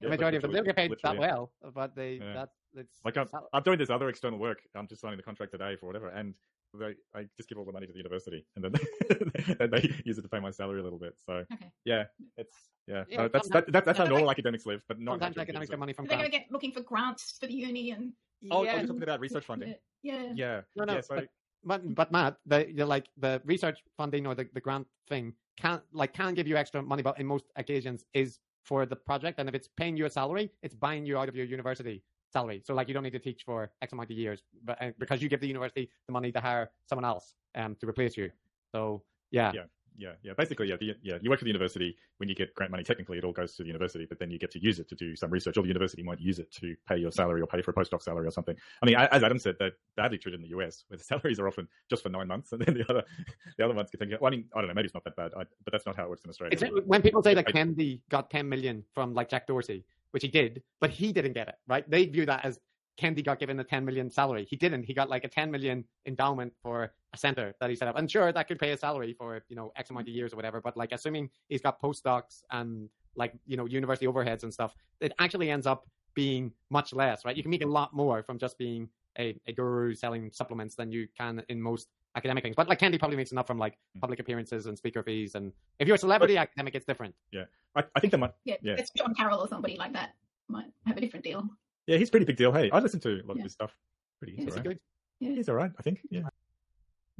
the 0.00 0.08
majority 0.08 0.36
of 0.36 0.42
them 0.42 0.52
don't 0.52 0.64
get 0.64 0.76
paid 0.76 0.94
that 1.02 1.18
well, 1.18 1.50
but 1.74 1.94
they 1.96 2.14
yeah. 2.14 2.32
that's 2.34 2.56
it's 2.76 3.00
like 3.04 3.16
I'm, 3.16 3.26
I'm, 3.52 3.62
doing 3.62 3.78
this 3.78 3.90
other 3.90 4.08
external 4.08 4.38
work. 4.38 4.58
I'm 4.74 4.86
just 4.86 5.00
signing 5.00 5.16
the 5.16 5.22
contract 5.22 5.52
today 5.52 5.76
for 5.76 5.86
whatever, 5.86 6.08
and 6.08 6.34
they, 6.78 6.94
I 7.14 7.26
just 7.36 7.48
give 7.48 7.58
all 7.58 7.64
the 7.64 7.72
money 7.72 7.86
to 7.86 7.92
the 7.92 7.98
university, 7.98 8.44
and 8.54 8.64
then 8.64 8.72
they, 8.72 9.56
and 9.60 9.72
they 9.72 9.90
use 10.04 10.18
it 10.18 10.22
to 10.22 10.28
pay 10.28 10.40
my 10.40 10.50
salary 10.50 10.80
a 10.80 10.84
little 10.84 10.98
bit. 10.98 11.14
So 11.24 11.44
okay. 11.52 11.70
yeah, 11.84 12.04
it's 12.36 12.54
yeah, 12.86 13.04
yeah 13.08 13.22
no, 13.22 13.28
that's 13.28 13.48
that, 13.48 13.70
that, 13.72 13.84
that's 13.84 13.98
how 13.98 14.04
normal 14.04 14.30
academics 14.30 14.66
live, 14.66 14.84
but 14.88 15.00
not 15.00 15.12
sometimes 15.12 15.38
academics 15.38 15.70
get 15.70 15.78
money 15.78 15.92
from. 15.92 16.06
They're 16.06 16.18
going 16.18 16.30
to 16.30 16.36
get 16.36 16.46
looking 16.50 16.72
for 16.72 16.80
grants 16.80 17.36
for 17.40 17.46
the 17.46 17.54
uni 17.54 17.90
and. 17.90 18.12
Oh, 18.50 18.62
yeah. 18.62 18.72
oh, 18.72 18.76
you're 18.76 18.86
talking 18.86 19.02
about 19.02 19.20
research 19.20 19.44
funding. 19.44 19.74
Yeah. 20.02 20.32
Yeah. 20.34 20.60
No, 20.76 20.84
no. 20.84 20.94
Yeah, 20.94 21.00
so, 21.00 21.14
but, 21.14 21.28
but, 21.64 21.94
but 21.94 22.12
Matt, 22.12 22.36
the, 22.46 22.66
like 22.84 23.08
the 23.16 23.40
research 23.44 23.82
funding 23.96 24.26
or 24.26 24.34
the, 24.34 24.48
the 24.54 24.60
grant 24.60 24.86
thing 25.08 25.32
can 25.56 25.80
like 25.92 26.12
can 26.12 26.34
give 26.34 26.46
you 26.46 26.56
extra 26.56 26.82
money, 26.82 27.02
but 27.02 27.18
in 27.20 27.26
most 27.26 27.44
occasions 27.56 28.04
is 28.14 28.38
for 28.64 28.86
the 28.86 28.96
project. 28.96 29.38
And 29.38 29.48
if 29.48 29.54
it's 29.54 29.68
paying 29.76 29.96
you 29.96 30.06
a 30.06 30.10
salary, 30.10 30.50
it's 30.62 30.74
buying 30.74 31.06
you 31.06 31.18
out 31.18 31.28
of 31.28 31.36
your 31.36 31.46
university 31.46 32.02
salary. 32.32 32.62
So 32.64 32.74
like 32.74 32.88
you 32.88 32.94
don't 32.94 33.04
need 33.04 33.12
to 33.12 33.18
teach 33.18 33.42
for 33.44 33.70
X 33.82 33.92
amount 33.92 34.10
of 34.10 34.16
years, 34.16 34.42
but 34.64 34.82
uh, 34.82 34.90
because 34.98 35.22
you 35.22 35.28
give 35.28 35.40
the 35.40 35.46
university 35.46 35.90
the 36.06 36.12
money 36.12 36.32
to 36.32 36.40
hire 36.40 36.70
someone 36.88 37.04
else 37.04 37.34
um 37.54 37.76
to 37.80 37.88
replace 37.88 38.16
you. 38.16 38.30
So 38.72 39.02
yeah. 39.30 39.52
Yeah 39.54 39.62
yeah, 39.96 40.12
yeah. 40.22 40.32
Basically, 40.36 40.68
yeah, 40.68 40.76
the, 40.78 40.94
yeah. 41.02 41.18
You 41.20 41.30
work 41.30 41.38
for 41.38 41.44
the 41.44 41.50
university. 41.50 41.96
When 42.18 42.28
you 42.28 42.34
get 42.34 42.54
grant 42.54 42.70
money, 42.70 42.82
technically, 42.82 43.18
it 43.18 43.24
all 43.24 43.32
goes 43.32 43.54
to 43.56 43.62
the 43.62 43.66
university, 43.66 44.06
but 44.06 44.18
then 44.18 44.30
you 44.30 44.38
get 44.38 44.50
to 44.52 44.62
use 44.62 44.78
it 44.78 44.88
to 44.88 44.94
do 44.94 45.14
some 45.14 45.30
research, 45.30 45.56
or 45.56 45.62
the 45.62 45.68
university 45.68 46.02
might 46.02 46.20
use 46.20 46.38
it 46.38 46.50
to 46.52 46.74
pay 46.88 46.96
your 46.96 47.10
salary 47.10 47.40
or 47.40 47.46
pay 47.46 47.62
for 47.62 47.70
a 47.70 47.74
postdoc 47.74 48.02
salary 48.02 48.26
or 48.26 48.30
something. 48.30 48.56
I 48.82 48.86
mean, 48.86 48.96
as 48.96 49.22
Adam 49.22 49.38
said, 49.38 49.56
they're 49.58 49.72
badly 49.96 50.18
treated 50.18 50.40
in 50.40 50.42
the 50.42 50.56
US, 50.56 50.84
where 50.88 50.98
the 50.98 51.04
salaries 51.12 51.38
are 51.38 51.48
often 51.48 51.68
just 51.88 52.02
for 52.02 52.08
nine 52.08 52.28
months, 52.28 52.52
and 52.52 52.60
then 52.62 52.74
the 52.74 52.84
other 52.90 53.04
the 53.58 53.64
other 53.64 53.74
ones 53.74 53.90
get 53.90 54.00
taken. 54.00 54.18
Well, 54.20 54.32
I 54.32 54.36
mean, 54.36 54.46
I 54.54 54.60
don't 54.60 54.68
know, 54.68 54.74
maybe 54.74 54.86
it's 54.86 54.94
not 54.94 55.04
that 55.04 55.16
bad, 55.16 55.32
I, 55.36 55.44
but 55.64 55.72
that's 55.72 55.86
not 55.86 55.96
how 55.96 56.04
it 56.04 56.10
works 56.10 56.24
in 56.24 56.30
Australia. 56.30 56.58
It's, 56.60 56.86
when 56.86 57.02
people 57.02 57.22
say 57.22 57.34
that 57.34 57.46
Kendi 57.46 58.00
got 58.10 58.30
ten 58.30 58.48
million 58.48 58.84
from 58.94 59.14
like 59.14 59.28
Jack 59.28 59.46
Dorsey, 59.46 59.84
which 60.10 60.22
he 60.22 60.28
did, 60.28 60.62
but 60.80 60.90
he 60.90 61.12
didn't 61.12 61.32
get 61.32 61.48
it, 61.48 61.56
right? 61.68 61.88
They 61.88 62.06
view 62.06 62.26
that 62.26 62.44
as 62.44 62.58
Kendi 63.00 63.24
got 63.24 63.38
given 63.38 63.58
a 63.60 63.64
10 63.64 63.84
million 63.84 64.10
salary. 64.10 64.46
He 64.48 64.56
didn't. 64.56 64.84
He 64.84 64.94
got 64.94 65.08
like 65.08 65.24
a 65.24 65.28
10 65.28 65.50
million 65.50 65.84
endowment 66.06 66.52
for 66.62 66.92
a 67.12 67.16
center 67.16 67.54
that 67.60 67.70
he 67.70 67.76
set 67.76 67.88
up. 67.88 67.96
And 67.98 68.10
sure, 68.10 68.32
that 68.32 68.46
could 68.48 68.58
pay 68.58 68.70
a 68.72 68.76
salary 68.76 69.14
for, 69.18 69.42
you 69.48 69.56
know, 69.56 69.72
X 69.76 69.90
amount 69.90 70.08
of 70.08 70.14
years 70.14 70.32
or 70.32 70.36
whatever. 70.36 70.60
But 70.60 70.76
like, 70.76 70.92
assuming 70.92 71.30
he's 71.48 71.60
got 71.60 71.80
postdocs 71.82 72.42
and 72.50 72.88
like, 73.16 73.32
you 73.46 73.56
know, 73.56 73.66
university 73.66 74.06
overheads 74.06 74.42
and 74.44 74.52
stuff, 74.52 74.74
it 75.00 75.12
actually 75.18 75.50
ends 75.50 75.66
up 75.66 75.86
being 76.14 76.52
much 76.70 76.92
less, 76.92 77.24
right? 77.24 77.36
You 77.36 77.42
can 77.42 77.50
make 77.50 77.64
a 77.64 77.66
lot 77.68 77.92
more 77.94 78.22
from 78.22 78.38
just 78.38 78.56
being 78.58 78.88
a, 79.18 79.36
a 79.46 79.52
guru 79.52 79.94
selling 79.94 80.30
supplements 80.32 80.74
than 80.76 80.90
you 80.92 81.08
can 81.16 81.42
in 81.48 81.60
most 81.60 81.88
academic 82.16 82.44
things. 82.44 82.54
But 82.56 82.68
like 82.68 82.78
Kendi 82.78 82.98
probably 82.98 83.16
makes 83.16 83.32
enough 83.32 83.46
from 83.48 83.58
like 83.58 83.74
Mm. 83.96 84.00
public 84.00 84.20
appearances 84.20 84.66
and 84.66 84.76
speaker 84.78 85.02
fees. 85.02 85.34
And 85.34 85.52
if 85.80 85.86
you're 85.88 85.96
a 85.96 85.98
celebrity 85.98 86.36
academic, 86.36 86.74
it's 86.76 86.86
different. 86.86 87.14
Yeah, 87.32 87.44
I, 87.76 87.82
I 87.96 88.00
think 88.00 88.12
the 88.12 88.18
might. 88.18 88.32
Yeah, 88.44 88.56
Yeah. 88.62 88.74
it's 88.78 88.90
John 88.96 89.14
Carroll 89.14 89.40
or 89.40 89.48
somebody 89.48 89.76
like 89.76 89.92
that 89.94 90.10
might 90.48 90.66
have 90.86 90.96
a 90.96 91.00
different 91.00 91.24
deal. 91.24 91.48
Yeah 91.86 91.96
he's 91.98 92.08
a 92.08 92.10
pretty 92.10 92.26
big 92.26 92.36
deal. 92.36 92.52
Hey, 92.52 92.70
I 92.70 92.78
listen 92.80 93.00
to 93.00 93.10
a 93.20 93.22
lot 93.26 93.32
of 93.32 93.36
Yeah. 93.38 93.42
his 93.44 93.52
stuff. 93.52 93.76
Pretty, 94.20 94.34
Yeah, 94.34 94.44
he's 94.44 94.48
is 94.48 94.54
he 94.54 94.60
alright. 94.60 94.78
Yeah. 95.20 95.30
He's 95.30 95.48
all 95.48 95.54
right, 95.56 95.72
I 95.78 95.82
think. 95.82 96.00
Yeah. 96.10 96.28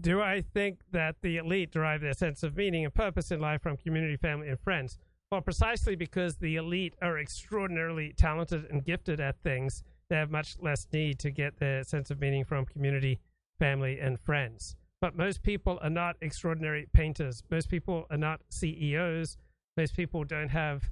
Do 0.00 0.20
I 0.20 0.40
think 0.42 0.80
that 0.90 1.16
the 1.22 1.36
elite 1.36 1.70
derive 1.70 2.00
their 2.00 2.14
sense 2.14 2.42
of 2.42 2.56
meaning 2.56 2.84
and 2.84 2.92
purpose 2.92 3.30
in 3.30 3.40
life 3.40 3.62
from 3.62 3.76
community, 3.76 4.16
family, 4.16 4.48
and 4.48 4.58
friends? 4.58 4.98
Well, 5.30 5.40
precisely 5.40 5.94
because 5.94 6.36
the 6.36 6.56
elite 6.56 6.94
are 7.00 7.18
extraordinarily 7.18 8.12
talented 8.16 8.64
and 8.70 8.84
gifted 8.84 9.20
at 9.20 9.40
things, 9.42 9.82
they 10.08 10.16
have 10.16 10.30
much 10.30 10.56
less 10.60 10.86
need 10.92 11.18
to 11.20 11.30
get 11.30 11.58
their 11.58 11.82
sense 11.84 12.10
of 12.10 12.20
meaning 12.20 12.44
from 12.44 12.66
community, 12.66 13.20
family, 13.58 13.98
and 14.00 14.18
friends. 14.20 14.76
But 15.00 15.16
most 15.16 15.42
people 15.42 15.78
are 15.82 15.90
not 15.90 16.16
extraordinary 16.20 16.88
painters. 16.92 17.42
Most 17.50 17.68
people 17.68 18.06
are 18.10 18.16
not 18.16 18.40
CEOs. 18.48 19.36
Most 19.76 19.94
people 19.96 20.24
don't 20.24 20.48
have 20.50 20.90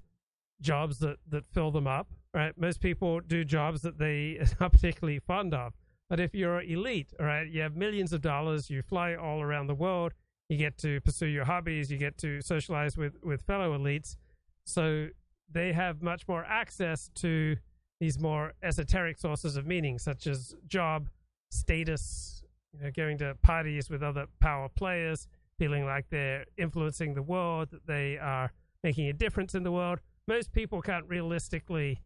jobs 0.60 0.98
that, 1.00 1.16
that 1.28 1.44
fill 1.52 1.70
them 1.70 1.86
up, 1.86 2.08
right? 2.34 2.52
Most 2.58 2.80
people 2.80 3.20
do 3.20 3.44
jobs 3.44 3.82
that 3.82 3.98
they 3.98 4.38
are 4.40 4.46
not 4.60 4.72
particularly 4.72 5.18
fond 5.18 5.54
of. 5.54 5.74
But 6.08 6.20
if 6.20 6.34
you're 6.34 6.60
elite, 6.60 7.12
right, 7.18 7.48
you 7.48 7.62
have 7.62 7.74
millions 7.74 8.12
of 8.12 8.20
dollars, 8.20 8.68
you 8.68 8.82
fly 8.82 9.14
all 9.14 9.40
around 9.40 9.66
the 9.66 9.74
world, 9.74 10.12
you 10.48 10.58
get 10.58 10.76
to 10.78 11.00
pursue 11.00 11.26
your 11.26 11.44
hobbies, 11.44 11.90
you 11.90 11.96
get 11.96 12.18
to 12.18 12.42
socialize 12.42 12.98
with, 12.98 13.14
with 13.22 13.40
fellow 13.42 13.76
elites. 13.76 14.16
So 14.64 15.08
they 15.50 15.72
have 15.72 16.02
much 16.02 16.28
more 16.28 16.44
access 16.44 17.10
to 17.16 17.56
these 17.98 18.18
more 18.18 18.52
esoteric 18.62 19.18
sources 19.18 19.56
of 19.56 19.66
meaning, 19.66 19.98
such 19.98 20.26
as 20.26 20.54
job, 20.66 21.08
status, 21.50 22.42
you 22.72 22.80
know, 22.84 22.90
going 22.90 23.16
to 23.18 23.34
parties 23.42 23.88
with 23.88 24.02
other 24.02 24.26
power 24.40 24.68
players, 24.68 25.28
feeling 25.58 25.86
like 25.86 26.06
they're 26.10 26.44
influencing 26.58 27.14
the 27.14 27.22
world, 27.22 27.68
that 27.70 27.86
they 27.86 28.18
are 28.18 28.52
making 28.82 29.08
a 29.08 29.12
difference 29.12 29.54
in 29.54 29.62
the 29.62 29.72
world. 29.72 30.00
Most 30.26 30.52
people 30.52 30.82
can't 30.82 31.08
realistically 31.08 32.00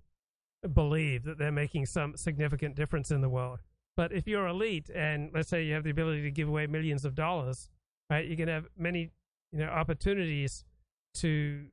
believe 0.68 1.24
that 1.24 1.38
they're 1.38 1.52
making 1.52 1.86
some 1.86 2.16
significant 2.16 2.74
difference 2.74 3.10
in 3.10 3.20
the 3.20 3.28
world. 3.28 3.60
But 3.96 4.12
if 4.12 4.26
you're 4.26 4.46
elite 4.46 4.90
and 4.94 5.30
let's 5.34 5.48
say 5.48 5.64
you 5.64 5.74
have 5.74 5.84
the 5.84 5.90
ability 5.90 6.22
to 6.22 6.30
give 6.30 6.48
away 6.48 6.66
millions 6.66 7.04
of 7.04 7.14
dollars, 7.14 7.68
right, 8.10 8.26
you 8.26 8.36
can 8.36 8.48
have 8.48 8.66
many, 8.76 9.10
you 9.52 9.58
know, 9.58 9.66
opportunities 9.68 10.64
to, 11.14 11.66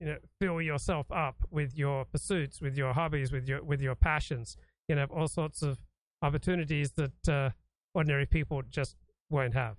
you 0.00 0.06
know, 0.06 0.16
fill 0.40 0.60
yourself 0.60 1.10
up 1.10 1.36
with 1.50 1.76
your 1.76 2.04
pursuits, 2.04 2.60
with 2.60 2.76
your 2.76 2.92
hobbies, 2.92 3.32
with 3.32 3.48
your 3.48 3.62
with 3.62 3.80
your 3.80 3.94
passions. 3.94 4.56
You 4.86 4.94
can 4.94 4.98
have 4.98 5.10
all 5.10 5.28
sorts 5.28 5.62
of 5.62 5.78
opportunities 6.20 6.92
that 6.92 7.28
uh, 7.28 7.50
ordinary 7.94 8.26
people 8.26 8.62
just 8.68 8.96
won't 9.30 9.54
have. 9.54 9.76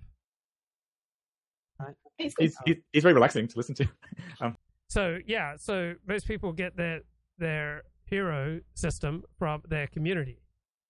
It's. 2.18 2.34
He's, 2.38 2.56
he's 2.64 2.76
he's 2.92 3.02
very 3.02 3.14
relaxing 3.14 3.48
to 3.48 3.56
listen 3.56 3.74
to. 3.76 3.88
Um, 4.40 4.56
So 4.88 5.18
yeah, 5.26 5.56
so 5.56 5.94
most 6.06 6.26
people 6.26 6.52
get 6.52 6.76
their 6.76 7.00
their 7.38 7.84
hero 8.14 8.60
system 8.74 9.24
from 9.38 9.60
their 9.68 9.88
community. 9.88 10.38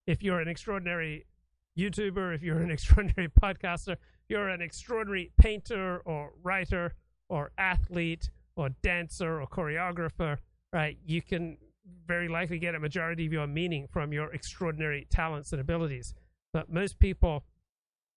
If 0.07 0.22
you're 0.22 0.41
an 0.41 0.49
extraordinary 0.49 1.25
YouTuber, 1.79 2.35
if 2.35 2.43
you're 2.43 2.59
an 2.59 2.70
extraordinary 2.77 3.31
podcaster, 3.43 3.93
if 3.93 4.29
you're 4.29 4.51
an 4.51 4.61
extraordinary 4.61 5.33
painter 5.39 6.03
or 6.05 6.33
writer 6.43 6.95
or 7.31 7.51
athlete 7.57 8.31
or 8.57 8.68
dancer 8.83 9.41
or 9.41 9.47
choreographer, 9.47 10.37
right? 10.72 10.99
You 11.05 11.22
can 11.22 11.57
very 12.07 12.29
likely 12.29 12.59
get 12.59 12.75
a 12.75 12.79
majority 12.79 13.25
of 13.25 13.33
your 13.33 13.47
meaning 13.47 13.87
from 13.91 14.12
your 14.12 14.31
extraordinary 14.35 15.07
talents 15.11 15.53
and 15.53 15.61
abilities. 15.62 16.12
But 16.53 16.70
most 16.70 16.99
people 16.99 17.45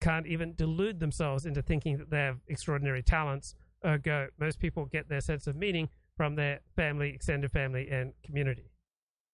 can't 0.02 0.26
even 0.26 0.54
delude 0.54 1.00
themselves 1.00 1.46
into 1.46 1.62
thinking 1.62 1.96
that 1.96 2.10
they 2.10 2.18
have 2.18 2.38
extraordinary 2.46 3.02
talents. 3.02 3.54
Ergo, 3.86 4.28
most 4.38 4.58
people 4.58 4.84
get 4.84 5.08
their 5.08 5.22
sense 5.22 5.46
of 5.46 5.56
meaning 5.56 5.88
from 6.14 6.34
their 6.34 6.60
family, 6.76 7.08
extended 7.14 7.50
family, 7.50 7.88
and 7.90 8.12
community. 8.22 8.70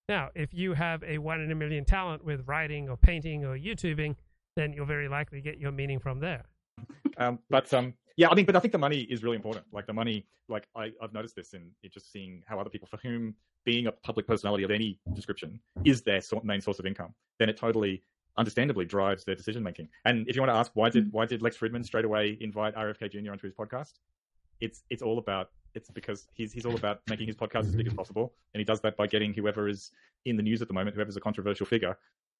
Now, 0.08 0.28
if 0.34 0.52
you 0.52 0.74
have 0.74 1.02
a 1.02 1.18
one 1.18 1.40
in 1.40 1.50
a 1.50 1.54
million 1.54 1.84
talent 1.84 2.24
with 2.24 2.42
writing 2.46 2.88
or 2.88 2.96
painting 2.96 3.44
or 3.44 3.58
YouTubing, 3.58 4.16
then 4.56 4.72
you'll 4.72 4.86
very 4.86 5.08
likely 5.08 5.40
get 5.40 5.58
your 5.58 5.72
meaning 5.72 5.98
from 5.98 6.20
there. 6.20 6.44
Um, 7.16 7.38
but 7.48 7.72
um, 7.72 7.94
yeah, 8.16 8.28
I 8.28 8.34
mean, 8.34 8.44
but 8.44 8.56
I 8.56 8.58
think 8.58 8.72
the 8.72 8.78
money 8.78 9.02
is 9.02 9.22
really 9.22 9.36
important. 9.36 9.66
Like 9.70 9.86
the 9.86 9.92
money, 9.92 10.26
like 10.48 10.66
I, 10.74 10.90
I've 11.00 11.12
noticed 11.12 11.36
this 11.36 11.54
in, 11.54 11.70
in 11.84 11.90
just 11.92 12.10
seeing 12.10 12.42
how 12.44 12.58
other 12.58 12.70
people 12.70 12.88
for 12.88 12.96
whom 12.96 13.36
being 13.64 13.86
a 13.86 13.92
public 13.92 14.26
personality 14.26 14.64
of 14.64 14.72
any 14.72 14.98
description 15.12 15.60
is 15.84 16.02
their 16.02 16.20
so- 16.20 16.40
main 16.42 16.60
source 16.60 16.80
of 16.80 16.86
income, 16.86 17.14
then 17.38 17.48
it 17.48 17.56
totally, 17.56 18.02
understandably, 18.36 18.84
drives 18.84 19.22
their 19.22 19.36
decision 19.36 19.62
making. 19.62 19.88
And 20.04 20.28
if 20.28 20.34
you 20.34 20.42
want 20.42 20.50
to 20.50 20.56
ask 20.56 20.72
why 20.74 20.90
did 20.90 21.12
why 21.12 21.24
did 21.24 21.40
Lex 21.40 21.56
Fridman 21.56 21.84
straight 21.84 22.04
away 22.04 22.36
invite 22.40 22.74
RFK 22.74 23.12
Jr. 23.12 23.30
onto 23.30 23.46
his 23.46 23.54
podcast, 23.54 23.92
it's 24.60 24.82
it's 24.90 25.02
all 25.02 25.18
about 25.18 25.50
it's 25.74 25.90
because 25.90 26.28
he's 26.32 26.52
he's 26.52 26.66
all 26.66 26.74
about 26.74 27.00
making 27.08 27.26
his 27.26 27.36
podcast 27.36 27.60
as 27.60 27.74
big 27.74 27.86
as 27.86 27.94
possible, 27.94 28.32
and 28.54 28.60
he 28.60 28.64
does 28.64 28.80
that 28.80 28.96
by 28.96 29.06
getting 29.06 29.32
whoever 29.34 29.68
is 29.68 29.90
in 30.24 30.36
the 30.36 30.42
news 30.42 30.62
at 30.62 30.68
the 30.68 30.74
moment, 30.74 30.94
whoever's 30.96 31.16
a 31.16 31.20
controversial 31.20 31.66
figure, 31.66 31.96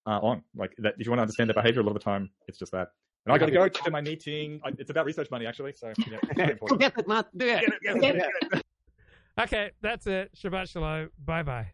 uh, 0.06 0.20
on. 0.20 0.42
Like 0.54 0.74
that, 0.78 0.94
if 0.98 1.06
you 1.06 1.10
want 1.10 1.18
to 1.18 1.22
understand 1.22 1.50
their 1.50 1.54
behavior, 1.54 1.80
a 1.80 1.84
lot 1.84 1.90
of 1.90 1.94
the 1.94 2.04
time 2.04 2.30
it's 2.48 2.58
just 2.58 2.72
that. 2.72 2.88
And 3.26 3.32
I 3.32 3.38
got 3.38 3.46
to 3.46 3.52
go 3.52 3.68
to 3.68 3.90
my 3.90 4.02
meeting. 4.02 4.60
I, 4.64 4.70
it's 4.78 4.90
about 4.90 5.06
research 5.06 5.30
money, 5.30 5.46
actually. 5.46 5.72
So 5.72 5.92
yeah, 5.98 6.18
it's 6.22 6.36
very 6.36 6.52
important. 6.52 6.82
Forget 6.82 6.98
it, 6.98 7.08
Matt. 7.08 7.26
Do 7.36 7.46
it. 7.46 7.60
Get 7.60 7.68
it, 7.68 7.82
get 7.82 7.96
it, 7.96 8.22
get 8.42 8.52
it. 8.58 8.64
Okay, 9.40 9.70
that's 9.80 10.06
it. 10.06 10.30
Shabbat 10.36 10.68
shalom. 10.68 11.10
Bye 11.24 11.42
bye. 11.42 11.73